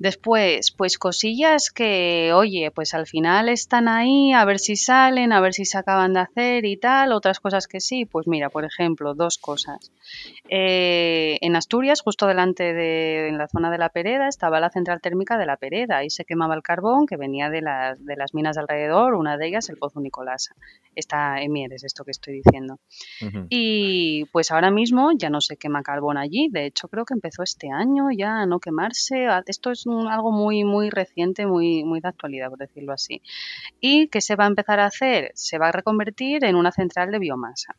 Después, 0.00 0.72
pues 0.72 0.96
cosillas 0.96 1.68
que, 1.68 2.32
oye, 2.32 2.70
pues 2.70 2.94
al 2.94 3.06
final 3.06 3.50
están 3.50 3.86
ahí, 3.86 4.32
a 4.32 4.46
ver 4.46 4.58
si 4.58 4.74
salen, 4.74 5.30
a 5.30 5.42
ver 5.42 5.52
si 5.52 5.66
se 5.66 5.76
acaban 5.76 6.14
de 6.14 6.20
hacer 6.20 6.64
y 6.64 6.78
tal. 6.78 7.12
Otras 7.12 7.38
cosas 7.38 7.66
que 7.66 7.80
sí, 7.80 8.06
pues 8.06 8.26
mira, 8.26 8.48
por 8.48 8.64
ejemplo, 8.64 9.12
dos 9.12 9.36
cosas. 9.36 9.92
Eh, 10.48 11.36
en 11.42 11.54
Asturias, 11.54 12.00
justo 12.00 12.26
delante 12.26 12.72
de, 12.72 13.28
en 13.28 13.36
la 13.36 13.46
zona 13.46 13.70
de 13.70 13.76
la 13.76 13.90
Pereda, 13.90 14.26
estaba 14.26 14.58
la 14.58 14.70
central 14.70 15.02
térmica 15.02 15.36
de 15.36 15.44
la 15.44 15.58
Pereda. 15.58 15.98
Ahí 15.98 16.08
se 16.08 16.24
quemaba 16.24 16.54
el 16.54 16.62
carbón 16.62 17.04
que 17.04 17.18
venía 17.18 17.50
de 17.50 17.60
las, 17.60 18.02
de 18.02 18.16
las 18.16 18.32
minas 18.32 18.56
de 18.56 18.62
alrededor, 18.62 19.12
una 19.12 19.36
de 19.36 19.48
ellas 19.48 19.68
el 19.68 19.76
Pozo 19.76 20.00
Nicolasa. 20.00 20.54
Está 20.94 21.42
en 21.42 21.52
Mieres, 21.52 21.84
esto 21.84 22.04
que 22.04 22.12
estoy 22.12 22.40
diciendo. 22.42 22.78
Y 23.50 24.24
pues 24.32 24.50
ahora 24.50 24.70
mismo 24.70 25.10
ya 25.14 25.28
no 25.28 25.42
se 25.42 25.58
quema 25.58 25.82
carbón 25.82 26.16
allí. 26.16 26.48
De 26.50 26.64
hecho, 26.64 26.88
creo 26.88 27.04
que 27.04 27.12
empezó 27.12 27.42
este 27.42 27.70
año 27.70 28.08
ya 28.16 28.40
a 28.40 28.46
no 28.46 28.60
quemarse. 28.60 29.26
Esto 29.46 29.70
es 29.70 29.89
algo 30.08 30.32
muy, 30.32 30.64
muy 30.64 30.90
reciente, 30.90 31.46
muy, 31.46 31.84
muy 31.84 32.00
de 32.00 32.08
actualidad, 32.08 32.50
por 32.50 32.58
decirlo 32.58 32.92
así. 32.92 33.22
¿Y 33.80 34.08
qué 34.08 34.20
se 34.20 34.36
va 34.36 34.44
a 34.44 34.48
empezar 34.48 34.80
a 34.80 34.86
hacer? 34.86 35.32
Se 35.34 35.58
va 35.58 35.68
a 35.68 35.72
reconvertir 35.72 36.44
en 36.44 36.56
una 36.56 36.72
central 36.72 37.10
de 37.10 37.18
biomasa. 37.18 37.76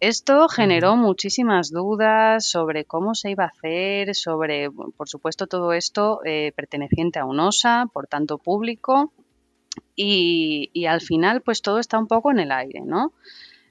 Esto 0.00 0.48
generó 0.48 0.96
muchísimas 0.96 1.70
dudas 1.70 2.48
sobre 2.48 2.84
cómo 2.84 3.16
se 3.16 3.30
iba 3.30 3.44
a 3.44 3.48
hacer, 3.48 4.14
sobre, 4.14 4.70
por 4.70 5.08
supuesto, 5.08 5.48
todo 5.48 5.72
esto 5.72 6.20
eh, 6.24 6.52
perteneciente 6.54 7.18
a 7.18 7.24
UNOSA, 7.24 7.86
por 7.92 8.06
tanto 8.06 8.38
público, 8.38 9.12
y, 9.96 10.70
y, 10.72 10.86
al 10.86 11.00
final, 11.00 11.42
pues 11.42 11.62
todo 11.62 11.80
está 11.80 11.98
un 11.98 12.06
poco 12.06 12.30
en 12.30 12.38
el 12.38 12.52
aire, 12.52 12.80
¿no? 12.84 13.12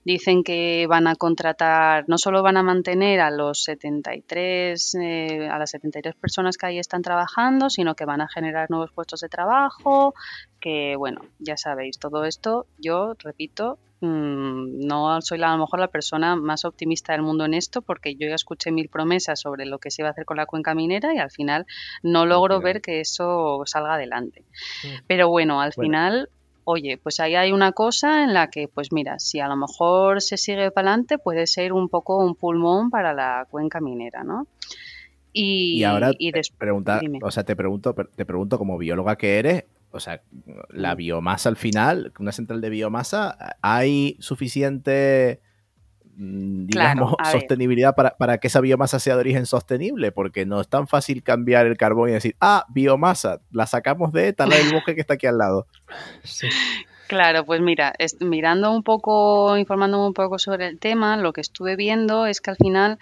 Dicen 0.08 0.42
que 0.42 0.88
van 0.88 1.06
a 1.06 1.18
contratar, 1.18 2.06
no 2.08 2.18
solo 2.18 2.42
van 2.42 2.56
a 2.56 2.64
mantener 2.64 3.20
a 3.20 3.30
los 3.30 3.64
73, 3.64 4.96
eh, 4.96 5.50
a 5.52 5.60
las 5.60 5.72
73 5.72 6.16
personas 6.16 6.56
que 6.56 6.66
ahí 6.66 6.80
están 6.80 7.02
trabajando, 7.02 7.70
sino 7.70 7.94
que 7.94 8.06
van 8.06 8.22
a 8.22 8.30
generar 8.30 8.70
nuevos 8.70 8.90
puestos 8.94 9.20
de 9.20 9.28
trabajo, 9.28 10.14
que 10.62 10.96
bueno, 10.96 11.20
ya 11.40 11.58
sabéis, 11.58 12.00
todo 12.00 12.24
esto, 12.24 12.68
yo 12.78 13.16
repito, 13.20 13.80
mm, 14.00 14.88
no 14.88 15.20
soy 15.20 15.44
a 15.44 15.52
lo 15.52 15.58
mejor 15.58 15.82
la 15.82 15.90
persona 15.90 16.38
más 16.38 16.64
optimista 16.64 17.12
del 17.12 17.24
mundo 17.24 17.44
en 17.44 17.54
esto, 17.54 17.82
porque 17.82 18.16
yo 18.16 18.30
ya 18.30 18.36
escuché 18.36 18.72
mil 18.72 18.88
promesas 18.88 19.42
sobre 19.42 19.66
lo 19.66 19.78
que 19.78 19.92
se 19.92 20.04
iba 20.04 20.08
a 20.08 20.12
hacer 20.12 20.24
con 20.24 20.38
la 20.38 20.46
cuenca 20.46 20.74
minera 20.74 21.14
y 21.14 21.18
al 21.18 21.32
final 21.32 21.66
no 22.02 22.26
logro 22.26 22.62
ver 22.62 22.80
que 22.80 23.02
eso 23.02 23.64
salga 23.66 23.96
adelante. 23.96 24.46
Mm. 24.86 25.04
Pero 25.06 25.28
bueno, 25.28 25.60
al 25.60 25.74
final 25.74 26.30
oye, 26.70 27.00
pues 27.02 27.22
ahí 27.22 27.34
hay 27.36 27.54
una 27.54 27.72
cosa 27.72 28.26
en 28.26 28.34
la 28.34 28.50
que, 28.50 28.68
pues 28.68 28.92
mira, 28.92 29.20
si 29.20 29.40
a 29.40 29.48
lo 29.48 29.56
mejor 29.56 30.22
se 30.22 30.36
sigue 30.36 30.70
para 30.70 30.90
adelante, 30.90 31.18
puede 31.18 31.48
ser 31.48 31.72
un 31.72 31.88
poco 31.88 32.18
un 32.18 32.36
pulmón 32.36 32.90
para 32.90 33.14
la 33.14 33.48
cuenca 33.50 33.80
minera, 33.80 34.26
¿no? 34.26 34.48
Y, 35.32 35.84
ahora, 35.86 36.12
y 36.20 36.34
pregunta, 36.58 37.00
o 37.22 37.32
sea, 37.32 37.46
te 37.46 37.56
pregunto, 37.56 37.94
te 37.94 38.26
pregunto 38.26 38.58
como 38.58 38.78
bióloga 38.78 39.16
que 39.16 39.40
eres, 39.40 39.64
o 39.92 40.02
sea, 40.02 40.22
la 40.70 40.94
biomasa 40.94 41.48
al 41.48 41.56
final, 41.56 42.12
una 42.20 42.34
central 42.34 42.60
de 42.60 42.70
biomasa, 42.70 43.56
¿hay 43.62 44.18
suficiente 44.20 45.40
Mm, 46.20 46.66
digamos, 46.66 47.14
sostenibilidad 47.32 47.94
para, 47.96 48.38
que 48.40 48.48
esa 48.48 48.60
biomasa 48.60 49.00
sea 49.00 49.14
de 49.14 49.20
origen 49.22 49.46
sostenible, 49.46 50.12
porque 50.12 50.48
no 50.48 50.60
es 50.60 50.68
tan 50.68 50.88
fácil 50.88 51.22
cambiar 51.22 51.68
el 51.68 51.78
carbón 51.78 52.10
y 52.10 52.14
decir, 52.14 52.36
ah, 52.42 52.66
biomasa, 52.70 53.40
la 53.52 53.68
sacamos 53.68 54.12
de 54.12 54.34
tal 54.34 54.50
del 54.50 54.74
bosque 54.74 54.96
que 54.96 55.02
está 55.02 55.14
aquí 55.14 55.28
al 55.28 55.38
lado. 55.38 55.68
Claro, 57.08 57.46
pues 57.46 57.62
mira, 57.62 57.94
mirando 58.20 58.72
un 58.72 58.84
poco, 58.84 59.58
informándome 59.58 60.08
un 60.08 60.14
poco 60.14 60.40
sobre 60.40 60.68
el 60.68 60.80
tema, 60.80 61.18
lo 61.18 61.34
que 61.34 61.42
estuve 61.42 61.76
viendo 61.76 62.26
es 62.26 62.42
que 62.42 62.50
al 62.50 62.58
final 62.58 62.98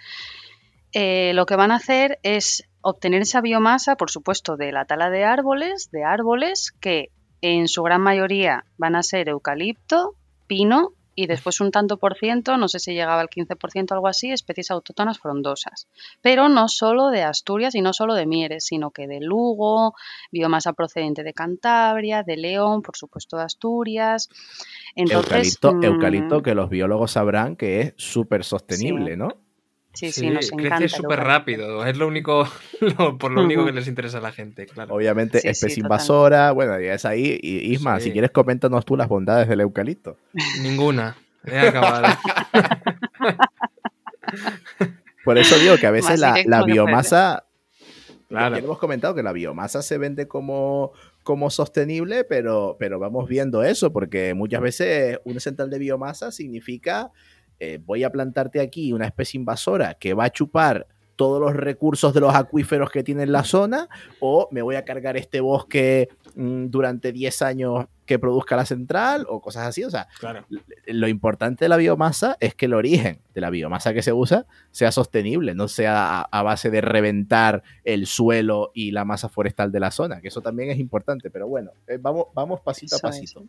eh, 0.92 1.32
lo 1.34 1.46
que 1.46 1.56
van 1.56 1.72
a 1.72 1.76
hacer 1.76 2.20
es 2.22 2.68
obtener 2.82 3.22
esa 3.22 3.40
biomasa, 3.40 3.96
por 3.96 4.12
supuesto, 4.12 4.58
de 4.58 4.74
la 4.74 4.86
tala 4.86 5.10
de 5.10 5.24
árboles, 5.24 5.90
de 5.92 6.04
árboles 6.04 6.74
que 6.82 7.12
en 7.42 7.68
su 7.70 7.82
gran 7.82 8.02
mayoría 8.02 8.66
van 8.78 8.96
a 8.96 9.04
ser 9.04 9.30
eucalipto, 9.30 10.16
pino 10.48 10.92
y 11.16 11.28
después 11.28 11.62
un 11.62 11.72
tanto 11.72 11.98
por 11.98 12.18
ciento, 12.18 12.58
no 12.58 12.68
sé 12.68 12.80
si 12.80 12.94
llegaba 12.94 13.22
al 13.22 13.30
15% 13.30 13.94
algo 13.94 14.08
así, 14.08 14.32
especies 14.32 14.70
autóctonas 14.72 15.18
frondosas. 15.20 15.88
Pero 16.22 16.50
no 16.50 16.68
solo 16.68 17.10
de 17.10 17.24
Asturias 17.24 17.74
y 17.76 17.82
no 17.82 17.94
solo 17.94 18.16
de 18.16 18.26
Mieres, 18.26 18.66
sino 18.66 18.92
que 18.92 19.08
de 19.08 19.22
Lugo, 19.22 19.96
biomasa 20.32 20.74
procedente 20.74 21.24
de 21.24 21.34
Cantabria, 21.34 22.24
de 22.24 22.36
León, 22.36 22.82
por 22.82 22.98
supuesto 22.98 23.38
de 23.38 23.44
Asturias. 23.44 24.30
Entonces, 24.94 25.58
eucalipto, 25.60 25.74
mm, 25.74 25.84
eucalipto 25.84 26.44
que 26.44 26.56
los 26.56 26.70
biólogos 26.70 27.12
sabrán 27.12 27.56
que 27.56 27.82
es 27.82 27.94
súper 27.98 28.44
sostenible, 28.44 29.16
¿no? 29.16 29.45
Sí, 29.96 30.12
sí, 30.12 30.30
nos 30.30 30.52
encanta. 30.52 30.78
Crece 30.78 30.98
súper 30.98 31.20
rápido, 31.20 31.86
es 31.86 31.98
lo 31.98 32.08
único, 32.08 32.48
por 33.20 33.32
lo 33.32 33.44
único 33.44 33.66
que 33.66 33.72
les 33.72 33.88
interesa 33.88 34.18
a 34.18 34.22
la 34.22 34.32
gente, 34.32 34.66
claro. 34.66 34.94
Obviamente, 34.94 35.48
especie 35.48 35.82
invasora, 35.82 36.52
bueno, 36.52 36.80
ya 36.80 36.94
es 36.94 37.06
ahí. 37.06 37.40
Isma, 37.42 38.00
si 38.00 38.12
quieres, 38.12 38.32
coméntanos 38.32 38.86
tú 38.86 38.98
las 38.98 39.08
bondades 39.08 39.48
del 39.48 39.62
eucalipto. 39.62 40.18
Ninguna, 40.62 41.16
he 41.46 41.60
acabado. 41.60 42.08
por 45.24 45.38
eso 45.38 45.58
digo 45.58 45.78
que 45.78 45.88
a 45.88 45.92
veces 45.92 46.20
la, 46.20 46.64
biomasa. 46.66 47.46
Claro. 48.28 48.58
hemos 48.58 48.80
comentado 48.80 49.16
que 49.16 49.24
la 49.24 49.32
biomasa 49.32 49.82
se 49.82 49.98
vende 49.98 50.28
como, 50.28 50.92
como 51.24 51.50
sostenible, 51.50 52.24
pero, 52.24 52.76
pero 52.80 53.00
vamos 53.00 53.30
viendo 53.30 53.64
eso, 53.64 53.94
porque 53.94 54.34
muchas 54.34 54.62
veces 54.62 55.20
una 55.24 55.40
central 55.40 55.70
de 55.70 55.80
biomasa 55.80 56.32
significa 56.32 57.12
eh, 57.60 57.80
voy 57.84 58.04
a 58.04 58.10
plantarte 58.10 58.60
aquí 58.60 58.94
una 58.94 59.06
especie 59.06 59.40
invasora 59.40 59.96
que 59.96 60.14
va 60.14 60.26
a 60.26 60.30
chupar 60.30 60.88
todos 61.16 61.40
los 61.40 61.54
recursos 61.54 62.14
de 62.14 62.20
los 62.20 62.36
acuíferos 62.36 62.90
que 62.90 63.04
tiene 63.04 63.26
la 63.26 63.44
zona, 63.44 63.88
o 64.20 64.48
me 64.52 64.62
voy 64.62 64.76
a 64.76 64.86
cargar 64.86 65.18
este 65.18 65.40
bosque 65.40 66.10
mm, 66.36 66.68
durante 66.68 67.12
10 67.12 67.42
años 67.42 67.86
que 68.06 68.20
produzca 68.20 68.56
la 68.56 68.66
central, 68.66 69.26
o 69.30 69.42
cosas 69.42 69.66
así. 69.66 69.84
O 69.84 69.90
sea, 69.90 70.08
lo 70.86 71.08
importante 71.08 71.66
de 71.66 71.70
la 71.70 71.78
biomasa 71.78 72.38
es 72.40 72.54
que 72.54 72.66
el 72.66 72.74
origen 72.74 73.20
de 73.34 73.42
la 73.42 73.50
biomasa 73.50 73.94
que 73.94 74.02
se 74.02 74.14
usa 74.14 74.46
sea 74.72 74.92
sostenible, 74.92 75.56
no 75.56 75.68
sea 75.68 76.22
a, 76.22 76.44
base 76.44 76.70
de 76.70 76.82
reventar 76.82 77.64
el 77.84 78.06
suelo 78.06 78.72
y 78.74 78.92
la 78.92 79.06
masa 79.06 79.30
forestal 79.30 79.72
de 79.72 79.80
la 79.80 79.92
zona, 79.92 80.22
que 80.22 80.28
eso 80.28 80.42
también 80.42 80.70
es 80.70 80.80
importante. 80.80 81.32
Pero 81.32 81.48
bueno, 81.48 81.72
eh, 81.88 81.98
vamos, 82.00 82.28
vamos 82.34 82.62
pasito 82.62 82.98
a 82.98 83.00
pasito. 83.00 83.44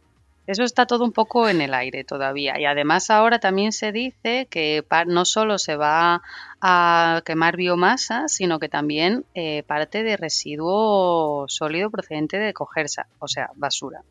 Eso 0.46 0.62
está 0.62 0.86
todo 0.86 1.04
un 1.04 1.12
poco 1.12 1.48
en 1.48 1.60
el 1.60 1.74
aire 1.74 2.04
todavía. 2.04 2.58
Y 2.60 2.64
además 2.66 3.10
ahora 3.10 3.40
también 3.40 3.72
se 3.72 3.90
dice 3.90 4.46
que 4.48 4.84
no 5.06 5.24
solo 5.24 5.58
se 5.58 5.76
va 5.76 6.22
a 6.60 7.22
quemar 7.24 7.56
biomasa, 7.56 8.28
sino 8.28 8.58
que 8.58 8.68
también 8.68 9.24
eh, 9.34 9.64
parte 9.64 10.04
de 10.04 10.16
residuo 10.16 11.46
sólido 11.48 11.90
procedente 11.90 12.38
de 12.38 12.52
cogerse, 12.52 13.02
o 13.18 13.26
sea, 13.26 13.50
basura. 13.56 14.02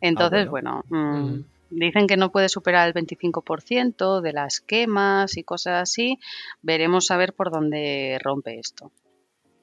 Entonces, 0.00 0.46
ah, 0.46 0.50
bueno, 0.50 0.84
mm, 0.88 0.96
mm. 0.96 1.44
dicen 1.70 2.06
que 2.06 2.16
no 2.16 2.32
puede 2.32 2.48
superar 2.48 2.88
el 2.88 2.94
25% 2.94 4.22
de 4.22 4.32
las 4.32 4.60
quemas 4.60 5.36
y 5.36 5.44
cosas 5.44 5.82
así. 5.82 6.18
Veremos 6.62 7.10
a 7.10 7.18
ver 7.18 7.34
por 7.34 7.50
dónde 7.50 8.18
rompe 8.22 8.58
esto. 8.58 8.90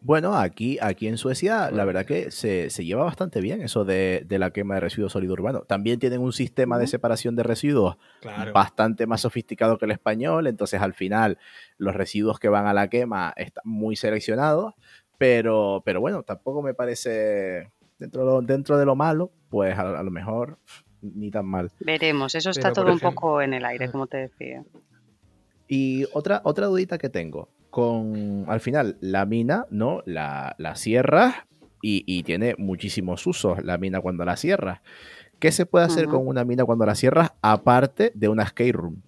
Bueno, 0.01 0.37
aquí, 0.37 0.77
aquí 0.79 1.07
en 1.07 1.17
Suecia, 1.17 1.71
la 1.71 1.83
verdad 1.83 2.05
que 2.05 2.29
se, 2.29 2.69
lleva 2.69 3.03
bastante 3.03 3.41
bien 3.41 3.61
eso 3.61 3.83
de, 3.83 4.25
la 4.29 4.51
quema 4.51 4.75
de 4.75 4.81
residuos 4.81 5.11
sólidos 5.11 5.39
urbanos. 5.39 5.67
También 5.67 5.99
tienen 5.99 6.21
un 6.21 6.33
sistema 6.33 6.77
de 6.77 6.87
separación 6.87 7.35
de 7.35 7.43
residuos 7.43 7.97
bastante 8.53 9.07
más 9.07 9.21
sofisticado 9.21 9.77
que 9.77 9.85
el 9.85 9.91
español, 9.91 10.47
entonces 10.47 10.81
al 10.81 10.93
final 10.93 11.39
los 11.77 11.95
residuos 11.95 12.39
que 12.39 12.47
van 12.47 12.67
a 12.67 12.73
la 12.73 12.89
quema 12.89 13.33
están 13.35 13.63
muy 13.65 13.95
seleccionados, 13.95 14.75
pero, 15.17 15.81
pero 15.83 15.99
bueno, 15.99 16.23
tampoco 16.23 16.61
me 16.61 16.75
parece, 16.75 17.71
dentro, 17.97 18.41
dentro 18.41 18.77
de 18.77 18.85
lo 18.85 18.95
malo, 18.95 19.31
pues 19.49 19.77
a, 19.77 20.03
lo 20.03 20.11
mejor 20.11 20.59
ni 21.01 21.31
tan 21.31 21.47
mal. 21.47 21.71
Veremos, 21.79 22.35
eso 22.35 22.51
está 22.51 22.71
todo 22.71 22.91
un 22.91 22.99
poco 22.99 23.41
en 23.41 23.53
el 23.55 23.65
aire, 23.65 23.89
como 23.89 24.05
te 24.05 24.17
decía. 24.17 24.63
Y 25.67 26.05
otra, 26.13 26.41
otra 26.43 26.67
dudita 26.67 26.97
que 26.97 27.09
tengo 27.09 27.49
con, 27.78 28.45
al 28.47 28.59
final, 28.59 28.97
la 29.01 29.28
mina, 29.28 29.67
¿no? 29.69 30.01
La, 30.07 30.55
la 30.57 30.75
cierras 30.75 31.36
y, 31.80 32.23
tiene 32.23 32.55
muchísimos 32.57 33.28
usos 33.28 33.63
la 33.63 33.78
mina 33.78 34.01
cuando 34.01 34.25
la 34.25 34.36
cierras. 34.36 34.80
¿Qué 35.38 35.51
se 35.51 35.67
puede 35.67 35.86
hacer 35.86 36.07
con 36.07 36.28
una 36.28 36.43
mina 36.43 36.65
cuando 36.65 36.88
la 36.88 36.95
cierras 36.95 37.34
aparte 37.43 38.11
de 38.15 38.30
una 38.30 38.47
skate 38.47 38.73
room? 38.73 39.03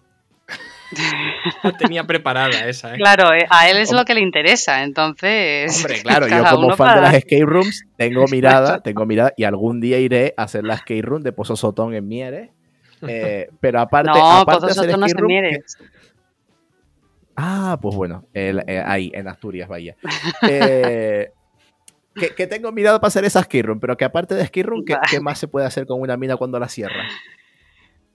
tenía 1.80 2.04
preparada 2.04 2.68
esa, 2.70 2.94
¿eh? 2.94 2.98
Claro, 2.98 3.34
eh, 3.34 3.48
a 3.50 3.72
él 3.72 3.78
es 3.78 3.92
lo 3.92 4.06
que 4.06 4.14
le 4.14 4.22
interesa, 4.22 4.84
entonces. 4.84 5.76
Hombre, 5.76 6.04
claro, 6.04 6.28
yo 6.28 6.44
como 6.52 6.76
fan 6.76 6.98
de 6.98 7.02
las 7.02 7.22
skate 7.22 7.46
rooms 7.46 7.88
tengo 7.98 8.26
mirada, 8.32 8.84
tengo 8.84 9.08
mirada 9.08 9.34
y 9.36 9.46
algún 9.46 9.82
día 9.82 9.98
iré 9.98 10.36
a 10.38 10.44
hacer 10.44 10.64
la 10.64 10.78
skate 10.78 11.04
room 11.04 11.24
de 11.24 11.32
Pozo 11.32 11.56
Sotón 11.56 11.96
en 11.96 12.08
Mieres. 12.08 12.52
Eh, 13.08 13.50
pero 13.60 13.80
aparte, 13.80 14.12
no, 14.12 14.42
aparte 14.42 14.68
Pozo 14.68 14.84
Sotón 14.84 15.00
no 15.00 15.08
es 15.08 15.16
Mieres. 15.16 15.76
Ah, 17.42 17.80
pues 17.82 17.96
bueno, 17.96 18.26
eh, 18.34 18.84
ahí, 18.86 19.12
en 19.14 19.30
Asturias, 19.30 19.70
vaya. 19.70 19.96
Eh, 20.50 21.32
que, 22.36 22.48
tengo 22.48 22.70
mirado 22.74 23.00
para 23.00 23.08
hacer 23.08 23.24
esa 23.24 23.44
skirroom, 23.44 23.80
pero 23.80 23.96
que 23.96 24.04
aparte 24.04 24.36
de 24.36 24.46
skirroom, 24.46 24.84
¿qué, 24.84 24.98
¿qué, 25.10 25.22
más 25.22 25.40
se 25.40 25.48
puede 25.48 25.66
hacer 25.66 25.86
con 25.86 26.02
una 26.02 26.18
mina 26.18 26.36
cuando 26.36 26.60
la 26.60 26.68
cierra? 26.68 27.08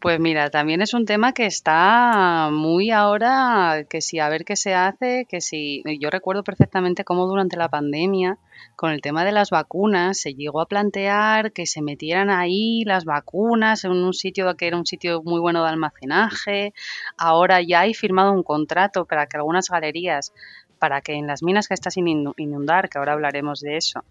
Pues 0.05 0.21
mira, 0.21 0.51
también 0.51 0.83
es 0.83 0.93
un 0.93 1.07
tema 1.07 1.33
que 1.33 1.47
está 1.47 2.51
muy 2.53 2.91
ahora, 2.91 3.87
que 3.89 4.03
si 4.03 4.19
a 4.19 4.29
ver 4.29 4.45
qué 4.45 4.55
se 4.55 4.75
hace, 4.75 5.25
que 5.27 5.41
si 5.41 5.83
yo 5.99 6.11
recuerdo 6.11 6.45
perfectamente 6.45 7.05
cómo 7.05 7.27
durante 7.27 7.57
la 7.57 7.71
pandemia, 7.71 8.37
con 8.77 8.91
el 8.91 9.01
tema 9.01 9.25
de 9.25 9.33
las 9.33 9.49
vacunas, 9.49 10.19
se 10.21 10.35
llegó 10.35 10.61
a 10.61 10.67
plantear 10.67 11.53
que 11.53 11.65
se 11.65 11.81
metieran 11.81 12.29
ahí 12.29 12.85
las 12.85 13.07
vacunas 13.07 13.85
en 13.85 13.93
un 13.93 14.13
sitio 14.13 14.55
que 14.59 14.67
era 14.67 14.77
un 14.77 14.85
sitio 14.85 15.23
muy 15.23 15.41
bueno 15.41 15.63
de 15.63 15.71
almacenaje. 15.71 16.75
Ahora 17.17 17.63
ya 17.63 17.81
hay 17.81 17.95
firmado 17.95 18.31
un 18.33 18.43
contrato 18.43 19.07
para 19.07 19.27
que 19.27 19.39
algunas 19.39 19.71
galerías 19.71 20.35
para 20.79 21.01
que 21.01 21.15
en 21.15 21.27
las 21.27 21.43
minas 21.43 21.69
que 21.69 21.75
está 21.75 21.91
sin 21.91 22.07
inundar, 22.09 22.89
que 22.89 22.99
ahora 22.99 23.13
hablaremos 23.13 23.61
de 23.61 23.77
eso, 23.77 24.05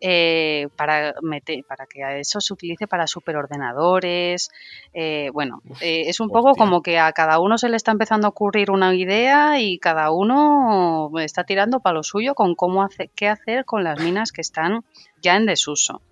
eh, 0.00 0.68
para, 0.76 1.14
meter, 1.22 1.64
para 1.68 1.86
que 1.86 2.20
eso 2.20 2.40
se 2.40 2.52
utilice 2.52 2.86
para 2.86 3.06
superordenadores. 3.06 4.50
Eh, 4.92 5.30
bueno, 5.32 5.62
eh, 5.80 6.04
es 6.06 6.20
un 6.20 6.28
poco 6.28 6.54
como 6.54 6.82
que 6.82 6.98
a 6.98 7.12
cada 7.12 7.38
uno 7.40 7.58
se 7.58 7.68
le 7.68 7.76
está 7.76 7.92
empezando 7.92 8.26
a 8.26 8.30
ocurrir 8.30 8.70
una 8.70 8.94
idea 8.94 9.60
y 9.60 9.78
cada 9.78 10.10
uno 10.10 11.10
está 11.20 11.44
tirando 11.44 11.80
para 11.80 11.94
lo 11.94 12.02
suyo 12.02 12.34
con 12.34 12.54
cómo 12.54 12.82
hace, 12.82 13.10
qué 13.14 13.28
hacer 13.28 13.64
con 13.64 13.84
las 13.84 14.00
minas 14.00 14.32
que 14.32 14.40
están 14.40 14.84
ya 15.24 15.36
en 15.36 15.46
desuso. 15.46 16.02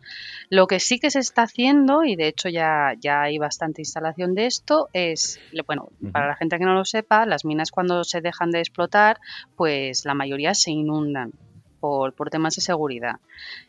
Lo 0.48 0.66
que 0.66 0.80
sí 0.80 0.98
que 0.98 1.10
se 1.10 1.20
está 1.20 1.42
haciendo, 1.42 2.04
y 2.04 2.16
de 2.16 2.26
hecho 2.26 2.48
ya, 2.48 2.94
ya 2.98 3.22
hay 3.22 3.38
bastante 3.38 3.82
instalación 3.82 4.34
de 4.34 4.46
esto, 4.46 4.88
es, 4.92 5.38
bueno, 5.66 5.90
para 6.12 6.26
la 6.26 6.34
gente 6.34 6.58
que 6.58 6.64
no 6.64 6.74
lo 6.74 6.84
sepa, 6.84 7.26
las 7.26 7.44
minas 7.44 7.70
cuando 7.70 8.02
se 8.04 8.20
dejan 8.20 8.50
de 8.50 8.58
explotar, 8.58 9.20
pues 9.56 10.04
la 10.04 10.14
mayoría 10.14 10.54
se 10.54 10.70
inundan 10.72 11.32
por, 11.78 12.14
por 12.14 12.30
temas 12.30 12.56
de 12.56 12.62
seguridad. 12.62 13.16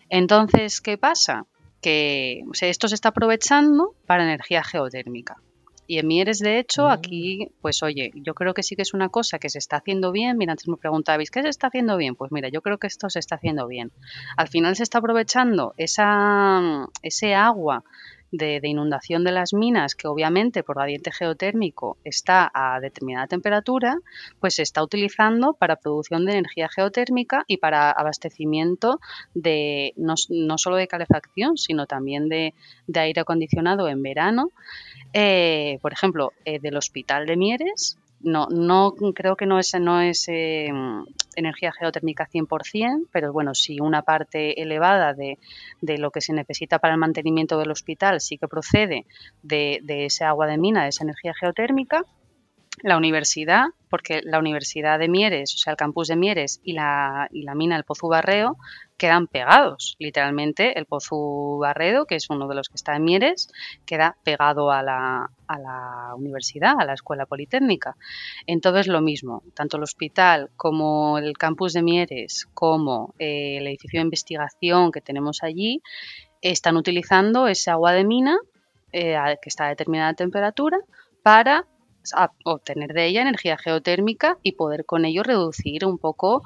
Entonces, 0.09 0.81
¿qué 0.81 0.97
pasa? 0.97 1.45
Que 1.81 2.43
esto 2.61 2.87
se 2.87 2.95
está 2.95 3.09
aprovechando 3.09 3.93
para 4.05 4.23
energía 4.23 4.63
geotérmica. 4.63 5.37
Y 5.85 5.99
en 5.99 6.07
Mieres, 6.07 6.39
de 6.39 6.59
hecho, 6.59 6.85
mm. 6.85 6.91
aquí, 6.91 7.47
pues 7.61 7.83
oye, 7.83 8.11
yo 8.15 8.33
creo 8.33 8.53
que 8.53 8.63
sí 8.63 8.75
que 8.75 8.83
es 8.83 8.93
una 8.93 9.09
cosa 9.09 9.39
que 9.39 9.49
se 9.49 9.59
está 9.59 9.77
haciendo 9.77 10.11
bien. 10.11 10.37
Mira, 10.37 10.53
antes 10.53 10.67
me 10.67 10.77
preguntabais, 10.77 11.29
¿qué 11.29 11.41
se 11.41 11.49
está 11.49 11.67
haciendo 11.67 11.97
bien? 11.97 12.15
Pues 12.15 12.31
mira, 12.31 12.49
yo 12.49 12.61
creo 12.61 12.77
que 12.77 12.87
esto 12.87 13.09
se 13.09 13.19
está 13.19 13.35
haciendo 13.35 13.67
bien. 13.67 13.91
Al 14.37 14.47
final 14.47 14.75
se 14.75 14.83
está 14.83 14.99
aprovechando 14.99 15.73
esa, 15.77 16.87
ese 17.01 17.35
agua 17.35 17.83
de, 18.33 18.59
inundación 18.63 19.23
de 19.23 19.31
las 19.31 19.53
minas, 19.53 19.93
que 19.93 20.07
obviamente 20.07 20.63
por 20.63 20.77
gradiente 20.77 21.11
geotérmico 21.11 21.97
está 22.03 22.51
a 22.53 22.79
determinada 22.79 23.27
temperatura, 23.27 23.99
pues 24.39 24.55
se 24.55 24.63
está 24.63 24.83
utilizando 24.83 25.53
para 25.53 25.75
producción 25.75 26.25
de 26.25 26.33
energía 26.33 26.67
geotérmica 26.67 27.45
y 27.47 27.57
para 27.57 27.91
abastecimiento 27.91 28.99
de 29.35 29.93
no, 29.97 30.15
solo 30.57 30.77
de 30.77 30.87
calefacción, 30.87 31.57
sino 31.57 31.85
también 31.85 32.27
de, 32.27 32.55
de 32.87 32.99
aire 32.99 33.21
acondicionado 33.21 33.87
en 33.87 34.01
verano. 34.01 34.51
Eh, 35.13 35.77
por 35.83 35.93
ejemplo, 35.93 36.33
eh, 36.43 36.59
del 36.59 36.75
Hospital 36.75 37.27
de 37.27 37.37
Mieres, 37.37 37.99
no, 38.23 38.47
no 38.49 38.93
creo 39.13 39.35
que 39.35 39.45
no 39.45 39.59
es, 39.59 39.73
no 39.79 40.01
es 40.01 40.27
eh, 40.27 40.71
energía 41.35 41.71
geotérmica 41.71 42.27
100%, 42.27 43.07
pero 43.11 43.31
bueno, 43.31 43.53
si 43.53 43.79
una 43.79 44.01
parte 44.01 44.61
elevada 44.61 45.13
de, 45.13 45.37
de, 45.81 45.97
lo 45.97 46.11
que 46.11 46.21
se 46.21 46.33
necesita 46.33 46.79
para 46.79 46.93
el 46.93 46.99
mantenimiento 46.99 47.57
del 47.59 47.71
hospital 47.71 48.21
sí 48.21 48.37
que 48.37 48.47
procede 48.47 49.05
de, 49.41 49.79
de 49.83 50.05
ese 50.05 50.23
agua 50.23 50.47
de 50.47 50.57
mina, 50.57 50.83
de 50.83 50.89
esa 50.89 51.03
energía 51.03 51.33
geotérmica, 51.39 52.03
la 52.81 52.97
universidad, 52.97 53.67
porque 53.89 54.21
la 54.23 54.39
Universidad 54.39 54.97
de 54.97 55.07
Mieres, 55.07 55.53
o 55.53 55.57
sea, 55.57 55.71
el 55.71 55.77
campus 55.77 56.07
de 56.07 56.15
Mieres 56.15 56.59
y 56.63 56.73
la, 56.73 57.27
y 57.31 57.43
la 57.43 57.53
mina 57.53 57.75
del 57.75 57.83
Pozo 57.83 58.07
Barreo 58.07 58.57
quedan 59.03 59.27
pegados. 59.27 59.97
Literalmente, 59.99 60.79
el 60.79 60.85
Pozo 60.85 61.57
Barredo, 61.57 62.05
que 62.05 62.15
es 62.15 62.29
uno 62.29 62.47
de 62.47 62.55
los 62.55 62.69
que 62.69 62.75
está 62.75 62.95
en 62.95 63.03
Mieres, 63.03 63.49
queda 63.85 64.15
pegado 64.23 64.71
a 64.71 64.81
la, 64.81 65.29
a 65.45 65.59
la 65.59 66.15
universidad, 66.15 66.75
a 66.79 66.85
la 66.85 66.93
escuela 66.93 67.25
politécnica. 67.25 67.97
Entonces, 68.47 68.87
lo 68.87 69.01
mismo, 69.01 69.43
tanto 69.55 69.75
el 69.75 69.83
hospital 69.83 70.51
como 70.55 71.17
el 71.17 71.37
campus 71.37 71.73
de 71.73 71.81
Mieres, 71.81 72.47
como 72.53 73.13
eh, 73.19 73.57
el 73.57 73.67
edificio 73.67 73.99
de 73.99 74.05
investigación 74.05 74.93
que 74.93 75.01
tenemos 75.01 75.43
allí, 75.43 75.81
están 76.41 76.77
utilizando 76.77 77.49
ese 77.49 77.71
agua 77.71 77.91
de 77.91 78.05
mina 78.05 78.37
eh, 78.93 79.17
que 79.41 79.49
está 79.49 79.65
a 79.65 79.69
determinada 79.69 80.13
temperatura 80.13 80.77
para 81.23 81.65
obtener 82.45 82.93
de 82.93 83.07
ella 83.07 83.21
energía 83.21 83.57
geotérmica 83.57 84.37
y 84.43 84.53
poder 84.53 84.85
con 84.85 85.05
ello 85.05 85.23
reducir 85.23 85.85
un 85.85 85.97
poco 85.97 86.43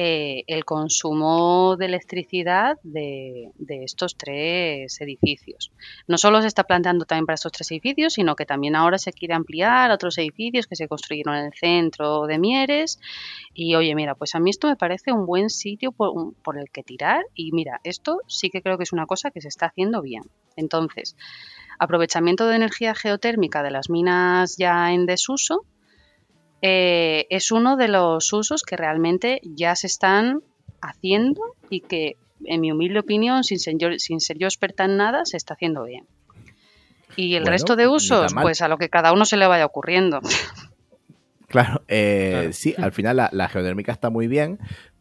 eh, 0.00 0.44
el 0.46 0.64
consumo 0.64 1.74
de 1.76 1.86
electricidad 1.86 2.78
de, 2.84 3.50
estos 3.82 4.16
tres 4.16 5.00
edificios. 5.00 5.72
No 6.06 6.18
solo 6.18 6.40
se 6.40 6.46
está 6.46 6.62
planteando 6.62 7.04
también 7.04 7.26
para 7.26 7.34
estos 7.34 7.50
tres 7.50 7.68
edificios, 7.72 8.12
sino 8.12 8.36
que 8.36 8.46
también 8.46 8.76
ahora 8.76 8.98
se 8.98 9.12
quiere 9.12 9.34
ampliar 9.34 9.90
a 9.90 9.94
otros 9.94 10.16
edificios 10.18 10.68
que 10.68 10.76
se 10.76 10.86
construyeron 10.86 11.34
en 11.34 11.46
el 11.46 11.52
centro 11.52 12.28
de 12.28 12.38
Mieres. 12.38 13.00
Y 13.52 13.74
oye, 13.74 13.92
mira, 13.96 14.14
pues 14.14 14.36
a 14.36 14.38
mí 14.38 14.50
esto 14.50 14.68
me 14.68 14.76
parece 14.76 15.10
un 15.10 15.26
buen 15.26 15.50
sitio 15.50 15.90
por, 15.90 16.32
por 16.44 16.58
el 16.58 16.70
que 16.70 16.84
tirar. 16.84 17.24
Y 17.34 17.50
mira, 17.50 17.80
esto 17.82 18.20
sí 18.28 18.50
que 18.50 18.62
creo 18.62 18.78
que 18.78 18.84
es 18.84 18.92
una 18.92 19.06
cosa 19.06 19.32
que 19.32 19.40
se 19.40 19.48
está 19.48 19.66
haciendo 19.66 20.00
bien. 20.00 20.22
Entonces, 20.54 21.16
aprovechamiento 21.80 22.46
de 22.46 22.54
energía 22.54 22.94
geotérmica 22.94 23.64
de 23.64 23.72
las 23.72 23.90
minas 23.90 24.58
ya 24.58 24.92
en 24.92 25.06
desuso 25.06 25.64
eh, 26.62 27.26
es 27.30 27.52
uno 27.52 27.76
de 27.76 27.88
los 27.88 28.32
usos 28.32 28.62
que 28.62 28.76
realmente 28.76 29.40
ya 29.44 29.76
se 29.76 29.86
están 29.86 30.42
haciendo 30.80 31.40
y 31.70 31.80
que, 31.80 32.16
en 32.44 32.60
mi 32.60 32.72
humilde 32.72 33.00
opinión, 33.00 33.44
sin 33.44 33.58
ser 33.58 33.74
yo, 33.78 33.88
sin 33.98 34.20
ser 34.20 34.38
yo 34.38 34.46
experta 34.46 34.84
en 34.84 34.96
nada, 34.96 35.24
se 35.24 35.36
está 35.36 35.54
haciendo 35.54 35.84
bien. 35.84 36.06
Y 37.16 37.34
el 37.34 37.46
resto 37.46 37.74
de 37.74 37.88
usos, 37.88 38.32
pues 38.40 38.62
a 38.62 38.68
lo 38.68 38.78
que 38.78 38.88
cada 38.88 39.12
uno 39.12 39.24
se 39.24 39.36
le 39.36 39.46
vaya 39.46 39.66
ocurriendo. 39.66 40.20
Claro, 41.48 41.82
eh, 41.88 42.50
sí, 42.52 42.74
al 42.76 42.92
final 42.92 43.16
la, 43.16 43.30
la, 43.32 43.48
geotérmica 43.48 43.90
está 43.90 44.10
muy 44.10 44.28
bien, 44.28 44.58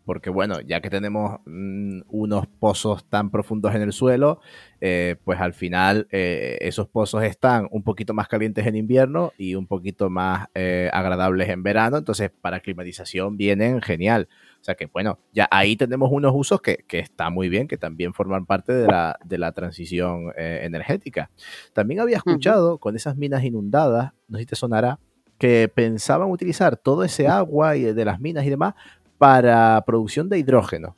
porque 0.07 0.29
bueno, 0.29 0.61
ya 0.61 0.79
que 0.79 0.89
tenemos 0.89 1.41
mm, 1.45 2.03
unos 2.07 2.47
pozos 2.47 3.03
tan 3.09 3.29
profundos 3.29 3.75
en 3.75 3.81
el 3.81 3.91
suelo, 3.91 4.39
eh, 4.79 5.17
pues 5.25 5.41
al 5.41 5.53
final 5.53 6.07
eh, 6.11 6.57
esos 6.61 6.87
pozos 6.87 7.23
están 7.23 7.67
un 7.71 7.83
poquito 7.83 8.13
más 8.13 8.29
calientes 8.29 8.65
en 8.65 8.77
invierno 8.77 9.33
y 9.37 9.55
un 9.55 9.67
poquito 9.67 10.09
más 10.09 10.47
eh, 10.55 10.89
agradables 10.93 11.49
en 11.49 11.61
verano, 11.61 11.97
entonces 11.97 12.31
para 12.39 12.61
climatización 12.61 13.35
vienen 13.35 13.81
genial. 13.81 14.29
O 14.61 14.63
sea 14.63 14.75
que 14.75 14.85
bueno, 14.85 15.19
ya 15.33 15.49
ahí 15.51 15.75
tenemos 15.75 16.09
unos 16.09 16.31
usos 16.33 16.61
que, 16.61 16.85
que 16.87 16.99
está 16.99 17.29
muy 17.29 17.49
bien, 17.49 17.67
que 17.67 17.77
también 17.77 18.13
forman 18.13 18.45
parte 18.45 18.71
de 18.71 18.87
la, 18.87 19.19
de 19.25 19.37
la 19.37 19.51
transición 19.51 20.31
energética. 20.37 21.31
También 21.73 21.99
había 21.99 22.15
escuchado 22.15 22.77
con 22.77 22.95
esas 22.95 23.17
minas 23.17 23.43
inundadas, 23.43 24.13
no 24.29 24.37
sé 24.37 24.43
si 24.43 24.45
te 24.47 24.55
sonará, 24.55 24.99
que 25.37 25.67
pensaban 25.67 26.31
utilizar 26.31 26.77
todo 26.77 27.03
ese 27.03 27.27
agua 27.27 27.75
y 27.75 27.83
de 27.83 28.05
las 28.05 28.19
minas 28.19 28.45
y 28.45 28.49
demás 28.49 28.73
para 29.17 29.81
producción 29.85 30.29
de 30.29 30.39
hidrógeno. 30.39 30.95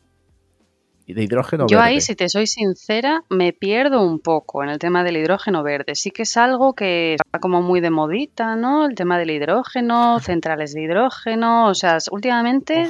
Y 1.06 1.14
de 1.16 1.24
hidrógeno 1.24 1.66
Yo 1.68 1.82
ahí, 1.82 2.02
si 2.02 2.16
te 2.16 2.30
soy 2.30 2.46
sincera, 2.46 3.24
me 3.30 3.52
pierdo 3.52 4.04
un 4.04 4.20
poco 4.20 4.64
en 4.64 4.70
el 4.70 4.78
tema 4.78 5.04
del 5.04 5.18
hidrógeno 5.18 5.64
verde. 5.64 5.96
Sí 5.96 6.12
que 6.12 6.22
es 6.22 6.38
algo 6.38 6.76
que 6.76 7.16
está 7.16 7.40
como 7.40 7.64
muy 7.64 7.82
de 7.82 7.90
modita, 7.90 8.56
¿no? 8.56 8.86
El 8.86 8.94
tema 8.94 9.18
del 9.18 9.32
hidrógeno, 9.32 10.20
centrales 10.20 10.72
de 10.74 10.84
hidrógeno. 10.84 11.66
O 11.66 11.74
sea, 11.74 11.98
últimamente 12.12 12.88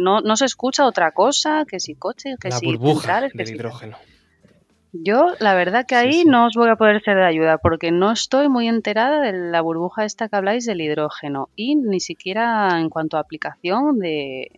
no, 0.00 0.20
no, 0.20 0.36
se 0.36 0.44
escucha 0.44 0.86
otra 0.86 1.10
cosa 1.10 1.64
que 1.66 1.80
si 1.80 1.96
coches, 1.96 2.36
que 2.40 2.52
si 2.52 2.78
centrales. 2.78 3.32
Del 3.32 3.50
hidrógeno. 3.50 3.96
Yo, 4.92 5.34
la 5.38 5.54
verdad 5.54 5.86
que 5.86 5.94
ahí 5.94 6.24
no 6.24 6.46
os 6.46 6.54
voy 6.56 6.68
a 6.68 6.76
poder 6.76 7.00
ser 7.02 7.16
de 7.16 7.24
ayuda 7.24 7.58
porque 7.58 7.92
no 7.92 8.10
estoy 8.10 8.48
muy 8.48 8.66
enterada 8.66 9.20
de 9.20 9.32
la 9.32 9.60
burbuja 9.60 10.04
esta 10.04 10.28
que 10.28 10.36
habláis 10.36 10.66
del 10.66 10.80
hidrógeno 10.80 11.48
y 11.54 11.76
ni 11.76 12.00
siquiera 12.00 12.80
en 12.80 12.90
cuanto 12.90 13.16
a 13.16 13.20
aplicación 13.20 13.98
de, 14.00 14.50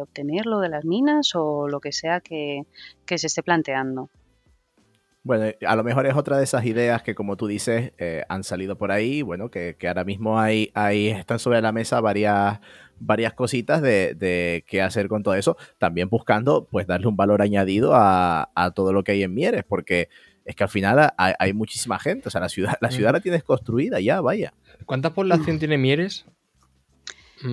obtenerlo 0.00 0.60
de 0.60 0.68
las 0.68 0.84
minas 0.84 1.32
o 1.34 1.66
lo 1.66 1.80
que 1.80 1.90
sea 1.90 2.20
que, 2.20 2.64
se 3.06 3.26
esté 3.26 3.42
planteando. 3.42 4.08
Bueno, 5.24 5.52
a 5.66 5.76
lo 5.76 5.84
mejor 5.84 6.06
es 6.06 6.16
otra 6.16 6.38
de 6.38 6.44
esas 6.44 6.64
ideas 6.64 7.02
que, 7.02 7.14
como 7.14 7.36
tú 7.36 7.46
dices, 7.46 7.92
eh, 7.98 8.24
han 8.28 8.42
salido 8.42 8.76
por 8.76 8.90
ahí, 8.90 9.22
bueno, 9.22 9.50
que, 9.50 9.76
que 9.78 9.86
ahora 9.86 10.04
mismo 10.04 10.40
hay, 10.40 10.70
hay, 10.74 11.08
están 11.08 11.38
sobre 11.38 11.60
la 11.60 11.70
mesa 11.70 12.00
varias 12.00 12.60
varias 13.04 13.34
cositas 13.34 13.82
de, 13.82 14.64
qué 14.66 14.82
hacer 14.82 15.08
con 15.08 15.22
todo 15.22 15.34
eso, 15.34 15.56
también 15.78 16.08
buscando 16.08 16.66
pues 16.70 16.86
darle 16.86 17.08
un 17.08 17.16
valor 17.16 17.42
añadido 17.42 17.92
a, 17.94 18.48
todo 18.74 18.92
lo 18.92 19.04
que 19.04 19.12
hay 19.12 19.22
en 19.22 19.34
Mieres, 19.34 19.64
porque 19.64 20.08
es 20.44 20.56
que 20.56 20.64
al 20.64 20.70
final 20.70 21.12
hay, 21.16 21.52
muchísima 21.52 21.98
gente, 21.98 22.28
o 22.28 22.30
sea, 22.30 22.40
la 22.40 22.48
ciudad, 22.48 22.74
la 22.80 22.90
ciudad 22.90 23.12
la 23.12 23.20
tienes 23.20 23.44
construida 23.44 24.00
ya, 24.00 24.20
vaya. 24.20 24.52
¿Cuánta 24.86 25.10
población 25.10 25.58
tiene 25.58 25.78
Mieres? 25.78 26.26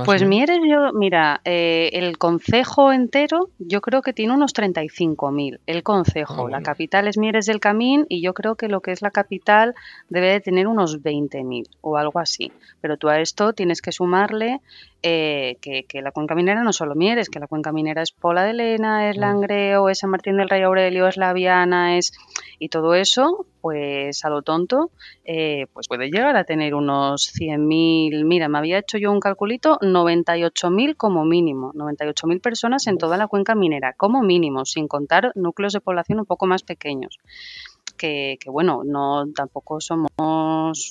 Pues 0.05 0.23
Mieres, 0.23 0.59
yo, 0.67 0.93
mira, 0.93 1.41
eh, 1.45 1.89
el 1.93 2.17
concejo 2.17 2.91
entero 2.91 3.49
yo 3.57 3.81
creo 3.81 4.01
que 4.01 4.13
tiene 4.13 4.33
unos 4.33 4.53
35.000. 4.53 5.59
El 5.65 5.83
concejo, 5.83 6.47
ah, 6.47 6.49
la 6.49 6.61
capital 6.61 7.07
es 7.07 7.17
Mieres 7.17 7.47
del 7.47 7.59
Camín 7.59 8.05
y 8.07 8.21
yo 8.21 8.33
creo 8.33 8.55
que 8.55 8.67
lo 8.67 8.81
que 8.81 8.91
es 8.91 9.01
la 9.01 9.09
capital 9.09 9.73
debe 10.09 10.27
de 10.31 10.41
tener 10.41 10.67
unos 10.67 11.01
20.000 11.01 11.67
o 11.81 11.97
algo 11.97 12.19
así. 12.19 12.51
Pero 12.81 12.97
tú 12.97 13.09
a 13.09 13.19
esto 13.19 13.53
tienes 13.53 13.81
que 13.81 13.91
sumarle 13.91 14.61
eh, 15.01 15.57
que, 15.61 16.01
la 16.01 16.11
cuenca 16.11 16.35
minera 16.35 16.61
no 16.61 16.73
solo 16.73 16.93
Mieres, 16.93 17.29
que 17.29 17.39
la 17.39 17.47
cuenca 17.47 17.71
minera 17.71 18.01
es 18.01 18.11
Pola 18.11 18.43
de 18.43 18.53
Lena, 18.53 19.09
es. 19.09 19.17
Langreo, 19.17 19.87
es 19.87 19.99
San 19.99 20.09
Martín 20.09 20.37
del 20.37 20.49
Rey 20.49 20.61
Aurelio, 20.61 21.07
es 21.07 21.17
La 21.17 21.33
Viana, 21.33 21.97
es... 21.97 22.11
Y 22.61 22.67
todo 22.67 22.93
eso, 22.93 23.45
pues 23.61 24.25
a 24.25 24.29
lo 24.29 24.41
tonto, 24.41 24.91
eh, 25.23 25.67
pues 25.71 25.87
puede 25.87 26.09
llegar 26.09 26.35
a 26.35 26.43
tener 26.43 26.75
unos 26.75 27.33
100.000, 27.33 28.25
mira, 28.25 28.49
me 28.49 28.57
había 28.57 28.79
hecho 28.79 28.97
yo 28.97 29.13
un 29.13 29.21
calculito, 29.21 29.79
98.000 29.79 30.97
como 30.97 31.23
mínimo, 31.23 31.71
98.000 31.71 32.41
personas 32.41 32.85
en 32.87 32.97
toda 32.97 33.15
la 33.15 33.27
cuenca 33.27 33.55
minera, 33.55 33.93
como 33.93 34.21
mínimo, 34.21 34.65
sin 34.65 34.89
contar 34.89 35.31
núcleos 35.35 35.71
de 35.71 35.79
población 35.79 36.19
un 36.19 36.25
poco 36.25 36.47
más 36.47 36.63
pequeños. 36.63 37.17
Que, 37.97 38.37
que 38.41 38.49
bueno, 38.49 38.81
no 38.85 39.25
tampoco 39.33 39.79
somos, 39.79 40.09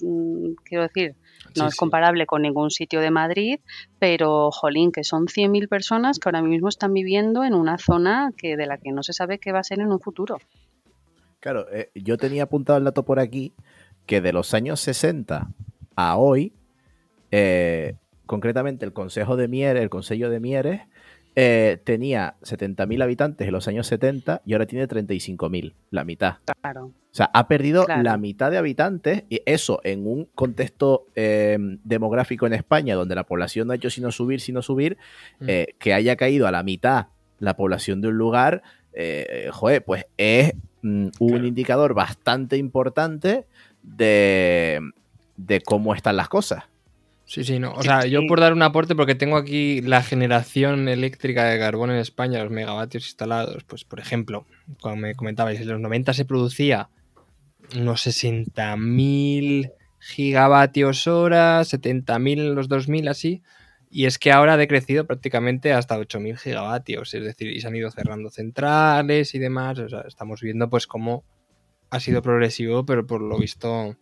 mm, 0.02 0.52
quiero 0.64 0.84
decir, 0.84 1.16
no 1.56 1.66
es 1.66 1.76
comparable 1.76 2.26
con 2.26 2.42
ningún 2.42 2.70
sitio 2.70 3.00
de 3.00 3.10
Madrid, 3.10 3.60
pero 3.98 4.50
jolín, 4.50 4.92
que 4.92 5.04
son 5.04 5.26
100.000 5.26 5.68
personas 5.68 6.18
que 6.18 6.28
ahora 6.28 6.42
mismo 6.42 6.68
están 6.68 6.92
viviendo 6.92 7.44
en 7.44 7.54
una 7.54 7.78
zona 7.78 8.32
que 8.36 8.56
de 8.56 8.66
la 8.66 8.78
que 8.78 8.92
no 8.92 9.02
se 9.02 9.12
sabe 9.12 9.38
qué 9.38 9.52
va 9.52 9.60
a 9.60 9.64
ser 9.64 9.80
en 9.80 9.92
un 9.92 10.00
futuro. 10.00 10.38
Claro, 11.40 11.66
eh, 11.72 11.90
yo 11.94 12.16
tenía 12.16 12.44
apuntado 12.44 12.78
el 12.78 12.84
dato 12.84 13.04
por 13.04 13.20
aquí 13.20 13.52
que 14.06 14.20
de 14.20 14.32
los 14.32 14.54
años 14.54 14.80
60 14.80 15.48
a 15.96 16.16
hoy, 16.16 16.52
eh, 17.30 17.94
concretamente 18.26 18.84
el 18.84 18.92
Consejo 18.92 19.36
de 19.36 19.48
Mieres, 19.48 19.82
el 19.82 19.90
Consejo 19.90 20.30
de 20.30 20.40
Mieres, 20.40 20.82
eh, 21.40 21.78
tenía 21.84 22.34
70.000 22.42 23.00
habitantes 23.00 23.46
en 23.46 23.52
los 23.52 23.68
años 23.68 23.86
70 23.86 24.42
y 24.44 24.54
ahora 24.54 24.66
tiene 24.66 24.88
35.000, 24.88 25.72
la 25.92 26.02
mitad. 26.02 26.38
Claro. 26.60 26.86
O 26.86 26.92
sea, 27.12 27.30
ha 27.32 27.46
perdido 27.46 27.86
la 27.86 28.16
mitad 28.16 28.50
de 28.50 28.58
habitantes 28.58 29.22
y 29.28 29.40
eso 29.46 29.80
en 29.84 30.08
un 30.08 30.24
contexto 30.34 31.06
em, 31.14 31.78
demográfico 31.84 32.48
en 32.48 32.54
España 32.54 32.96
donde 32.96 33.14
la 33.14 33.22
población 33.22 33.68
no 33.68 33.72
ha 33.72 33.76
hecho 33.76 33.88
sino 33.88 34.10
subir, 34.10 34.40
sino 34.40 34.62
subir, 34.62 34.96
mm. 35.38 35.44
eh, 35.48 35.66
que 35.78 35.94
haya 35.94 36.16
caído 36.16 36.48
a 36.48 36.50
la 36.50 36.64
mitad 36.64 37.06
la 37.38 37.54
población 37.54 38.00
de 38.00 38.08
un 38.08 38.18
lugar, 38.18 38.64
eh, 38.92 39.48
joder, 39.52 39.84
pues 39.84 40.06
es 40.16 40.54
mm, 40.82 41.06
un 41.20 41.46
indicador 41.46 41.94
bastante 41.94 42.56
importante 42.56 43.46
de, 43.84 44.80
de 45.36 45.60
cómo 45.60 45.94
están 45.94 46.16
las 46.16 46.28
cosas. 46.28 46.64
Sí, 47.28 47.44
sí, 47.44 47.58
no. 47.58 47.74
O 47.74 47.82
sea, 47.82 48.06
yo 48.06 48.26
por 48.26 48.40
dar 48.40 48.54
un 48.54 48.62
aporte, 48.62 48.96
porque 48.96 49.14
tengo 49.14 49.36
aquí 49.36 49.82
la 49.82 50.02
generación 50.02 50.88
eléctrica 50.88 51.44
de 51.44 51.58
carbón 51.58 51.90
en 51.90 51.98
España, 51.98 52.42
los 52.42 52.50
megavatios 52.50 53.04
instalados. 53.04 53.64
Pues, 53.64 53.84
por 53.84 54.00
ejemplo, 54.00 54.46
como 54.80 54.96
me 54.96 55.14
comentabais, 55.14 55.60
en 55.60 55.68
los 55.68 55.78
90 55.78 56.14
se 56.14 56.24
producía 56.24 56.88
unos 57.76 58.06
60.000 58.06 59.72
gigavatios 60.00 61.06
hora, 61.06 61.60
70.000 61.60 62.40
en 62.40 62.54
los 62.54 62.66
2000, 62.66 63.08
así. 63.08 63.42
Y 63.90 64.06
es 64.06 64.18
que 64.18 64.32
ahora 64.32 64.54
ha 64.54 64.56
decrecido 64.56 65.06
prácticamente 65.06 65.74
hasta 65.74 65.98
8.000 65.98 66.38
gigavatios. 66.38 67.12
Es 67.12 67.24
decir, 67.24 67.52
y 67.52 67.60
se 67.60 67.68
han 67.68 67.76
ido 67.76 67.90
cerrando 67.90 68.30
centrales 68.30 69.34
y 69.34 69.38
demás. 69.38 69.78
O 69.80 69.88
sea, 69.90 70.00
estamos 70.08 70.40
viendo, 70.40 70.70
pues, 70.70 70.86
cómo 70.86 71.24
ha 71.90 72.00
sido 72.00 72.22
progresivo, 72.22 72.86
pero 72.86 73.06
por 73.06 73.20
lo 73.20 73.38
visto 73.38 73.98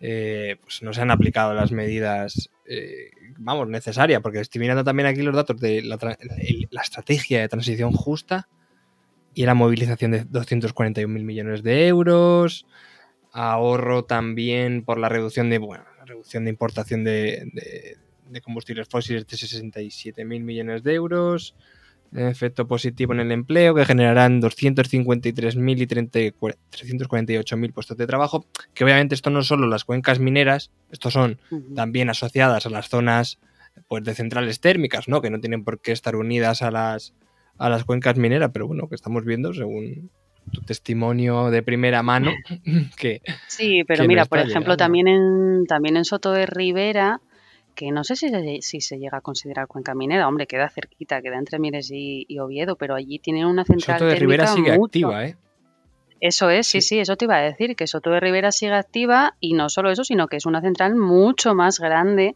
eh, 0.00 0.56
pues 0.62 0.82
no 0.82 0.92
se 0.92 1.00
han 1.00 1.10
aplicado 1.10 1.54
las 1.54 1.72
medidas, 1.72 2.50
eh, 2.66 3.10
vamos, 3.36 3.68
necesarias, 3.68 4.20
porque 4.22 4.40
estoy 4.40 4.60
mirando 4.60 4.84
también 4.84 5.06
aquí 5.06 5.22
los 5.22 5.34
datos 5.34 5.60
de 5.60 5.82
la, 5.82 5.96
estrategia 6.82 7.40
de 7.40 7.48
transición 7.48 7.92
justa 7.92 8.48
y 9.34 9.44
la 9.44 9.54
movilización 9.54 10.12
de 10.12 10.24
241 10.24 11.12
mil 11.12 11.24
millones 11.24 11.62
de 11.62 11.88
euros, 11.88 12.66
ahorro 13.32 14.04
también 14.04 14.84
por 14.84 14.98
la 14.98 15.08
reducción 15.08 15.50
de, 15.50 15.58
bueno, 15.58 15.84
la 15.98 16.04
reducción 16.04 16.44
de 16.44 16.50
importación 16.50 17.04
de, 17.04 17.96
de 18.30 18.40
combustibles 18.40 18.88
fósiles 18.88 19.26
de 19.26 19.36
67 19.36 20.24
mil 20.24 20.42
millones 20.42 20.82
de 20.82 20.94
euros, 20.94 21.54
efecto 22.14 22.66
positivo 22.66 23.12
en 23.12 23.20
el 23.20 23.32
empleo 23.32 23.74
que 23.74 23.84
generarán 23.84 24.40
253.000 24.40 25.80
y 25.80 25.86
348.000 25.86 27.72
puestos 27.72 27.96
de 27.96 28.06
trabajo, 28.06 28.46
que 28.74 28.84
obviamente 28.84 29.14
esto 29.14 29.30
no 29.30 29.42
solo 29.42 29.66
las 29.66 29.84
cuencas 29.84 30.18
mineras, 30.18 30.70
estos 30.90 31.12
son 31.12 31.38
también 31.74 32.10
asociadas 32.10 32.66
a 32.66 32.70
las 32.70 32.88
zonas 32.88 33.38
pues, 33.88 34.04
de 34.04 34.14
centrales 34.14 34.60
térmicas, 34.60 35.08
¿no? 35.08 35.20
que 35.20 35.30
no 35.30 35.40
tienen 35.40 35.64
por 35.64 35.80
qué 35.80 35.92
estar 35.92 36.16
unidas 36.16 36.62
a 36.62 36.70
las, 36.70 37.14
a 37.58 37.68
las 37.68 37.84
cuencas 37.84 38.16
mineras, 38.16 38.50
pero 38.52 38.66
bueno, 38.66 38.88
que 38.88 38.94
estamos 38.94 39.24
viendo 39.24 39.52
según 39.52 40.10
tu 40.50 40.62
testimonio 40.62 41.50
de 41.50 41.62
primera 41.62 42.02
mano 42.02 42.32
que 42.96 43.20
sí 43.48 43.84
pero 43.86 44.04
mira 44.04 44.24
por 44.24 44.38
ejemplo 44.38 44.78
también 44.78 45.06
en 45.06 45.66
también 45.66 45.98
en 45.98 46.06
Soto 46.06 46.32
de 46.32 46.46
Rivera 46.46 47.20
que 47.78 47.92
no 47.92 48.02
sé 48.02 48.16
si 48.16 48.28
se, 48.28 48.58
si 48.60 48.80
se 48.80 48.98
llega 48.98 49.18
a 49.18 49.20
considerar 49.20 49.68
cuenca 49.68 49.94
minera. 49.94 50.26
Hombre, 50.26 50.48
queda 50.48 50.68
cerquita, 50.68 51.22
queda 51.22 51.38
entre 51.38 51.60
Mieres 51.60 51.88
y, 51.92 52.26
Oviedo, 52.40 52.74
pero 52.74 52.96
allí 52.96 53.20
tienen 53.20 53.46
una 53.46 53.64
central 53.64 54.00
Soto 54.00 54.10
de 54.10 54.16
Rivera 54.16 54.48
sigue 54.48 54.72
activa, 54.72 55.24
¿eh? 55.24 55.36
Eso 56.20 56.50
es, 56.50 56.66
sí, 56.66 56.80
sí, 56.80 56.98
eso 56.98 57.14
te 57.14 57.26
iba 57.26 57.36
a 57.36 57.42
decir, 57.42 57.76
que 57.76 57.86
Soto 57.86 58.10
de 58.10 58.18
Rivera 58.18 58.50
sigue 58.50 58.72
activa 58.72 59.36
y 59.38 59.52
no 59.52 59.68
solo 59.68 59.92
eso, 59.92 60.02
sino 60.02 60.26
que 60.26 60.38
es 60.38 60.46
una 60.46 60.60
central 60.60 60.96
mucho 60.96 61.54
más 61.54 61.78
grande 61.78 62.34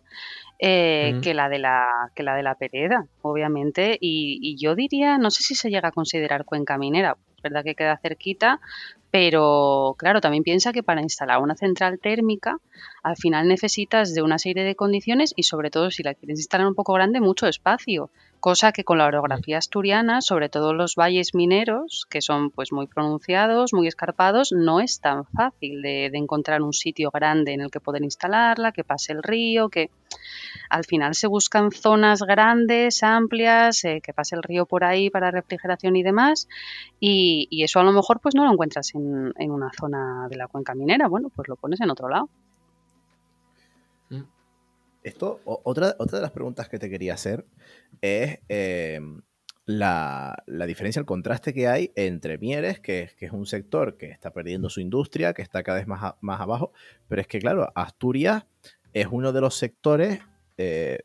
eh, 0.60 1.18
que, 1.24 1.34
la 1.34 1.48
de 1.48 1.58
la, 1.58 1.88
que 2.14 2.22
la 2.22 2.36
de 2.36 2.44
la 2.44 2.54
Pereda, 2.54 3.06
obviamente. 3.22 3.98
Y, 4.00 4.38
y, 4.40 4.56
yo 4.62 4.76
diría, 4.76 5.18
no 5.18 5.32
sé 5.32 5.42
si 5.42 5.56
se 5.56 5.70
llega 5.70 5.88
a 5.88 5.92
considerar 5.92 6.44
cuenca 6.44 6.78
minera, 6.78 7.16
verdad 7.42 7.64
que 7.64 7.74
queda 7.74 7.98
cerquita, 7.98 8.60
pero 9.12 9.94
claro, 9.98 10.22
también 10.22 10.42
piensa 10.42 10.72
que 10.72 10.82
para 10.82 11.02
instalar 11.02 11.42
una 11.42 11.54
central 11.54 12.00
térmica, 12.00 12.56
al 13.02 13.18
final 13.18 13.46
necesitas 13.46 14.14
de 14.14 14.22
una 14.22 14.38
serie 14.38 14.64
de 14.64 14.74
condiciones 14.74 15.34
y 15.36 15.42
sobre 15.42 15.70
todo 15.70 15.90
si 15.90 16.02
la 16.02 16.14
quieres 16.14 16.38
instalar 16.38 16.66
un 16.66 16.74
poco 16.74 16.94
grande, 16.94 17.20
mucho 17.20 17.46
espacio 17.46 18.08
cosa 18.42 18.72
que 18.72 18.82
con 18.82 18.98
la 18.98 19.06
orografía 19.06 19.58
asturiana, 19.58 20.20
sobre 20.20 20.48
todo 20.48 20.74
los 20.74 20.96
valles 20.96 21.32
mineros, 21.32 22.06
que 22.10 22.20
son 22.20 22.50
pues 22.50 22.72
muy 22.72 22.88
pronunciados, 22.88 23.72
muy 23.72 23.86
escarpados, 23.86 24.50
no 24.50 24.80
es 24.80 25.00
tan 25.00 25.24
fácil 25.24 25.80
de, 25.80 26.06
encontrar 26.06 26.60
un 26.60 26.72
sitio 26.72 27.12
grande 27.12 27.52
en 27.52 27.60
el 27.60 27.70
que 27.70 27.78
poder 27.78 28.02
instalarla, 28.02 28.72
que 28.72 28.82
pase 28.82 29.12
el 29.12 29.22
río, 29.22 29.68
que 29.68 29.90
al 30.68 30.84
final 30.84 31.14
se 31.14 31.28
buscan 31.28 31.70
zonas 31.70 32.22
grandes, 32.22 33.04
amplias, 33.04 33.84
eh, 33.84 34.00
que 34.02 34.12
pase 34.12 34.34
el 34.34 34.42
río 34.42 34.66
por 34.66 34.82
ahí 34.82 35.08
para 35.08 35.30
refrigeración 35.30 35.94
y 35.94 36.02
demás, 36.02 36.48
y, 36.98 37.62
eso 37.62 37.78
a 37.78 37.84
lo 37.84 37.92
mejor 37.92 38.18
pues 38.18 38.34
no 38.34 38.44
lo 38.44 38.50
encuentras 38.50 38.92
en, 38.96 39.32
en 39.38 39.50
una 39.52 39.70
zona 39.78 40.26
de 40.28 40.36
la 40.36 40.48
cuenca 40.48 40.74
minera, 40.74 41.06
bueno, 41.06 41.28
pues 41.28 41.46
lo 41.46 41.54
pones 41.54 41.80
en 41.80 41.90
otro 41.90 42.08
lado. 42.08 42.28
Esto, 45.02 45.40
otra, 45.44 45.96
otra 45.98 46.18
de 46.18 46.22
las 46.22 46.30
preguntas 46.30 46.68
que 46.68 46.78
te 46.78 46.88
quería 46.88 47.14
hacer 47.14 47.44
es 48.00 48.38
em, 48.48 49.20
la, 49.66 50.44
diferencia, 50.66 51.00
el 51.00 51.06
contraste 51.06 51.52
que 51.52 51.68
hay 51.68 51.92
entre 51.96 52.38
Mieres, 52.38 52.80
que, 52.80 53.10
que, 53.18 53.26
es 53.26 53.32
un 53.32 53.46
sector 53.46 53.96
que 53.96 54.06
está 54.06 54.32
perdiendo 54.32 54.70
su 54.70 54.80
industria, 54.80 55.34
que 55.34 55.42
está 55.42 55.62
cada 55.62 55.78
vez 55.78 55.86
más, 55.86 56.14
más 56.20 56.40
abajo, 56.40 56.72
pero 57.08 57.20
es 57.20 57.26
que, 57.26 57.40
claro, 57.40 57.70
Asturias 57.74 58.44
es 58.92 59.08
uno 59.10 59.32
de 59.32 59.40
los 59.40 59.56
sectores 59.56 60.20
eh, 60.58 61.00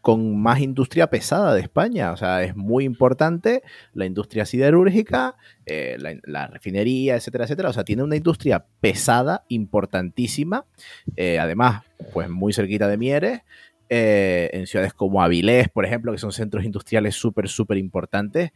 con 0.00 0.40
más 0.40 0.60
industria 0.60 1.08
pesada 1.08 1.54
de 1.54 1.60
España. 1.60 2.12
O 2.12 2.16
sea, 2.16 2.42
es 2.42 2.56
muy 2.56 2.84
importante 2.84 3.62
la 3.94 4.06
industria 4.06 4.44
siderúrgica, 4.44 5.36
eh, 5.66 5.96
la, 6.24 6.46
refinería, 6.48 7.16
etcétera, 7.16 7.44
etcétera. 7.44 7.70
O 7.70 7.72
sea, 7.72 7.84
tiene 7.84 8.02
una 8.02 8.16
industria 8.16 8.64
pesada, 8.80 9.44
importantísima. 9.48 10.64
Eh, 11.16 11.38
además, 11.38 11.82
pues 12.12 12.28
muy 12.28 12.52
cerquita 12.52 12.88
de 12.88 12.96
Mieres. 12.96 13.40
Eh, 13.92 14.50
en 14.52 14.68
ciudades 14.68 14.92
como 14.94 15.20
Avilés, 15.20 15.68
por 15.68 15.84
ejemplo, 15.84 16.12
que 16.12 16.18
son 16.18 16.30
centros 16.30 16.64
industriales 16.64 17.16
súper, 17.16 17.48
súper 17.48 17.76
importantes. 17.76 18.52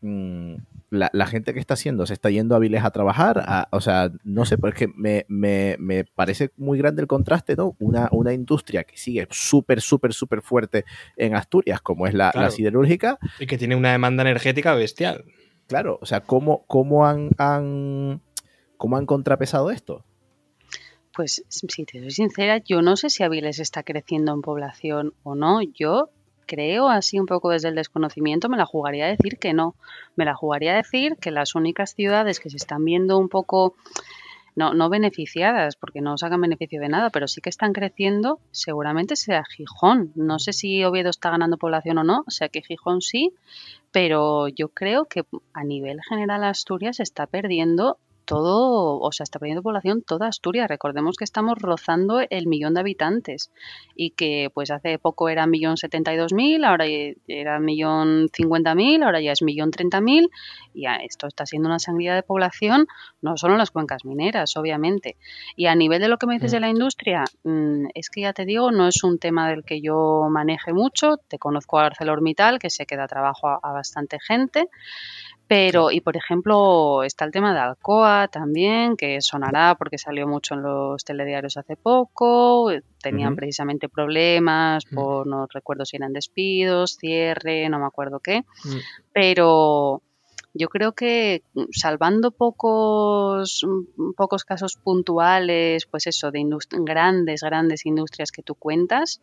Mm, 0.00 0.56
la, 0.90 1.26
gente 1.26 1.52
que 1.52 1.60
está 1.60 1.74
haciendo 1.74 2.06
se 2.06 2.12
está 2.12 2.30
yendo 2.30 2.54
a 2.54 2.58
Avilés 2.58 2.84
a 2.84 2.90
trabajar, 2.90 3.68
o 3.70 3.80
sea, 3.80 4.10
no 4.24 4.44
sé, 4.44 4.56
porque 4.56 4.88
me, 4.88 5.26
me, 5.28 5.76
me, 5.78 6.04
parece 6.04 6.52
muy 6.56 6.78
grande 6.78 7.02
el 7.02 7.08
contraste, 7.08 7.56
¿no? 7.56 7.76
Una, 7.80 8.08
una 8.12 8.32
industria 8.32 8.84
que 8.84 8.96
sigue 8.96 9.26
súper, 9.30 9.80
súper, 9.80 10.12
súper 10.12 10.42
fuerte 10.42 10.84
en 11.16 11.34
Asturias, 11.34 11.80
como 11.80 12.06
es 12.06 12.14
la, 12.14 12.32
siderúrgica. 12.50 13.18
Y 13.40 13.46
que 13.46 13.58
tiene 13.58 13.76
una 13.76 13.92
demanda 13.92 14.22
energética 14.22 14.74
bestial. 14.74 15.24
Claro, 15.66 15.98
o 16.00 16.06
sea, 16.06 16.20
¿cómo, 16.20 16.64
cómo, 16.66 17.06
han, 17.06 17.30
han, 17.38 18.22
¿cómo 18.76 18.96
han 18.96 19.06
contrapesado 19.06 19.70
esto? 19.70 20.04
Pues 21.14 21.42
si 21.48 21.66
te 21.84 21.98
soy 21.98 22.10
sincera, 22.10 22.58
yo 22.58 22.82
no 22.82 22.96
sé 22.96 23.10
si 23.10 23.22
Avilés 23.22 23.58
está 23.58 23.82
creciendo 23.82 24.32
en 24.32 24.42
población 24.42 25.14
o 25.22 25.34
no. 25.34 25.60
Yo 25.62 26.10
creo, 26.46 26.88
así 26.88 27.18
un 27.18 27.26
poco 27.26 27.50
desde 27.50 27.68
el 27.68 27.74
desconocimiento, 27.74 28.48
me 28.48 28.56
la 28.56 28.66
jugaría 28.66 29.06
a 29.06 29.08
decir 29.08 29.38
que 29.38 29.52
no. 29.52 29.74
Me 30.14 30.24
la 30.24 30.34
jugaría 30.34 30.72
a 30.72 30.76
decir 30.76 31.16
que 31.20 31.30
las 31.30 31.54
únicas 31.54 31.94
ciudades 31.94 32.40
que 32.40 32.50
se 32.50 32.56
están 32.56 32.84
viendo 32.84 33.18
un 33.18 33.28
poco 33.28 33.74
no, 34.56 34.72
no 34.72 34.88
beneficiadas, 34.88 35.76
porque 35.76 36.00
no 36.00 36.16
sacan 36.16 36.40
beneficio 36.40 36.80
de 36.80 36.88
nada, 36.88 37.10
pero 37.10 37.28
sí 37.28 37.42
que 37.42 37.50
están 37.50 37.74
creciendo, 37.74 38.40
seguramente 38.50 39.14
sea 39.14 39.44
Gijón. 39.44 40.12
No 40.14 40.38
sé 40.38 40.54
si 40.54 40.82
Oviedo 40.82 41.10
está 41.10 41.30
ganando 41.30 41.58
población 41.58 41.98
o 41.98 42.04
no, 42.04 42.24
o 42.26 42.30
sea 42.30 42.48
que 42.48 42.62
Gijón 42.62 43.02
sí, 43.02 43.34
pero 43.92 44.48
yo 44.48 44.68
creo 44.68 45.04
que 45.04 45.24
a 45.52 45.62
nivel 45.62 46.00
general 46.08 46.42
Asturias 46.44 47.00
está 47.00 47.26
perdiendo 47.26 47.98
todo, 48.26 49.00
o 49.00 49.12
sea, 49.12 49.24
está 49.24 49.38
perdiendo 49.38 49.62
población 49.62 50.02
toda 50.02 50.26
Asturias. 50.28 50.68
Recordemos 50.68 51.16
que 51.16 51.24
estamos 51.24 51.58
rozando 51.58 52.20
el 52.28 52.46
millón 52.46 52.74
de 52.74 52.80
habitantes 52.80 53.50
y 53.94 54.10
que 54.10 54.50
pues 54.52 54.70
hace 54.70 54.98
poco 54.98 55.30
era 55.30 55.46
millón 55.46 55.78
setenta 55.78 56.12
y 56.12 56.16
dos 56.18 56.34
mil, 56.34 56.64
ahora 56.64 56.84
era 57.26 57.58
millón 57.60 58.28
cincuenta 58.32 58.74
mil, 58.74 59.02
ahora 59.02 59.20
ya 59.20 59.32
es 59.32 59.40
millón 59.42 59.70
treinta 59.70 60.00
mil 60.00 60.28
y 60.74 60.86
esto 61.04 61.26
está 61.26 61.46
siendo 61.46 61.68
una 61.68 61.78
sangría 61.78 62.14
de 62.14 62.22
población, 62.22 62.86
no 63.22 63.36
solo 63.36 63.54
en 63.54 63.58
las 63.58 63.70
cuencas 63.70 64.04
mineras, 64.04 64.56
obviamente. 64.56 65.16
Y 65.56 65.66
a 65.66 65.74
nivel 65.74 66.00
de 66.00 66.08
lo 66.08 66.18
que 66.18 66.26
me 66.26 66.34
dices 66.34 66.52
de 66.52 66.58
mm. 66.58 66.60
la 66.60 66.68
industria, 66.68 67.24
mm, 67.44 67.86
es 67.94 68.10
que 68.10 68.22
ya 68.22 68.32
te 68.32 68.44
digo, 68.44 68.70
no 68.72 68.88
es 68.88 69.02
un 69.04 69.18
tema 69.18 69.48
del 69.48 69.64
que 69.64 69.80
yo 69.80 70.26
maneje 70.30 70.72
mucho. 70.72 71.16
Te 71.28 71.38
conozco 71.38 71.78
a 71.78 71.86
ArcelorMittal, 71.86 72.58
que 72.58 72.70
se 72.70 72.84
queda 72.84 73.06
trabajo 73.06 73.48
a 73.48 73.72
bastante 73.72 74.18
gente. 74.20 74.68
Pero, 75.48 75.92
y 75.92 76.00
por 76.00 76.16
ejemplo, 76.16 77.04
está 77.04 77.24
el 77.24 77.30
tema 77.30 77.54
de 77.54 77.60
Alcoa 77.60 78.28
también, 78.28 78.96
que 78.96 79.20
sonará 79.20 79.76
porque 79.76 79.96
salió 79.96 80.26
mucho 80.26 80.54
en 80.54 80.62
los 80.62 81.04
telediarios 81.04 81.56
hace 81.56 81.76
poco. 81.76 82.70
Tenían 83.00 83.36
precisamente 83.36 83.88
problemas 83.88 84.84
mm. 84.90 84.94
por, 84.94 85.26
no 85.28 85.46
recuerdo 85.46 85.84
si 85.84 85.96
eran 85.96 86.12
despidos, 86.12 86.96
cierre, 86.96 87.68
no 87.68 87.78
me 87.78 87.86
acuerdo 87.86 88.18
qué. 88.18 88.40
Mm. 88.40 88.76
Pero 89.12 90.02
yo 90.52 90.68
creo 90.68 90.92
que 90.92 91.42
mm, 91.54 91.64
salvando 91.70 92.32
pocos, 92.32 93.64
pocos 94.16 94.44
casos 94.44 94.76
puntuales, 94.76 95.86
pues 95.86 96.08
eso, 96.08 96.32
de 96.32 96.44
grandes, 96.80 97.42
grandes 97.42 97.86
industrias 97.86 98.32
que 98.32 98.42
tú 98.42 98.56
cuentas, 98.56 99.20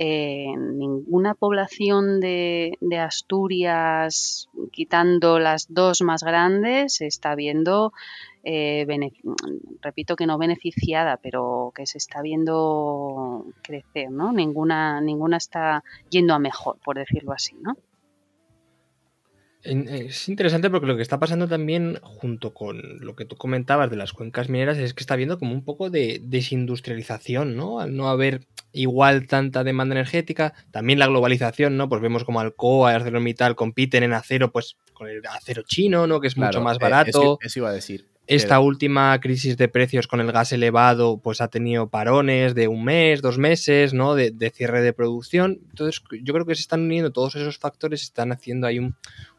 en 0.00 0.78
ninguna 0.78 1.34
población 1.34 2.20
de, 2.20 2.78
Asturias, 3.00 4.48
quitando 4.70 5.40
las 5.40 5.66
dos 5.74 6.02
más 6.02 6.22
grandes, 6.22 6.94
se 6.94 7.08
está 7.08 7.34
viendo, 7.34 7.92
eh, 8.44 8.86
repito 9.82 10.14
que 10.14 10.26
no 10.26 10.38
beneficiada, 10.38 11.16
pero 11.16 11.72
que 11.74 11.84
se 11.84 11.98
está 11.98 12.22
viendo 12.22 13.44
crecer, 13.60 14.12
¿no? 14.12 14.32
Ninguna, 14.32 15.00
ninguna 15.00 15.36
está 15.36 15.82
yendo 16.10 16.32
a 16.32 16.38
mejor, 16.38 16.76
por 16.84 16.96
decirlo 16.96 17.32
así, 17.32 17.56
¿no? 17.60 17.76
Es 19.68 20.28
interesante 20.30 20.70
porque 20.70 20.86
lo 20.86 20.96
que 20.96 21.02
está 21.02 21.18
pasando 21.18 21.46
también, 21.46 21.98
junto 22.02 22.54
con 22.54 23.00
lo 23.00 23.14
que 23.14 23.26
tú 23.26 23.36
comentabas 23.36 23.90
de 23.90 23.96
las 23.96 24.14
cuencas 24.14 24.48
mineras, 24.48 24.78
es 24.78 24.94
que 24.94 25.02
está 25.02 25.12
habiendo 25.12 25.38
como 25.38 25.52
un 25.52 25.62
poco 25.62 25.90
de 25.90 26.22
desindustrialización, 26.24 27.54
¿no? 27.54 27.78
Al 27.78 27.94
no 27.94 28.08
haber 28.08 28.46
igual 28.72 29.26
tanta 29.26 29.64
demanda 29.64 29.94
energética, 29.94 30.54
también 30.70 30.98
la 30.98 31.06
globalización, 31.06 31.76
¿no? 31.76 31.88
Pues 31.90 32.00
vemos 32.00 32.24
como 32.24 32.40
Alcoa 32.40 32.92
y 32.92 32.94
ArcelorMittal 32.94 33.56
compiten 33.56 34.04
en 34.04 34.14
acero, 34.14 34.50
pues 34.52 34.76
con 34.94 35.08
el 35.08 35.20
acero 35.26 35.62
chino, 35.62 36.06
¿no? 36.06 36.20
Que 36.20 36.28
es 36.28 36.38
mucho 36.38 36.62
más 36.62 36.76
eh, 36.76 36.80
barato. 36.80 37.38
eso, 37.42 37.58
iba 37.58 37.68
a 37.68 37.72
decir. 37.72 38.06
Esta 38.26 38.60
última 38.60 39.18
crisis 39.20 39.56
de 39.56 39.68
precios 39.68 40.06
con 40.06 40.20
el 40.20 40.32
gas 40.32 40.52
elevado, 40.52 41.18
pues 41.18 41.40
ha 41.40 41.48
tenido 41.48 41.88
parones 41.88 42.54
de 42.54 42.68
un 42.68 42.84
mes, 42.84 43.22
dos 43.22 43.38
meses, 43.38 43.94
¿no? 43.94 44.14
De, 44.14 44.30
de 44.30 44.50
cierre 44.50 44.82
de 44.82 44.92
producción. 44.92 45.60
Entonces, 45.70 46.02
yo 46.22 46.34
creo 46.34 46.44
que 46.44 46.54
se 46.54 46.60
están 46.60 46.82
uniendo 46.82 47.10
todos 47.10 47.36
esos 47.36 47.56
factores, 47.58 48.02
están 48.02 48.30
haciendo 48.30 48.66
ahí 48.66 48.78
un, 48.78 48.96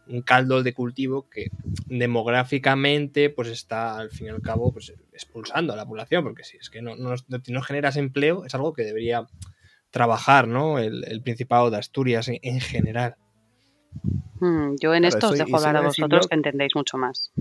un 0.09 0.21
caldo 0.21 0.63
de 0.63 0.73
cultivo 0.73 1.29
que 1.29 1.49
demográficamente 1.85 3.29
pues 3.29 3.47
está 3.49 3.97
al 3.97 4.09
fin 4.09 4.27
y 4.27 4.29
al 4.29 4.41
cabo 4.41 4.73
pues, 4.73 4.93
expulsando 5.13 5.73
a 5.73 5.75
la 5.75 5.85
población, 5.85 6.23
porque 6.23 6.43
si 6.43 6.57
es 6.57 6.69
que 6.69 6.81
no, 6.81 6.95
no, 6.95 7.61
generas 7.61 7.95
empleo 7.95 8.45
es 8.45 8.55
algo 8.55 8.73
que 8.73 8.83
debería 8.83 9.27
trabajar 9.91 10.47
¿no? 10.47 10.79
el, 10.79 11.21
Principado 11.23 11.69
de 11.69 11.77
Asturias 11.77 12.29
en, 12.29 12.59
general. 12.59 13.15
Hmm, 14.39 14.75
yo 14.81 14.93
en 14.93 15.05
esto 15.05 15.29
os 15.29 15.37
dejo 15.37 15.57
hablar 15.57 15.77
a 15.77 15.81
vosotros 15.81 16.27
que 16.27 16.35
entendéis 16.35 16.75
mucho 16.75 16.97
más. 16.97 17.31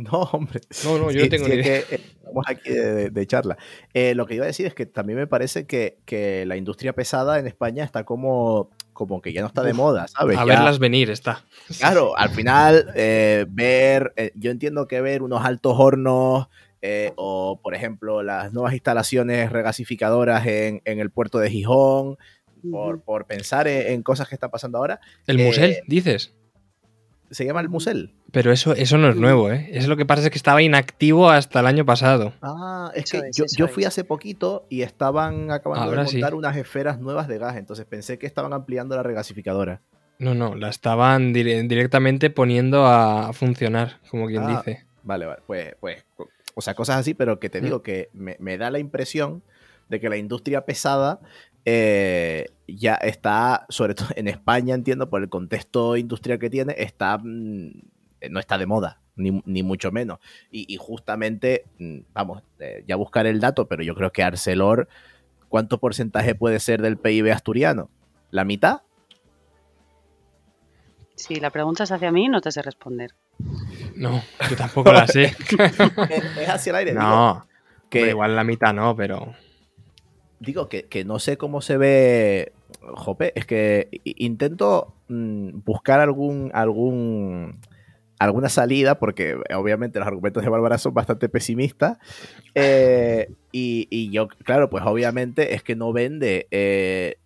No, 0.10 0.22
hombre. 0.32 0.60
No, 0.84 0.98
no, 0.98 1.10
yo 1.10 1.22
no 1.22 1.28
tengo 1.28 1.48
ni 1.48 1.56
idea. 1.56 1.78
Eh, 1.90 2.00
vamos 2.24 2.44
aquí 2.48 2.70
de, 2.70 3.26
charla. 3.26 3.56
Eh, 3.92 4.14
lo 4.14 4.26
que 4.26 4.34
iba 4.34 4.44
a 4.44 4.46
decir 4.46 4.66
es 4.66 4.74
que 4.74 4.86
también 4.86 5.18
me 5.18 5.26
parece 5.26 5.66
que, 5.66 5.98
que, 6.04 6.44
la 6.46 6.56
industria 6.56 6.94
pesada 6.94 7.38
en 7.38 7.46
España 7.46 7.84
está 7.84 8.04
como 8.04 8.70
como 8.92 9.22
que 9.22 9.32
ya 9.32 9.40
no 9.40 9.46
está 9.46 9.62
de 9.62 9.72
moda, 9.72 10.08
¿sabes? 10.08 10.36
A 10.36 10.44
verlas 10.44 10.78
venir 10.78 11.08
está. 11.08 11.46
Claro, 11.78 12.18
al 12.18 12.28
final, 12.30 12.92
eh, 12.94 13.46
ver, 13.48 14.12
yo 14.34 14.50
entiendo 14.50 14.86
que 14.86 15.00
ver 15.00 15.22
unos 15.22 15.42
altos 15.42 15.74
hornos 15.78 16.48
o, 17.16 17.60
por 17.62 17.74
ejemplo, 17.74 18.22
las 18.22 18.52
nuevas 18.52 18.74
instalaciones 18.74 19.50
regasificadoras 19.50 20.46
en, 20.46 20.82
el 20.84 21.10
puerto 21.10 21.38
de 21.38 21.50
Gijón, 21.50 22.18
por, 22.70 23.26
pensar 23.26 23.68
en, 23.68 24.02
cosas 24.02 24.28
que 24.28 24.34
están 24.34 24.50
pasando 24.50 24.76
ahora. 24.76 25.00
¿El 25.26 25.38
museo, 25.38 25.76
dices? 25.86 26.34
Se 27.30 27.44
llama 27.44 27.60
el 27.60 27.68
Musel. 27.68 28.14
Pero 28.32 28.52
eso, 28.52 28.74
eso 28.74 28.98
no 28.98 29.08
es 29.08 29.16
nuevo, 29.16 29.50
¿eh? 29.50 29.68
Es 29.72 29.86
lo 29.88 29.96
que 29.96 30.06
pasa 30.06 30.22
es 30.24 30.30
que 30.30 30.38
estaba 30.38 30.62
inactivo 30.62 31.30
hasta 31.30 31.60
el 31.60 31.66
año 31.66 31.84
pasado. 31.84 32.34
Ah, 32.42 32.90
es 32.94 33.10
que 33.10 33.22
yo, 33.32 33.68
fui 33.68 33.84
hace 33.84 34.04
poquito 34.04 34.66
y 34.68 34.82
estaban 34.82 35.50
acabando 35.50 35.90
de 35.90 35.96
montar 35.96 36.34
unas 36.34 36.56
esferas 36.56 37.00
nuevas 37.00 37.28
de 37.28 37.38
gas, 37.38 37.56
entonces 37.56 37.86
pensé 37.86 38.18
que 38.18 38.26
estaban 38.26 38.52
ampliando 38.52 38.96
la 38.96 39.02
regasificadora. 39.02 39.80
No, 40.18 40.34
no, 40.34 40.54
la 40.54 40.68
estaban 40.68 41.32
directamente 41.32 42.28
poniendo 42.30 42.86
a 42.86 43.32
funcionar, 43.32 44.00
como 44.10 44.26
quien 44.26 44.42
ah, 44.42 44.48
dice. 44.48 44.84
Vale, 45.02 45.26
vale, 45.26 45.42
pues, 45.46 45.76
pues, 45.80 46.04
o 46.54 46.60
sea, 46.60 46.74
cosas 46.74 46.98
así, 46.98 47.14
pero 47.14 47.40
que 47.40 47.48
te 47.48 47.60
mm. 47.60 47.64
digo 47.64 47.82
que 47.82 48.10
me, 48.12 48.36
me 48.38 48.58
da 48.58 48.70
la 48.70 48.78
impresión 48.78 49.42
de 49.88 49.98
que 49.98 50.08
la 50.08 50.16
industria 50.16 50.64
pesada 50.64 51.20
eh, 51.64 52.46
ya 52.66 52.94
está, 52.94 53.66
sobre 53.68 53.94
todo 53.94 54.08
en 54.16 54.28
España, 54.28 54.74
entiendo, 54.74 55.10
por 55.10 55.22
el 55.22 55.28
contexto 55.28 55.96
industrial 55.96 56.38
que 56.38 56.50
tiene, 56.50 56.74
está, 56.78 57.18
mm, 57.18 57.72
no 58.30 58.40
está 58.40 58.58
de 58.58 58.66
moda, 58.66 59.00
ni, 59.16 59.62
mucho 59.62 59.92
menos. 59.92 60.18
Y, 60.50 60.76
justamente, 60.76 61.64
mm, 61.78 61.98
vamos, 62.12 62.42
eh, 62.58 62.84
ya 62.86 62.96
buscar 62.96 63.26
el 63.26 63.40
dato, 63.40 63.66
pero 63.66 63.82
yo 63.82 63.94
creo 63.94 64.12
que 64.12 64.22
Arcelor, 64.22 64.88
¿cuánto 65.48 65.78
porcentaje 65.78 66.34
puede 66.34 66.60
ser 66.60 66.80
del 66.82 66.96
PIB 66.96 67.32
asturiano? 67.32 67.90
¿La 68.30 68.44
mitad? 68.44 68.82
Si 71.16 71.34
la 71.36 71.50
pregunta 71.50 71.84
es 71.84 71.92
hacia 71.92 72.10
mí, 72.10 72.28
no 72.28 72.40
te 72.40 72.50
sé 72.50 72.62
responder. 72.62 73.14
No, 73.96 74.22
yo 74.48 74.56
tampoco 74.56 74.92
la 74.92 75.06
sé. 75.06 75.24
es, 76.38 76.48
hacia 76.48 76.70
el 76.70 76.76
aire. 76.76 76.94
No, 76.94 77.46
que 77.90 78.08
igual 78.08 78.34
la 78.34 78.44
mitad 78.44 78.72
no, 78.72 78.96
pero 78.96 79.34
digo 80.40 80.68
que, 80.68 81.04
no 81.04 81.18
sé 81.18 81.36
cómo 81.36 81.60
se 81.60 81.76
ve. 81.76 82.52
Jope, 82.94 83.32
es 83.38 83.46
que 83.46 83.88
intento 84.04 84.94
mm, 85.08 85.60
buscar 85.64 86.00
algún, 86.00 86.50
algún, 86.54 87.60
alguna 88.18 88.48
salida, 88.48 88.98
porque 88.98 89.36
obviamente 89.54 89.98
los 89.98 90.08
argumentos 90.08 90.42
de 90.42 90.48
Bárbara 90.48 90.78
son 90.78 90.94
bastante 90.94 91.28
pesimistas. 91.28 91.98
Eh, 92.54 93.30
y, 93.52 94.10
yo, 94.10 94.28
claro, 94.28 94.70
pues 94.70 94.82
obviamente 94.84 95.54
es 95.54 95.62
que 95.62 95.76
no 95.76 95.92
vende. 95.92 96.48
Eh, 96.50 97.16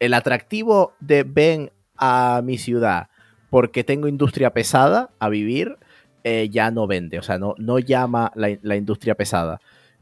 el 0.00 0.14
atractivo 0.14 0.94
de 1.00 1.22
ven 1.22 1.70
a 1.96 2.40
mi 2.42 2.58
ciudad 2.58 3.08
porque 3.50 3.84
tengo 3.84 4.08
industria 4.08 4.52
pesada 4.52 5.10
a 5.18 5.28
vivir, 5.28 5.76
eh, 6.24 6.48
ya 6.50 6.70
no 6.70 6.86
vende. 6.86 7.18
O 7.18 7.22
sea, 7.22 7.38
no, 7.38 7.54
no 7.58 7.78
llama 7.78 8.32
la, 8.34 8.58
la 8.62 8.76
industria 8.76 9.14
pesada. 9.14 9.60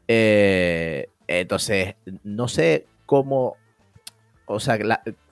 Eh, 0.08 1.08
entonces, 1.26 1.94
no 2.22 2.48
sé 2.48 2.86
cómo, 3.06 3.56
o 4.46 4.60
sea, 4.60 4.78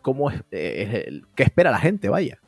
cómo 0.03 0.31
es, 0.31 0.43
eh, 0.51 1.23
qué 1.35 1.43
espera 1.43 1.71
la 1.71 1.79
gente, 1.79 2.09
vaya. 2.09 2.39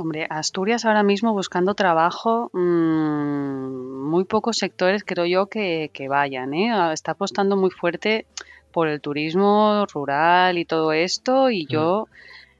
Hombre, 0.00 0.28
Asturias 0.30 0.84
ahora 0.84 1.02
mismo 1.02 1.32
buscando 1.32 1.74
trabajo, 1.74 2.50
mm, 2.52 4.08
muy 4.08 4.22
pocos 4.24 4.56
sectores 4.56 5.02
creo 5.02 5.26
yo 5.26 5.46
que, 5.46 5.90
vayan. 6.08 6.54
¿eh? 6.54 6.70
Ah, 6.70 6.92
está 6.92 7.12
apostando 7.12 7.56
muy 7.56 7.70
fuerte 7.70 8.24
por 8.72 8.86
el 8.86 9.00
turismo 9.00 9.86
rural 9.92 10.56
y 10.56 10.64
todo 10.64 10.92
esto 10.92 11.50
y 11.50 11.66
yo 11.66 12.06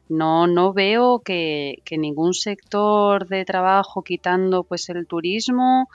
no, 0.09 0.49
no 0.49 0.73
veo 0.73 1.21
que, 1.21 1.81
que, 1.85 1.97
ningún 1.97 2.35
sector 2.35 3.29
de 3.29 3.45
trabajo 3.45 4.03
quitando 4.03 4.65
pues 4.65 4.89
el 4.89 5.07
turismo 5.07 5.89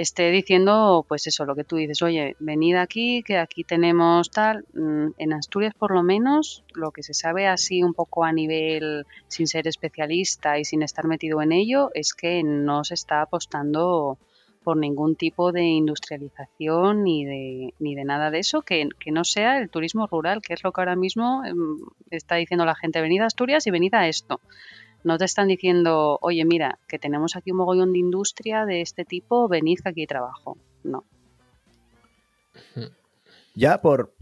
esté 0.00 0.30
diciendo, 0.30 1.04
pues 1.06 1.26
eso, 1.26 1.44
lo 1.44 1.54
que 1.54 1.64
tú 1.64 1.76
dices, 1.76 2.02
oye, 2.02 2.36
venid 2.38 2.76
aquí, 2.76 3.22
que 3.22 3.38
aquí 3.38 3.64
tenemos 3.64 4.30
tal. 4.30 4.64
Mm, 4.74 5.08
en 5.18 5.32
Asturias, 5.32 5.74
por 5.74 5.92
lo 5.92 6.02
menos, 6.02 6.64
lo 6.74 6.90
que 6.90 7.02
se 7.02 7.14
sabe 7.14 7.46
así 7.46 7.82
un 7.82 7.94
poco 7.94 8.24
a 8.24 8.32
nivel, 8.32 9.06
sin 9.28 9.46
ser 9.46 9.68
especialista 9.68 10.58
y 10.58 10.64
sin 10.64 10.82
estar 10.82 11.06
metido 11.06 11.42
en 11.42 11.52
ello, 11.52 11.90
es 11.94 12.14
que 12.14 12.42
no 12.42 12.84
se 12.84 12.94
está 12.94 13.22
apostando 13.22 14.18
por 14.62 14.76
ningún 14.76 15.16
tipo 15.16 15.52
de 15.52 15.62
industrialización 15.62 17.02
ni 17.02 17.24
de, 17.24 17.74
ni 17.78 17.94
de 17.94 18.04
nada 18.04 18.30
de 18.30 18.40
eso 18.40 18.62
que, 18.62 18.88
que, 18.98 19.10
no 19.10 19.24
sea 19.24 19.58
el 19.58 19.70
turismo 19.70 20.06
rural, 20.06 20.42
que 20.42 20.52
es 20.52 20.62
lo 20.62 20.72
que 20.72 20.82
ahora 20.82 20.96
mismo 20.96 21.42
em, 21.46 21.78
está 22.10 22.36
diciendo 22.36 22.64
la 22.66 22.74
gente, 22.74 23.00
venid 23.00 23.22
a 23.22 23.26
Asturias 23.26 23.66
y 23.66 23.70
venid 23.70 23.94
a 23.94 24.06
esto. 24.06 24.40
No 25.02 25.16
te 25.16 25.24
están 25.24 25.48
diciendo, 25.48 26.18
oye, 26.20 26.44
mira, 26.44 26.78
que 26.86 26.98
tenemos 26.98 27.36
aquí 27.36 27.52
un 27.52 27.58
mogollón 27.58 27.92
de 27.92 27.98
industria 27.98 28.66
de 28.66 28.82
este 28.82 29.04
tipo, 29.04 29.48
venid 29.48 29.78
que 29.82 29.88
aquí 29.88 30.06
trabajo. 30.06 30.58
No. 30.84 31.04
Ya 33.54 33.80
por, 33.80 34.12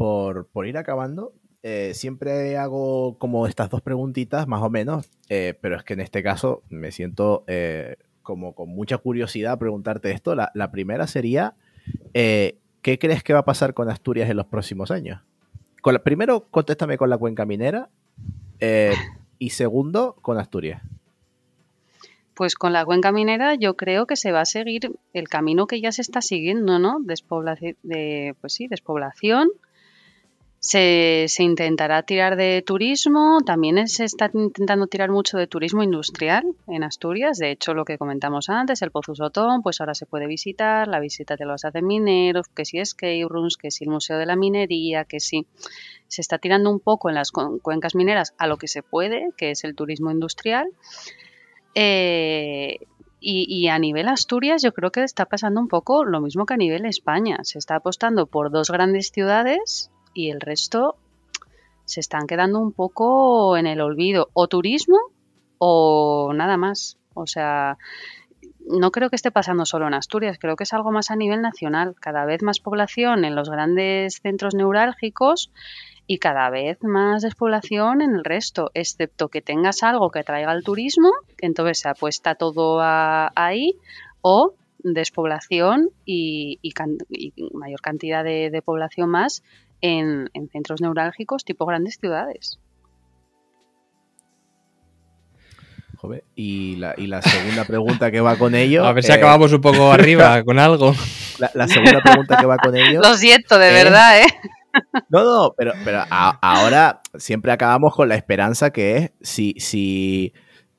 ir 0.66 0.78
acabando, 0.78 1.32
eh, 1.62 1.92
siempre 1.94 2.56
hago 2.56 3.18
como 3.18 3.46
estas 3.46 3.70
dos 3.70 3.82
preguntitas, 3.82 4.46
más 4.46 4.62
o 4.62 4.70
menos, 4.70 5.10
eh, 5.28 5.58
pero 5.60 5.76
es 5.76 5.82
que 5.82 5.94
en 5.94 6.00
este 6.00 6.22
caso 6.22 6.62
me 6.70 6.92
siento 6.92 7.44
eh, 7.46 7.96
como 8.22 8.54
con 8.54 8.68
mucha 8.68 8.98
curiosidad 8.98 9.58
preguntarte 9.58 10.12
esto. 10.12 10.34
La, 10.34 10.50
la 10.54 10.70
primera 10.70 11.06
sería, 11.06 11.54
¿qué 12.12 12.98
crees 12.98 13.22
que 13.22 13.32
va 13.32 13.40
a 13.40 13.44
pasar 13.44 13.74
con 13.74 13.90
Asturias 13.90 14.30
en 14.30 14.36
los 14.36 14.46
próximos 14.46 14.90
años? 14.90 15.22
Con 15.82 15.96
primero, 16.02 16.46
contéstame 16.50 16.98
con 16.98 17.10
la 17.10 17.18
cuenca 17.18 17.44
minera 17.44 17.90
y 19.38 19.50
segundo 19.50 20.16
con 20.22 20.38
Asturias? 20.38 20.82
Pues 22.34 22.54
con 22.54 22.72
la 22.72 22.84
cuenca 22.84 23.10
minera 23.10 23.54
yo 23.54 23.76
creo 23.76 24.06
que 24.06 24.14
se 24.16 24.30
va 24.30 24.42
a 24.42 24.44
seguir 24.44 24.92
el 25.12 25.28
camino 25.28 25.66
que 25.66 25.80
ya 25.80 25.90
se 25.90 26.02
está 26.02 26.22
siguiendo, 26.22 26.78
¿no? 26.78 26.98
Despoblación, 27.00 27.76
de, 27.82 28.36
pues 28.40 28.52
sí, 28.52 28.68
despoblación. 28.68 29.48
Se, 30.60 31.26
intentará 31.38 32.02
tirar 32.02 32.34
de 32.34 32.62
turismo, 32.66 33.40
también 33.46 33.86
se 33.86 34.04
está 34.04 34.28
intentando 34.34 34.88
tirar 34.88 35.08
mucho 35.08 35.38
de 35.38 35.46
turismo 35.46 35.84
industrial 35.84 36.44
en 36.66 36.82
Asturias. 36.82 37.38
De 37.38 37.52
hecho, 37.52 37.74
lo 37.74 37.84
que 37.84 37.96
comentamos 37.96 38.48
antes, 38.48 38.82
el 38.82 38.90
Pozo 38.90 39.14
Sotón, 39.14 39.62
pues 39.62 39.80
ahora 39.80 39.94
se 39.94 40.04
puede 40.04 40.26
visitar, 40.26 40.88
la 40.88 40.98
visita 40.98 41.36
te 41.36 41.44
lo 41.44 41.54
hacen 41.54 41.86
mineros, 41.86 42.48
que 42.48 42.64
si 42.64 42.78
escape 42.78 43.24
rooms, 43.28 43.56
que 43.56 43.70
si 43.70 43.84
el 43.84 43.90
Museo 43.90 44.18
de 44.18 44.26
la 44.26 44.34
Minería, 44.34 45.04
que 45.04 45.20
si 45.20 45.46
se 46.08 46.22
está 46.22 46.38
tirando 46.38 46.70
un 46.70 46.80
poco 46.80 47.08
en 47.08 47.14
las 47.14 47.30
cuencas 47.30 47.94
mineras 47.94 48.34
a 48.36 48.48
lo 48.48 48.56
que 48.56 48.66
se 48.66 48.82
puede, 48.82 49.28
que 49.36 49.52
es 49.52 49.62
el 49.62 49.76
turismo 49.76 50.10
industrial. 50.10 50.68
Eh, 51.74 52.80
y, 53.20 53.68
a 53.68 53.78
nivel 53.78 54.08
Asturias 54.08 54.62
yo 54.62 54.72
creo 54.72 54.92
que 54.92 55.02
está 55.02 55.26
pasando 55.26 55.60
un 55.60 55.68
poco 55.68 56.04
lo 56.04 56.20
mismo 56.20 56.46
que 56.46 56.54
a 56.54 56.56
nivel 56.56 56.84
España. 56.84 57.38
Se 57.42 57.58
está 57.58 57.76
apostando 57.76 58.26
por 58.26 58.50
dos 58.50 58.70
grandes 58.70 59.10
ciudades 59.10 59.90
y 60.18 60.30
el 60.30 60.40
resto 60.40 60.96
se 61.84 62.00
están 62.00 62.26
quedando 62.26 62.58
un 62.58 62.72
poco 62.72 63.56
en 63.56 63.68
el 63.68 63.80
olvido. 63.80 64.30
O 64.32 64.48
turismo 64.48 64.98
o 65.58 66.32
nada 66.34 66.56
más. 66.56 66.98
O 67.14 67.28
sea, 67.28 67.78
no 68.66 68.90
creo 68.90 69.10
que 69.10 69.16
esté 69.16 69.30
pasando 69.30 69.64
solo 69.64 69.86
en 69.86 69.94
Asturias, 69.94 70.38
creo 70.40 70.56
que 70.56 70.64
es 70.64 70.72
algo 70.72 70.90
más 70.90 71.12
a 71.12 71.16
nivel 71.16 71.40
nacional. 71.40 71.94
Cada 72.00 72.24
vez 72.24 72.42
más 72.42 72.58
población 72.58 73.24
en 73.24 73.36
los 73.36 73.48
grandes 73.48 74.18
centros 74.20 74.56
neurálgicos 74.56 75.52
y 76.08 76.18
cada 76.18 76.50
vez 76.50 76.82
más 76.82 77.22
despoblación 77.22 78.02
en 78.02 78.16
el 78.16 78.24
resto, 78.24 78.72
excepto 78.74 79.28
que 79.28 79.40
tengas 79.40 79.84
algo 79.84 80.10
que 80.10 80.24
traiga 80.24 80.52
el 80.52 80.64
turismo, 80.64 81.12
entonces 81.40 81.78
se 81.78 81.90
apuesta 81.90 82.34
todo 82.34 82.80
ahí, 82.82 83.76
o 84.22 84.54
despoblación 84.78 85.90
y, 86.04 86.58
mayor 87.52 87.80
cantidad 87.80 88.24
de, 88.24 88.62
población 88.64 89.10
más 89.10 89.42
en, 89.80 90.30
centros 90.52 90.80
neurálgicos 90.80 91.44
tipo 91.44 91.66
grandes 91.66 91.98
ciudades. 92.00 92.58
y, 96.34 96.76
la, 96.76 97.22
segunda 97.22 97.64
pregunta 97.64 98.10
que 98.10 98.20
va 98.20 98.36
con 98.36 98.54
ello. 98.54 98.84
A 98.86 98.92
ver 98.92 99.04
si 99.04 99.12
acabamos 99.12 99.52
un 99.52 99.60
poco 99.60 99.92
arriba 99.92 100.42
con 100.44 100.58
algo. 100.58 100.94
La, 101.54 101.68
segunda 101.68 102.00
pregunta 102.00 102.36
que 102.36 102.46
va 102.46 102.56
con 102.58 102.76
ello. 102.76 103.00
Lo 103.00 103.14
siento, 103.14 103.58
de 103.58 103.72
verdad, 103.72 104.22
¿eh? 104.22 104.26
No, 105.08 105.24
no, 105.24 105.54
pero, 105.56 105.72
pero 105.84 106.04
ahora 106.10 107.00
siempre 107.16 107.52
acabamos 107.52 107.94
con 107.94 108.08
la 108.08 108.14
esperanza 108.14 108.70
que 108.70 108.96
es, 108.96 109.10
si, 109.20 109.54
si 109.58 110.32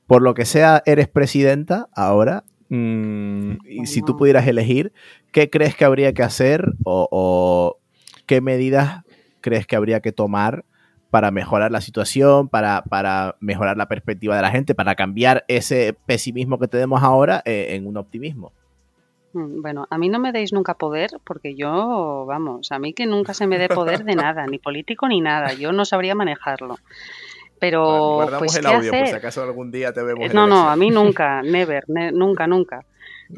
por 0.10 0.22
lo 0.22 0.34
que 0.34 0.46
sea 0.46 0.82
eres 0.88 1.08
presidenta 1.08 1.88
ahora, 1.96 2.44
mm, 2.70 3.58
y 3.68 3.86
si 3.86 4.02
tú 4.02 4.18
pudieras 4.18 4.48
elegir, 4.48 4.92
¿qué 5.32 5.50
crees 5.50 5.76
que 5.76 5.86
habría 5.86 6.14
que 6.14 6.24
hacer 6.24 6.74
o, 6.84 7.78
qué 8.30 8.42
medidas 8.42 9.04
crees 9.42 9.66
que 9.66 9.76
habría 9.76 10.02
que 10.02 10.12
tomar 10.12 10.64
para 11.10 11.32
mejorar 11.32 11.72
la 11.72 11.82
situación, 11.82 12.48
para, 12.48 12.84
para, 12.84 13.36
mejorar 13.40 13.76
la 13.76 13.88
perspectiva 13.88 14.36
de 14.36 14.44
la 14.44 14.52
gente, 14.52 14.76
para 14.76 14.94
cambiar 14.94 15.46
ese 15.48 15.98
pesimismo 16.06 16.60
que 16.60 16.68
tenemos 16.68 17.02
ahora 17.02 17.42
eh, 17.46 17.70
en 17.72 17.88
un 17.88 17.98
optimismo? 17.98 18.54
Mm, 19.34 19.64
bueno, 19.64 19.88
a 19.90 19.98
mí 19.98 20.10
no 20.10 20.20
me 20.20 20.32
deis 20.32 20.54
nunca 20.54 20.76
poder 20.76 21.10
porque 21.24 21.56
yo, 21.56 22.26
vamos, 22.28 22.72
a 22.72 22.78
mí 22.78 22.94
que 22.94 23.08
nunca 23.08 23.34
se 23.34 23.48
me 23.48 23.58
dé 23.58 23.68
poder 23.68 24.04
de 24.04 24.14
nada, 24.14 24.46
ni 24.46 24.60
político 24.60 25.08
ni 25.08 25.22
nada, 25.22 25.54
yo 25.54 25.72
no 25.72 25.84
sabría 25.84 26.14
manejarlo. 26.14 26.78
Pero, 27.60 28.30
pues, 28.38 28.56
el 28.58 28.68
audio, 28.68 28.92
por 28.92 29.08
si 29.08 29.16
acaso 29.16 29.42
algún 29.42 29.72
día 29.72 29.92
te 29.92 30.04
vemos. 30.04 30.32
No, 30.36 30.46
no, 30.46 30.70
a 30.70 30.76
mí 30.76 30.92
nunca, 30.92 31.42
never, 31.42 31.84
nunca, 31.88 32.46
nunca. 32.46 32.86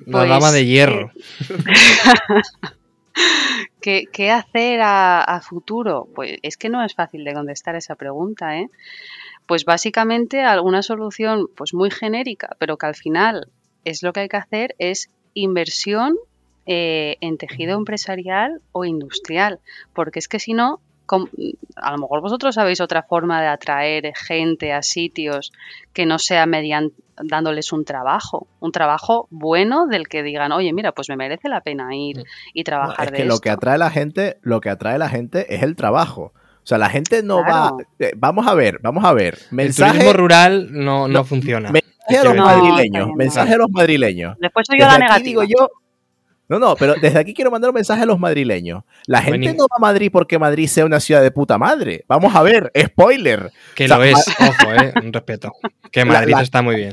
La 0.06 0.26
dama 0.26 0.52
de 0.52 0.60
pues, 0.60 0.68
hierro. 0.68 1.12
¿Qué, 3.82 4.32
hacer 4.32 4.80
a, 4.84 5.42
futuro? 5.44 6.08
Pues 6.14 6.38
es 6.42 6.58
que 6.58 6.70
no 6.70 6.84
es 6.84 6.94
fácil 6.94 7.24
de 7.24 7.34
contestar 7.34 7.76
esa 7.76 7.96
pregunta, 7.96 8.58
¿eh? 8.58 8.70
Pues 9.48 9.66
básicamente 9.66 10.42
alguna 10.42 10.82
solución 10.82 11.48
pues 11.56 11.74
muy 11.74 11.92
genérica, 11.92 12.56
pero 12.60 12.78
que 12.78 12.86
al 12.86 12.96
final 12.96 13.50
es 13.84 14.04
lo 14.04 14.14
que 14.14 14.22
hay 14.22 14.30
que 14.30 14.38
hacer 14.38 14.76
es 14.78 15.10
inversión 15.34 16.16
eh, 16.68 17.18
en 17.22 17.38
tejido 17.38 17.78
empresarial 17.78 18.62
o 18.72 18.86
industrial, 18.86 19.60
porque 19.94 20.20
es 20.20 20.28
que 20.28 20.40
si 20.40 20.54
no, 20.54 20.80
a 21.76 21.92
lo 21.92 21.98
mejor 21.98 22.22
vosotros 22.22 22.56
sabéis 22.56 22.80
otra 22.80 23.04
forma 23.04 23.42
de 23.42 23.48
atraer 23.48 24.14
gente 24.16 24.72
a 24.72 24.82
sitios 24.82 25.52
que 25.92 26.06
no 26.06 26.20
sea 26.20 26.46
mediante 26.46 26.96
dándoles 27.24 27.72
un 27.74 27.86
trabajo, 27.86 28.48
un 28.60 28.72
trabajo 28.72 29.28
bueno 29.30 29.88
del 29.88 30.08
que 30.08 30.24
digan, 30.24 30.52
oye, 30.52 30.74
mira, 30.74 30.92
pues 30.92 31.10
me 31.10 31.16
merece 31.16 31.50
la 31.50 31.62
pena 31.62 31.96
ir 31.96 32.20
mm. 32.20 32.24
y 32.54 32.64
trabajar 32.64 33.08
es 33.08 33.12
que 33.12 33.26
lo 33.26 33.40
que 33.40 33.50
atrae 33.50 33.78
la 33.78 33.90
gente, 33.90 34.38
lo 34.42 34.62
que 34.62 34.70
atrae 34.70 34.96
a 34.96 35.00
la 35.00 35.10
gente 35.10 35.54
es 35.54 35.64
el 35.64 35.76
trabajo. 35.76 36.34
O 36.64 36.68
sea, 36.68 36.78
la 36.78 36.90
gente 36.90 37.24
no 37.24 37.44
va. 37.44 37.74
Eh, 37.98 38.12
vamos 38.16 38.48
a 38.48 38.54
ver, 38.54 38.80
vamos 38.84 39.04
a 39.04 39.14
ver. 39.14 39.40
Mensaje, 39.50 39.92
el 39.92 39.98
turismo 39.98 40.14
rural 40.14 40.68
no, 40.72 41.08
no, 41.08 41.24
funciona. 41.24 41.72
Mensaje 41.72 42.18
a 42.18 42.24
los 42.24 42.36
madrileños. 42.36 43.10
mensaje 43.16 43.54
a 43.56 43.58
los 43.58 43.72
madrileños. 43.72 44.38
Después 44.40 44.68
soy 44.68 44.80
yo 44.80 44.86
la 44.86 45.00
negativa. 45.00 45.24
Digo 45.24 45.44
yo, 45.44 45.70
no, 46.52 46.60
no, 46.60 46.76
pero 46.76 46.96
desde 47.02 47.18
aquí 47.18 47.34
quiero 47.34 47.50
mandar 47.50 47.70
un 47.70 47.76
mensaje 47.76 48.04
a 48.04 48.06
los 48.06 48.20
madrileños. 48.20 48.84
La 49.08 49.22
gente 49.22 49.54
no 49.54 49.68
va 49.72 49.78
a 49.78 49.80
Madrid 49.80 50.10
porque 50.12 50.38
Madrid 50.38 50.68
sea 50.68 50.84
una 50.84 51.00
ciudad 51.00 51.22
de 51.22 51.32
puta 51.32 51.58
madre. 51.58 52.04
Vamos 52.10 52.36
a 52.36 52.44
ver, 52.44 52.74
spoiler. 52.78 53.54
Que 53.74 53.88
lo 53.88 54.04
es, 54.04 54.28
ojo, 54.38 54.74
eh, 54.74 54.94
un 55.02 55.14
respeto. 55.14 55.54
Que 55.90 56.04
Madrid 56.04 56.36
está 56.42 56.62
muy 56.62 56.76
bien. 56.76 56.92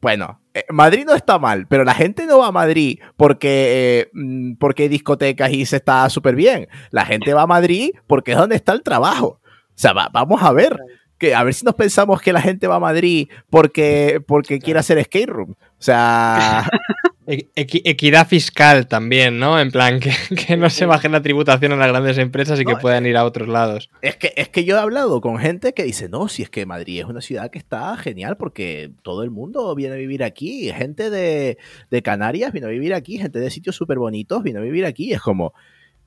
bueno, 0.00 0.40
eh, 0.54 0.64
Madrid 0.70 1.04
no 1.04 1.14
está 1.14 1.38
mal, 1.38 1.66
pero 1.68 1.84
la 1.84 1.92
gente 1.92 2.24
no 2.24 2.38
va 2.38 2.46
a 2.46 2.52
Madrid 2.52 2.98
porque, 3.18 4.06
eh, 4.06 4.10
mm, 4.14 4.54
porque 4.54 4.84
hay 4.84 4.88
discotecas 4.88 5.52
y 5.52 5.66
se 5.66 5.76
está 5.76 6.08
súper 6.08 6.34
bien. 6.34 6.68
La 6.90 7.04
gente 7.04 7.34
va 7.34 7.42
a 7.42 7.46
Madrid 7.46 7.90
porque 8.06 8.32
es 8.32 8.38
donde 8.38 8.56
está 8.56 8.72
el 8.72 8.82
trabajo. 8.82 9.38
O 9.68 9.74
sea, 9.74 9.92
vamos 9.92 10.42
a 10.42 10.50
ver. 10.52 10.78
Que, 11.18 11.34
a 11.34 11.42
ver 11.44 11.52
si 11.52 11.66
nos 11.66 11.74
pensamos 11.74 12.22
que 12.22 12.32
la 12.32 12.40
gente 12.40 12.66
va 12.66 12.76
a 12.76 12.80
Madrid 12.80 13.28
porque, 13.50 14.22
porque 14.26 14.60
quiere 14.60 14.80
hacer 14.80 15.02
skate 15.04 15.28
room. 15.28 15.50
O 15.50 15.82
sea, 15.82 16.66
equidad 17.26 18.26
fiscal 18.26 18.86
también, 18.86 19.38
¿no? 19.38 19.58
En 19.58 19.70
plan, 19.70 20.00
que, 20.46 20.56
no 20.56 20.68
se 20.70 20.86
baje 20.86 21.08
la 21.08 21.22
tributación 21.22 21.72
a 21.72 21.76
las 21.76 21.88
grandes 21.88 22.18
empresas 22.18 22.60
y 22.60 22.64
que 22.64 22.76
puedan 22.76 23.06
ir 23.06 23.16
a 23.16 23.24
otros 23.24 23.48
lados. 23.48 23.90
Es 24.02 24.16
que, 24.16 24.32
es 24.36 24.48
que 24.48 24.64
yo 24.64 24.76
he 24.76 24.80
hablado 24.80 25.20
con 25.20 25.38
gente 25.38 25.72
que 25.72 25.84
dice, 25.84 26.08
no, 26.08 26.28
si 26.28 26.42
es 26.42 26.50
que 26.50 26.66
Madrid 26.66 27.00
es 27.00 27.06
una 27.06 27.20
ciudad 27.20 27.50
que 27.50 27.58
está 27.58 27.96
genial 27.96 28.36
porque 28.36 28.92
todo 29.02 29.22
el 29.22 29.30
mundo 29.30 29.74
viene 29.74 29.94
a 29.94 29.98
vivir 29.98 30.22
aquí. 30.22 30.70
Gente 30.72 31.10
de, 31.10 31.56
Canarias 32.02 32.52
viene 32.52 32.66
a 32.66 32.70
vivir 32.70 32.92
aquí, 32.92 33.18
gente 33.18 33.38
de 33.38 33.50
sitios 33.50 33.76
súper 33.76 33.98
bonitos 33.98 34.42
viene 34.42 34.58
a 34.58 34.62
vivir 34.62 34.84
aquí. 34.84 35.12
Es 35.12 35.20
como, 35.20 35.54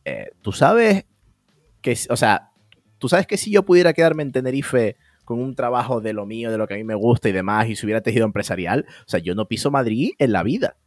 eh, 0.05 0.29
tú 0.41 0.51
sabes 0.51 1.05
que, 1.81 1.97
o 2.09 2.17
sea, 2.17 2.51
tú 2.99 3.09
sabes 3.09 3.25
que 3.25 3.37
si 3.37 3.51
yo 3.51 3.63
pudiera 3.63 3.93
quedarme 3.93 4.23
en 4.23 4.31
Tenerife 4.31 4.97
con 5.25 5.39
un 5.39 5.55
trabajo 5.55 5.99
de 5.99 6.13
lo 6.13 6.25
mío, 6.25 6.51
de 6.51 6.57
lo 6.57 6.67
que 6.67 6.75
a 6.75 6.77
mí 6.77 6.83
me 6.83 6.95
gusta 6.95 7.27
y 7.27 7.33
demás, 7.33 7.67
y 7.67 7.75
si 7.75 7.85
hubiera 7.85 8.01
tejido 8.01 8.25
empresarial, 8.25 8.85
o 8.87 9.09
sea, 9.09 9.19
yo 9.19 9.35
no 9.35 9.47
piso 9.47 9.71
Madrid 9.71 10.11
en 10.19 10.31
la 10.31 10.43
vida. 10.43 10.77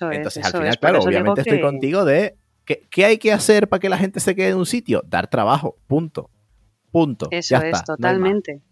Entonces, 0.00 0.44
al 0.44 0.52
final, 0.52 0.78
claro, 0.78 1.00
obviamente 1.00 1.40
estoy 1.42 1.60
contigo 1.60 2.04
de 2.04 2.36
¿qué, 2.64 3.04
hay 3.04 3.18
que 3.18 3.32
hacer 3.32 3.68
para 3.68 3.80
que 3.80 3.88
la 3.88 3.98
gente 3.98 4.20
se 4.20 4.34
quede 4.34 4.50
en 4.50 4.56
un 4.56 4.66
sitio? 4.66 5.02
Dar 5.06 5.28
trabajo, 5.28 5.76
punto. 5.86 6.30
Punto. 6.90 7.28
Eso 7.30 7.56
es, 7.56 7.84
totalmente. 7.84 8.62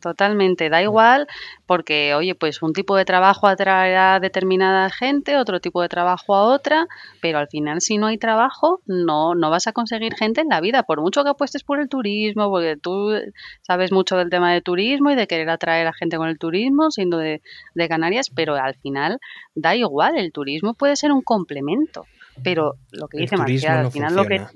Totalmente, 0.00 0.70
da 0.70 0.82
igual 0.82 1.26
porque, 1.66 2.14
oye, 2.14 2.34
pues 2.34 2.62
un 2.62 2.72
tipo 2.72 2.96
de 2.96 3.04
trabajo 3.04 3.46
atraerá 3.46 4.14
a 4.14 4.20
determinada 4.20 4.88
gente, 4.88 5.36
otro 5.36 5.60
tipo 5.60 5.82
de 5.82 5.90
trabajo 5.90 6.34
a 6.34 6.42
otra, 6.42 6.86
pero 7.20 7.38
al 7.38 7.48
final 7.48 7.82
si 7.82 7.98
no 7.98 8.06
hay 8.06 8.16
trabajo 8.16 8.80
no, 8.86 9.34
no 9.34 9.50
vas 9.50 9.66
a 9.66 9.72
conseguir 9.72 10.14
gente 10.14 10.40
en 10.40 10.48
la 10.48 10.60
vida, 10.60 10.84
por 10.84 11.02
mucho 11.02 11.22
que 11.22 11.30
apuestes 11.30 11.64
por 11.64 11.80
el 11.80 11.88
turismo, 11.88 12.48
porque 12.48 12.76
tú 12.76 13.12
sabes 13.60 13.92
mucho 13.92 14.16
del 14.16 14.30
tema 14.30 14.52
de 14.52 14.62
turismo 14.62 15.10
y 15.10 15.16
de 15.16 15.26
querer 15.26 15.50
atraer 15.50 15.86
a 15.86 15.92
gente 15.92 16.16
con 16.16 16.28
el 16.28 16.38
turismo, 16.38 16.90
siendo 16.90 17.18
de, 17.18 17.42
de 17.74 17.88
Canarias, 17.88 18.30
pero 18.34 18.54
al 18.54 18.76
final 18.76 19.18
da 19.54 19.76
igual, 19.76 20.16
el 20.16 20.32
turismo 20.32 20.72
puede 20.72 20.96
ser 20.96 21.12
un 21.12 21.20
complemento, 21.20 22.06
pero 22.42 22.76
lo 22.90 23.06
que 23.08 23.18
dice 23.18 23.36
Marcial, 23.36 23.78
al 23.78 23.92
final 23.92 24.14
lo 24.16 24.24
que 24.24 24.46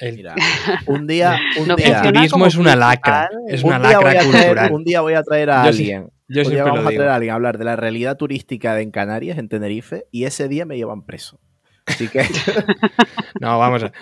un 0.86 1.06
día, 1.06 1.38
un 1.58 1.70
el 1.70 2.02
turismo 2.02 2.46
es 2.46 2.56
una 2.56 2.74
lacra, 2.74 3.28
es 3.48 3.62
una 3.62 3.78
lacra 3.78 4.24
cultural. 4.24 4.72
un 4.72 4.84
día 4.84 5.00
voy 5.00 5.14
a 5.14 5.22
traer 5.22 5.50
a 5.50 5.62
alguien. 5.62 6.10
Yo 6.28 6.42
un 6.42 6.50
día 6.50 6.64
vamos 6.64 6.86
a 6.86 6.88
traer 6.88 7.08
a 7.08 7.14
alguien 7.14 7.32
a 7.32 7.34
hablar 7.34 7.58
de 7.58 7.64
la 7.64 7.76
realidad 7.76 8.16
turística 8.16 8.80
en 8.80 8.90
Canarias, 8.90 9.38
en 9.38 9.48
Tenerife, 9.48 10.06
y 10.10 10.24
ese 10.24 10.48
día 10.48 10.64
me 10.64 10.76
llevan 10.76 11.02
preso. 11.02 11.38
Así 11.86 12.08
que. 12.08 12.24
no, 13.40 13.58
vamos 13.58 13.84
a. 13.84 13.92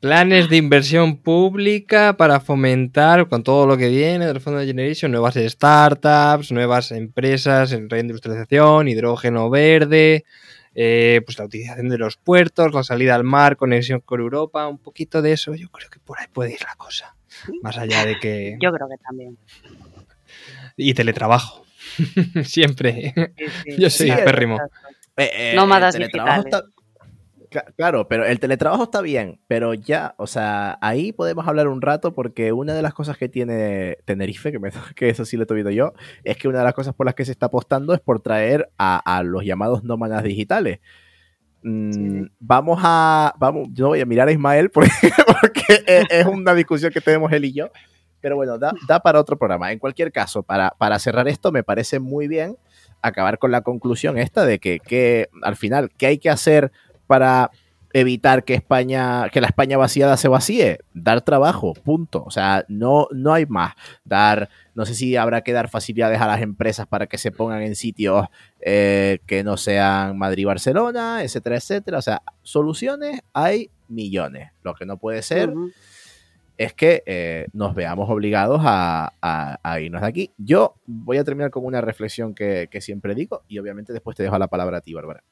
Planes 0.00 0.50
de 0.50 0.58
inversión 0.58 1.16
pública 1.16 2.18
para 2.18 2.38
fomentar 2.38 3.26
con 3.26 3.42
todo 3.42 3.66
lo 3.66 3.78
que 3.78 3.88
viene 3.88 4.26
del 4.26 4.38
Fondo 4.38 4.60
de 4.60 4.66
Generation, 4.66 5.10
nuevas 5.10 5.34
startups, 5.34 6.52
nuevas 6.52 6.92
empresas 6.92 7.72
en 7.72 7.88
reindustrialización, 7.88 8.88
hidrógeno 8.88 9.48
verde, 9.48 10.26
eh, 10.74 11.22
pues 11.24 11.38
la 11.38 11.44
utilización 11.44 11.88
de 11.88 11.98
los 11.98 12.16
puertos, 12.16 12.72
la 12.72 12.82
salida 12.82 13.14
al 13.14 13.24
mar, 13.24 13.56
conexión 13.56 14.00
con 14.00 14.20
Europa, 14.20 14.66
un 14.66 14.78
poquito 14.78 15.22
de 15.22 15.32
eso, 15.32 15.54
yo 15.54 15.68
creo 15.70 15.90
que 15.90 16.00
por 16.00 16.18
ahí 16.18 16.26
puede 16.32 16.52
ir 16.52 16.62
la 16.62 16.74
cosa. 16.76 17.14
Más 17.62 17.78
allá 17.78 18.04
de 18.04 18.18
que... 18.18 18.56
Yo 18.60 18.72
creo 18.72 18.88
que 18.88 18.96
también. 19.02 19.36
Y 20.76 20.94
teletrabajo. 20.94 21.64
Siempre. 22.44 23.14
Yo 23.78 23.90
soy 23.90 24.10
sí, 24.10 24.12
férrimo. 24.12 24.58
Eh, 25.16 25.30
eh, 25.32 25.52
Nómadas 25.54 25.96
digitales. 25.96 26.46
Claro, 27.76 28.08
pero 28.08 28.24
el 28.24 28.40
teletrabajo 28.40 28.84
está 28.84 29.00
bien, 29.00 29.40
pero 29.46 29.74
ya, 29.74 30.14
o 30.18 30.26
sea, 30.26 30.78
ahí 30.80 31.12
podemos 31.12 31.46
hablar 31.46 31.68
un 31.68 31.82
rato 31.82 32.14
porque 32.14 32.52
una 32.52 32.74
de 32.74 32.82
las 32.82 32.94
cosas 32.94 33.16
que 33.16 33.28
tiene 33.28 33.98
Tenerife, 34.04 34.50
que, 34.50 34.58
me, 34.58 34.70
que 34.96 35.08
eso 35.08 35.24
sí 35.24 35.36
lo 35.36 35.46
he 35.48 35.54
visto 35.54 35.70
yo, 35.70 35.92
es 36.24 36.36
que 36.36 36.48
una 36.48 36.58
de 36.58 36.64
las 36.64 36.74
cosas 36.74 36.94
por 36.94 37.06
las 37.06 37.14
que 37.14 37.24
se 37.24 37.32
está 37.32 37.46
apostando 37.46 37.94
es 37.94 38.00
por 38.00 38.20
traer 38.20 38.70
a, 38.78 39.22
los 39.24 39.44
llamados 39.44 39.84
nómadas 39.84 40.22
digitales. 40.24 40.80
Mm, 41.62 42.24
vamos 42.40 42.80
a, 42.82 43.34
vamos, 43.38 43.68
yo 43.72 43.88
voy 43.88 44.00
a 44.00 44.06
mirar 44.06 44.28
a 44.28 44.32
Ismael 44.32 44.70
porque, 44.70 45.84
es, 45.86 46.26
una 46.26 46.54
discusión 46.54 46.92
que 46.92 47.00
tenemos 47.00 47.32
él 47.32 47.44
y 47.46 47.52
yo, 47.52 47.70
pero 48.20 48.36
bueno, 48.36 48.58
da, 48.58 49.00
para 49.02 49.20
otro 49.20 49.38
programa. 49.38 49.72
En 49.72 49.78
cualquier 49.78 50.10
caso, 50.12 50.42
para, 50.42 50.70
para 50.78 50.98
cerrar 50.98 51.28
esto, 51.28 51.52
me 51.52 51.62
parece 51.62 52.00
muy 52.00 52.26
bien 52.26 52.56
acabar 53.02 53.38
con 53.38 53.50
la 53.50 53.60
conclusión 53.60 54.16
esta 54.16 54.46
de 54.46 54.58
que, 54.58 54.80
que 54.80 55.28
al 55.42 55.56
final, 55.56 55.90
¿qué 55.98 56.06
hay 56.06 56.18
que 56.18 56.30
hacer? 56.30 56.72
Para 57.06 57.50
evitar 57.94 58.44
que 58.44 58.54
España, 58.54 59.28
que 59.32 59.40
la 59.40 59.46
España 59.46 59.78
vaciada 59.78 60.16
se 60.16 60.26
vacíe, 60.26 60.80
dar 60.94 61.22
trabajo, 61.22 61.74
punto. 61.74 62.24
O 62.24 62.30
sea, 62.30 62.64
no, 62.68 63.06
no 63.12 63.32
hay 63.32 63.46
más. 63.46 63.74
Dar, 64.04 64.50
no 64.74 64.84
sé 64.84 64.96
si 64.96 65.16
habrá 65.16 65.42
que 65.42 65.52
dar 65.52 65.68
facilidades 65.68 66.20
a 66.20 66.26
las 66.26 66.42
empresas 66.42 66.88
para 66.88 67.06
que 67.06 67.18
se 67.18 67.30
pongan 67.30 67.62
en 67.62 67.76
sitios 67.76 68.26
eh, 68.60 69.20
que 69.26 69.44
no 69.44 69.56
sean 69.56 70.18
Madrid-Barcelona, 70.18 71.22
etcétera, 71.22 71.56
etcétera. 71.56 71.98
O 71.98 72.02
sea, 72.02 72.22
soluciones 72.42 73.20
hay 73.32 73.70
millones. 73.86 74.50
Lo 74.64 74.74
que 74.74 74.86
no 74.86 74.98
puede 74.98 75.22
ser 75.22 75.54
es 76.58 76.74
que 76.74 77.04
eh, 77.06 77.46
nos 77.52 77.76
veamos 77.76 78.10
obligados 78.10 78.60
a, 78.64 79.12
irnos 79.80 80.00
de 80.02 80.08
aquí. 80.08 80.30
Yo 80.36 80.74
voy 80.84 81.18
a 81.18 81.24
terminar 81.24 81.52
con 81.52 81.64
una 81.64 81.80
reflexión 81.80 82.34
que, 82.34 82.68
que 82.68 82.80
siempre 82.80 83.14
digo 83.14 83.44
y 83.46 83.60
obviamente 83.60 83.92
después 83.92 84.16
te 84.16 84.24
dejo 84.24 84.36
la 84.36 84.48
palabra 84.48 84.78
a 84.78 84.80
ti, 84.80 84.94
Bárbara. 84.94 85.22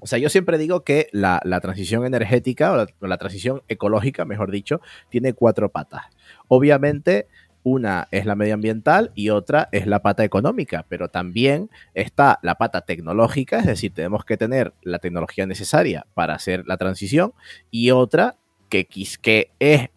O 0.00 0.06
sea, 0.06 0.18
yo 0.18 0.28
siempre 0.28 0.58
digo 0.58 0.84
que 0.84 1.08
la, 1.12 1.40
transición 1.60 2.06
energética 2.06 2.72
o 2.72 3.06
la, 3.06 3.18
transición 3.18 3.62
ecológica, 3.68 4.24
mejor 4.24 4.50
dicho, 4.50 4.80
tiene 5.08 5.32
cuatro 5.32 5.70
patas. 5.70 6.02
Obviamente, 6.46 7.26
una 7.62 8.08
es 8.10 8.24
la 8.24 8.36
medioambiental 8.36 9.10
y 9.14 9.30
otra 9.30 9.68
es 9.72 9.86
la 9.86 10.00
pata 10.00 10.24
económica, 10.24 10.86
pero 10.88 11.08
también 11.08 11.70
está 11.94 12.38
la 12.42 12.54
pata 12.54 12.82
tecnológica, 12.82 13.58
es 13.58 13.66
decir, 13.66 13.92
tenemos 13.92 14.24
que 14.24 14.36
tener 14.36 14.72
la 14.82 15.00
tecnología 15.00 15.46
necesaria 15.46 16.06
para 16.14 16.34
hacer 16.34 16.64
la 16.66 16.76
transición 16.76 17.32
y 17.70 17.90
otra 17.90 18.36
que, 18.68 18.86
que 18.86 19.50
es 19.58 19.90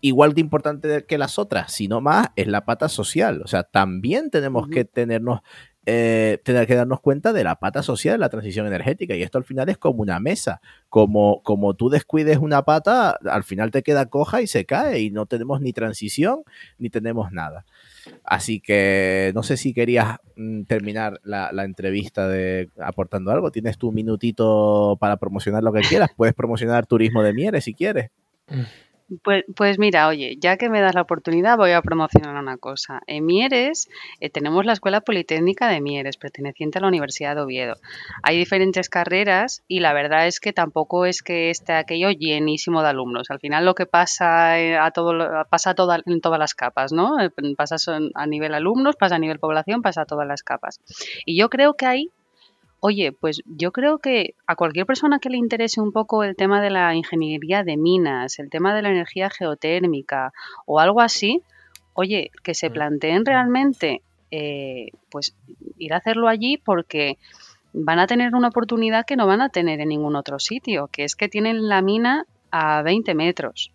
igual 0.00 0.34
de 0.34 0.40
importante 0.40 1.04
que 1.04 1.18
las 1.18 1.38
otras, 1.38 1.72
sino 1.72 2.00
más, 2.00 2.28
es 2.36 2.46
la 2.46 2.64
pata 2.64 2.88
social. 2.88 3.42
O 3.42 3.46
sea, 3.46 3.62
también 3.62 4.30
tenemos 4.30 4.68
que 4.68 4.84
tenernos 4.84 5.40
eh, 5.84 6.38
tener 6.44 6.68
que 6.68 6.76
darnos 6.76 7.00
cuenta 7.00 7.32
de 7.32 7.42
la 7.42 7.56
pata 7.56 7.82
social 7.82 8.14
de 8.14 8.18
la 8.18 8.28
transición 8.28 8.66
energética. 8.66 9.16
Y 9.16 9.22
esto 9.22 9.38
al 9.38 9.44
final 9.44 9.68
es 9.68 9.78
como 9.78 10.02
una 10.02 10.20
mesa. 10.20 10.60
Como, 10.88 11.42
como 11.42 11.74
tú 11.74 11.88
descuides 11.88 12.38
una 12.38 12.62
pata, 12.62 13.18
al 13.28 13.42
final 13.42 13.72
te 13.72 13.82
queda 13.82 14.06
coja 14.06 14.42
y 14.42 14.46
se 14.46 14.64
cae 14.64 15.00
y 15.00 15.10
no 15.10 15.26
tenemos 15.26 15.60
ni 15.60 15.72
transición 15.72 16.44
ni 16.78 16.88
tenemos 16.88 17.32
nada. 17.32 17.64
Así 18.24 18.60
que 18.60 19.32
no 19.34 19.42
sé 19.42 19.56
si 19.56 19.74
querías 19.74 20.18
mm, 20.36 20.62
terminar 20.64 21.20
la, 21.24 21.50
entrevista 21.64 22.28
de 22.28 22.70
aportando 22.78 23.32
algo. 23.32 23.50
Tienes 23.50 23.76
tu 23.76 23.90
minutito 23.90 24.96
para 25.00 25.16
promocionar 25.16 25.64
lo 25.64 25.72
que 25.72 25.80
quieras. 25.80 26.10
Puedes 26.16 26.34
promocionar 26.34 26.86
turismo 26.86 27.22
de 27.22 27.32
Mieres 27.32 27.64
si 27.64 27.74
quieres. 27.74 28.10
Pues, 29.22 29.44
pues, 29.56 29.78
mira, 29.78 30.08
oye, 30.08 30.36
ya 30.40 30.56
que 30.56 30.68
me 30.68 30.80
das 30.80 30.94
la 30.94 31.02
oportunidad, 31.02 31.56
voy 31.56 31.72
a 31.72 31.82
promocionar 31.82 32.36
una 32.36 32.56
cosa. 32.56 33.00
En 33.06 33.26
Mieres 33.26 33.88
eh, 34.20 34.30
tenemos 34.30 34.64
la 34.64 34.72
Escuela 34.72 35.00
Politécnica 35.00 35.68
de 35.68 35.80
Mieres, 35.80 36.16
perteneciente 36.16 36.78
a 36.78 36.82
la 36.82 36.88
Universidad 36.88 37.34
de 37.34 37.42
Oviedo. 37.42 37.74
Hay 38.22 38.38
diferentes 38.38 38.88
carreras 38.88 39.62
y 39.68 39.80
la 39.80 39.92
verdad 39.92 40.26
es 40.26 40.40
que 40.40 40.52
tampoco 40.52 41.04
es 41.04 41.22
que 41.22 41.50
esté 41.50 41.72
aquello 41.74 42.10
llenísimo 42.10 42.82
de 42.82 42.88
alumnos. 42.88 43.30
Al 43.30 43.40
final 43.40 43.64
lo 43.64 43.74
que 43.74 43.86
pasa 43.86 44.58
eh, 44.60 44.78
a 44.78 44.90
todo, 44.92 45.12
pasa 45.50 45.74
en 46.06 46.20
todas 46.20 46.38
las 46.38 46.54
capas, 46.54 46.92
¿no? 46.92 47.20
Eh, 47.20 47.30
pasa 47.56 47.76
a 48.14 48.26
nivel 48.26 48.54
alumnos, 48.54 48.96
pasa 48.96 49.16
a 49.16 49.18
nivel 49.18 49.38
población, 49.38 49.82
pasa 49.82 50.02
a 50.02 50.06
todas 50.06 50.26
las 50.26 50.42
capas. 50.42 50.80
Y 51.26 51.36
yo 51.36 51.50
creo 51.50 51.74
que 51.74 51.86
hay 51.86 52.10
Oye, 52.84 53.12
pues 53.12 53.42
yo 53.46 53.70
creo 53.70 53.98
que 53.98 54.34
a 54.44 54.56
cualquier 54.56 54.86
persona 54.86 55.20
que 55.20 55.30
le 55.30 55.36
interese 55.36 55.80
un 55.80 55.92
poco 55.92 56.24
el 56.24 56.34
tema 56.34 56.60
de 56.60 56.68
la 56.68 56.96
ingeniería 56.96 57.62
de 57.62 57.76
minas, 57.76 58.40
el 58.40 58.50
tema 58.50 58.74
de 58.74 58.82
la 58.82 58.90
energía 58.90 59.30
geotérmica 59.30 60.32
o 60.66 60.80
algo 60.80 61.00
así, 61.00 61.42
oye, 61.94 62.32
que 62.42 62.54
se 62.54 62.70
planteen 62.70 63.24
realmente 63.24 64.02
eh, 64.32 64.88
pues 65.12 65.32
ir 65.78 65.94
a 65.94 65.98
hacerlo 65.98 66.26
allí 66.26 66.56
porque 66.56 67.18
van 67.72 68.00
a 68.00 68.08
tener 68.08 68.34
una 68.34 68.48
oportunidad 68.48 69.06
que 69.06 69.14
no 69.14 69.28
van 69.28 69.42
a 69.42 69.48
tener 69.48 69.78
en 69.78 69.90
ningún 69.90 70.16
otro 70.16 70.40
sitio, 70.40 70.88
que 70.88 71.04
es 71.04 71.14
que 71.14 71.28
tienen 71.28 71.68
la 71.68 71.82
mina 71.82 72.26
a 72.50 72.82
20 72.82 73.14
metros. 73.14 73.70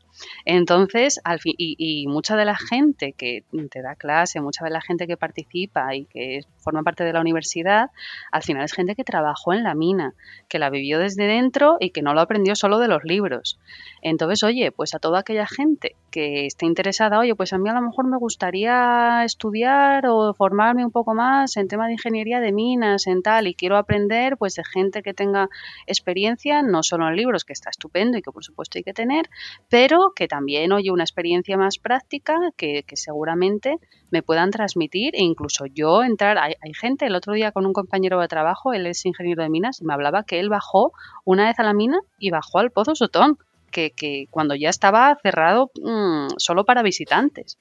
Entonces, 0.46 1.20
al 1.24 1.40
fin, 1.40 1.54
y, 1.58 2.06
mucha 2.08 2.36
de 2.36 2.46
la 2.46 2.56
gente 2.56 3.14
que 3.14 3.44
te 3.70 3.82
da 3.82 3.96
clase, 3.96 4.42
mucha 4.42 4.66
de 4.66 4.72
la 4.72 4.82
gente 4.82 5.08
que 5.08 5.18
participa 5.18 5.96
y 5.96 6.06
que 6.06 6.42
forma 6.58 6.84
parte 6.84 7.04
de 7.04 7.14
la 7.14 7.22
universidad, 7.22 7.92
al 8.32 8.44
final 8.44 8.64
es 8.64 8.74
gente 8.74 8.96
que 8.96 9.04
trabajó 9.04 9.54
en 9.54 9.64
la 9.64 9.76
mina, 9.76 10.14
que 10.48 10.60
la 10.60 10.70
vivió 10.70 11.00
desde 11.00 11.28
dentro 11.28 11.78
y 11.80 11.92
que 11.92 12.02
no 12.02 12.14
lo 12.14 12.22
aprendió 12.22 12.56
solo 12.56 12.80
de 12.80 12.88
los 12.88 13.04
libros. 13.04 13.60
Entonces, 14.02 14.44
oye, 14.44 14.72
pues 14.72 14.94
a 14.96 15.00
toda 15.00 15.20
aquella 15.20 15.48
gente 15.48 15.96
que 16.12 16.46
esté 16.46 16.66
interesada, 16.66 17.20
oye, 17.20 17.36
pues 17.36 17.54
a 17.54 17.58
mí 17.58 17.70
a 17.70 17.74
lo 17.74 17.82
mejor 17.82 18.08
me 18.08 18.18
gustaría 18.18 19.24
estudiar 19.24 20.06
o 20.08 20.34
formarme 20.34 20.86
un 20.86 20.92
poco 20.92 21.14
más 21.14 21.58
en 21.58 21.68
tema 21.68 21.88
de 21.88 21.94
ingeniería 21.94 22.40
de 22.40 22.52
minas, 22.52 23.08
en 23.08 23.22
tal, 23.22 23.48
y 23.48 23.54
quiero 23.54 23.78
aprender 23.78 24.38
pues 24.38 24.56
de 24.56 24.64
gente 24.64 25.02
que 25.02 25.14
tenga 25.14 25.50
experiencia, 25.86 26.62
no 26.62 26.84
solo 26.84 27.08
en 27.08 27.16
libros, 27.16 27.46
que 27.46 27.54
está 27.54 27.70
estupendo 27.70 28.18
y 28.18 28.22
que 28.22 28.32
por 28.32 28.44
supuesto 28.44 28.78
hay 28.78 28.84
que 28.84 28.94
tener, 28.94 29.30
pero 29.70 30.07
que 30.16 30.28
también 30.28 30.72
oye 30.72 30.92
una 30.92 31.04
experiencia 31.04 31.58
más 31.58 31.78
práctica 31.78 32.38
que, 32.56 32.84
seguramente 32.94 33.78
me 34.12 34.24
puedan 34.24 34.52
transmitir 34.52 35.16
e 35.16 35.24
incluso 35.24 35.66
yo 35.66 36.04
entrar. 36.04 36.38
Hay, 36.38 36.74
gente, 36.74 37.06
el 37.06 37.16
otro 37.16 37.34
día 37.34 37.52
con 37.52 37.66
un 37.66 37.74
compañero 37.74 38.20
de 38.20 38.28
trabajo, 38.28 38.74
él 38.74 38.88
es 38.88 39.06
ingeniero 39.06 39.44
de 39.44 39.50
minas, 39.50 39.82
y 39.82 39.86
me 39.86 39.94
hablaba 39.94 40.24
que 40.24 40.40
él 40.40 40.50
bajó 40.50 40.92
una 41.26 41.48
vez 41.48 41.60
a 41.60 41.64
la 41.64 41.74
mina 41.74 42.00
y 42.20 42.32
bajó 42.32 42.60
al 42.60 42.72
Pozo 42.72 42.96
Sotón, 42.96 43.38
que, 43.72 43.92
que 43.92 44.28
cuando 44.32 44.56
ya 44.56 44.70
estaba 44.70 45.18
cerrado 45.22 45.72
mm, 45.82 46.36
solo 46.38 46.66
para 46.66 46.84
visitantes. 46.84 47.60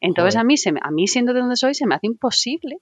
Entonces 0.00 0.36
a 0.36 0.44
mí, 0.44 0.56
se 0.56 0.72
a 0.80 0.90
mí 0.90 1.06
siendo 1.08 1.32
de 1.32 1.40
donde 1.40 1.56
soy 1.56 1.74
se 1.74 1.86
me 1.86 1.94
hace 1.94 2.06
imposible 2.06 2.78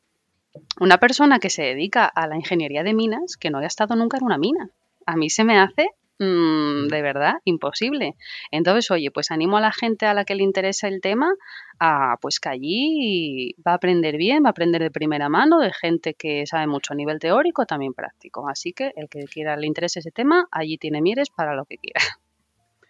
una 0.80 0.98
persona 0.98 1.38
que 1.38 1.50
se 1.50 1.62
dedica 1.62 2.04
a 2.04 2.26
la 2.26 2.36
ingeniería 2.36 2.82
de 2.82 2.94
minas 2.94 3.36
que 3.36 3.50
no 3.50 3.58
haya 3.58 3.66
estado 3.66 3.94
nunca 3.96 4.18
en 4.18 4.24
una 4.24 4.38
mina. 4.38 4.70
A 5.06 5.16
mí 5.16 5.30
se 5.30 5.44
me 5.44 5.58
hace 5.58 5.90
Mm, 6.18 6.88
de 6.88 7.02
verdad, 7.02 7.34
imposible. 7.44 8.16
Entonces, 8.50 8.90
oye, 8.90 9.10
pues 9.10 9.30
animo 9.30 9.56
a 9.56 9.60
la 9.60 9.72
gente 9.72 10.06
a 10.06 10.14
la 10.14 10.24
que 10.24 10.34
le 10.34 10.42
interesa 10.42 10.86
el 10.88 11.00
tema 11.00 11.34
a 11.80 12.16
pues 12.20 12.38
que 12.38 12.48
allí 12.48 13.56
va 13.66 13.72
a 13.72 13.74
aprender 13.74 14.16
bien, 14.16 14.44
va 14.44 14.48
a 14.48 14.50
aprender 14.50 14.82
de 14.82 14.90
primera 14.90 15.28
mano 15.28 15.58
de 15.58 15.72
gente 15.72 16.14
que 16.14 16.46
sabe 16.46 16.66
mucho 16.66 16.92
a 16.92 16.96
nivel 16.96 17.18
teórico, 17.18 17.66
también 17.66 17.92
práctico. 17.92 18.48
Así 18.48 18.72
que 18.72 18.92
el 18.96 19.08
que 19.08 19.24
quiera 19.24 19.56
le 19.56 19.66
interese 19.66 19.98
ese 20.00 20.10
tema, 20.10 20.46
allí 20.52 20.78
tiene 20.78 21.00
Mieres 21.00 21.30
para 21.30 21.54
lo 21.54 21.64
que 21.64 21.78
quiera. 21.78 22.00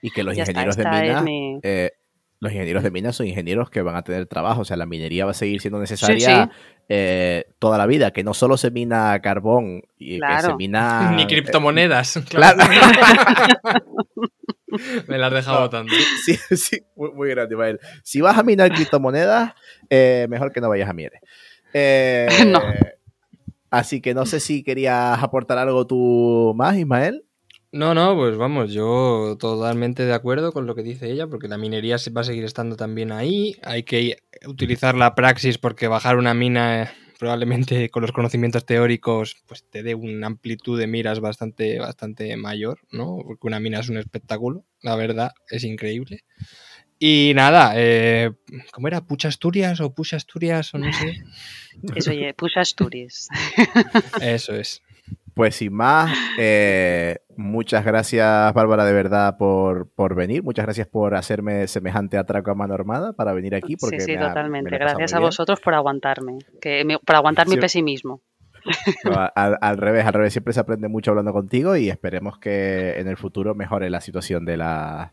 Y 0.03 0.11
que 0.11 0.25
los 0.25 0.37
ingenieros 0.37 0.77
de 0.77 0.85
minas 0.85 1.25
eh, 1.63 1.93
los 2.43 2.53
ingenieros 2.53 2.83
de 2.83 2.91
minas 2.91 3.15
son 3.15 3.29
ingenieros 3.29 3.71
que 3.71 3.83
van 3.83 3.95
a 3.95 4.03
tener 4.03 4.27
trabajo, 4.27 4.63
o 4.63 4.65
sea, 4.65 4.77
la 4.77 4.85
minería 4.85 5.25
va 5.25 5.31
a 5.31 5.35
seguir 5.35 5.61
siendo 5.61 5.79
necesaria 5.79 6.51
eh, 6.89 7.45
toda 7.61 7.79
la 7.79 7.87
vida, 7.87 8.11
que 8.11 8.25
no 8.25 8.35
solo 8.35 8.57
se 8.57 8.73
mina 8.73 9.17
carbón, 9.23 9.85
y 9.97 10.19
que 10.19 10.41
se 10.41 10.53
mina... 10.57 11.13
Ni 11.17 11.29
criptomonedas. 11.29 12.19
Claro. 12.29 12.59
Me 15.07 15.19
la 15.19 15.29
has 15.29 15.33
dejado 15.35 15.71
tanto. 15.71 15.95
Sí, 16.25 16.35
sí, 16.57 16.83
muy, 16.97 17.29
grande, 17.29 17.55
Ismael. 17.55 17.79
Si 18.03 18.21
vas 18.21 18.37
a 18.37 18.43
minar 18.43 18.73
criptomonedas, 18.73 19.53
eh, 19.89 20.27
mejor 20.29 20.51
que 20.51 20.61
no 20.61 20.69
vayas 20.69 20.91
a 20.91 20.95
Mieres. 20.95 21.21
Eh, 21.73 22.27
no. 22.49 22.61
Así 23.71 24.01
que 24.01 24.15
no 24.15 24.27
sé 24.27 24.41
si 24.41 24.65
querías 24.65 25.23
aportar 25.23 25.59
algo 25.59 25.87
tú 25.87 26.55
más, 26.57 26.77
Ismael. 26.77 27.25
No, 27.73 27.95
no, 27.95 28.15
pues 28.15 28.37
vamos, 28.37 28.71
yo 28.71 29.39
totalmente 29.41 30.05
de 30.05 30.13
acuerdo 30.13 30.53
con 30.53 30.67
lo 30.67 30.75
que 30.75 30.83
dice 30.83 31.11
ella, 31.11 31.27
porque 31.27 31.49
la 31.49 31.57
minería 31.57 31.97
va 32.15 32.21
a 32.21 32.25
seguir 32.25 32.45
estando 32.45 32.77
también 32.77 33.13
ahí. 33.13 33.57
Hay 33.63 33.83
que 33.83 34.19
utilizar 34.47 34.95
la 34.95 35.15
praxis 35.15 35.57
porque 35.57 35.89
bajar 35.89 36.19
una 36.19 36.35
mina, 36.35 36.83
eh, 36.83 36.91
probablemente 37.19 37.89
con 37.91 38.03
los 38.03 38.13
conocimientos 38.13 38.67
teóricos, 38.67 39.37
pues 39.47 39.65
te 39.71 39.83
dé 39.83 39.95
una 39.95 40.27
amplitud 40.27 40.79
de 40.79 40.87
miras 40.87 41.21
bastante, 41.21 41.79
bastante 41.79 42.37
mayor, 42.37 42.81
¿no? 42.91 43.17
Porque 43.25 43.47
una 43.47 43.59
mina 43.59 43.81
es 43.81 43.89
un 43.89 43.97
espectáculo, 43.97 44.67
la 44.83 44.95
verdad, 44.95 45.33
es 45.49 45.65
increíble. 45.65 46.25
Y 46.99 47.33
nada, 47.35 47.73
eh, 47.77 48.33
¿cómo 48.71 48.89
era? 48.89 49.01
¿Pucha 49.07 49.29
Asturias 49.29 49.81
o 49.81 49.95
Pucha 49.95 50.17
Asturias 50.17 50.75
o 50.75 50.79
no 50.79 50.93
sé? 50.93 51.25
Eso, 51.97 52.11
oye, 52.11 52.35
Pucha 52.35 52.61
Asturias. 52.61 53.29
Eso 54.21 54.55
es. 54.55 54.83
Pues 55.35 55.57
sin 55.57 55.73
más, 55.73 56.13
eh, 56.39 57.21
muchas 57.37 57.85
gracias 57.85 58.53
Bárbara 58.53 58.85
de 58.85 58.93
verdad 58.93 59.39
por, 59.39 59.91
por, 59.91 60.15
venir, 60.15 60.43
muchas 60.43 60.67
gracias 60.67 60.87
por 60.89 61.15
hacerme 61.15 61.67
semejante 61.69 62.19
atraco 62.19 62.51
a 62.51 62.55
mano 62.55 62.75
armada 62.75 63.15
para 63.15 63.33
venir 63.33 63.55
aquí. 63.55 63.77
Porque 63.77 64.01
sí, 64.01 64.13
sí, 64.13 64.19
totalmente. 64.19 64.71
gracias 64.71 65.15
a 65.15 65.21
vosotros 65.21 65.61
por 65.61 65.75
aguantarme, 65.75 66.39
que 66.61 66.85
por 67.05 67.17
aguantar 67.17 67.49
mi 67.49 67.57
pesimismo. 67.57 68.21
al, 69.35 69.79
revés, 69.79 70.07
al 70.07 70.13
revés, 70.13 70.33
siempre 70.33 70.53
se 70.53 70.61
aprende 70.61 70.89
mucho 70.89 71.11
hablando 71.11 71.33
contigo 71.33 71.77
y 71.77 71.89
esperemos 71.89 72.39
que 72.39 73.01
en 73.01 73.09
el 73.09 73.17
futuro 73.17 73.55
mejore 73.55 73.91
la 73.91 74.01
situación 74.01 74.45
de, 74.45 74.57
la, 74.57 75.13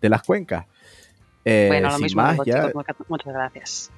de 0.00 0.08
las 0.08 0.22
cuencas. 0.22 0.66
Eh, 1.44 1.66
bueno, 1.68 1.90
lo 1.90 1.98
mismo, 1.98 2.22
muchas 3.08 3.32
gracias. 3.32 3.92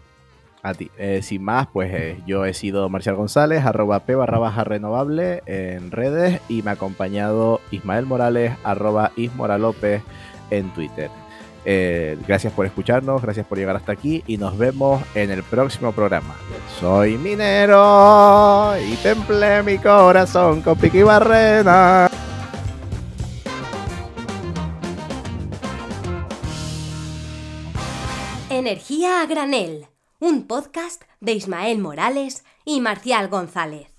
Eh, 0.98 1.20
sin 1.22 1.42
más, 1.42 1.68
pues 1.72 1.90
eh, 1.94 2.18
yo 2.26 2.44
he 2.44 2.52
sido 2.52 2.88
Marcial 2.90 3.16
González, 3.16 3.64
arroba 3.64 4.00
p 4.00 4.14
barra 4.14 4.38
baja 4.38 4.62
renovable 4.62 5.42
en 5.46 5.90
redes 5.90 6.40
y 6.48 6.62
me 6.62 6.70
ha 6.70 6.74
acompañado 6.74 7.60
Ismael 7.70 8.04
Morales, 8.04 8.52
arroba 8.62 9.12
ismoralópez 9.16 10.02
en 10.50 10.70
Twitter. 10.74 11.10
Eh, 11.64 12.18
gracias 12.26 12.52
por 12.52 12.66
escucharnos, 12.66 13.22
gracias 13.22 13.46
por 13.46 13.58
llegar 13.58 13.76
hasta 13.76 13.92
aquí 13.92 14.22
y 14.26 14.36
nos 14.36 14.56
vemos 14.56 15.02
en 15.14 15.30
el 15.30 15.42
próximo 15.42 15.92
programa. 15.92 16.34
Soy 16.78 17.16
minero 17.16 18.74
y 18.78 18.96
templé 18.96 19.62
mi 19.62 19.78
corazón 19.78 20.60
con 20.62 20.76
piqui 20.78 21.02
barrena. 21.02 22.08
Energía 28.50 29.22
a 29.22 29.26
granel 29.26 29.89
un 30.20 30.46
podcast 30.46 31.02
de 31.20 31.32
Ismael 31.32 31.78
Morales 31.78 32.44
y 32.66 32.80
Marcial 32.80 33.28
González. 33.28 33.88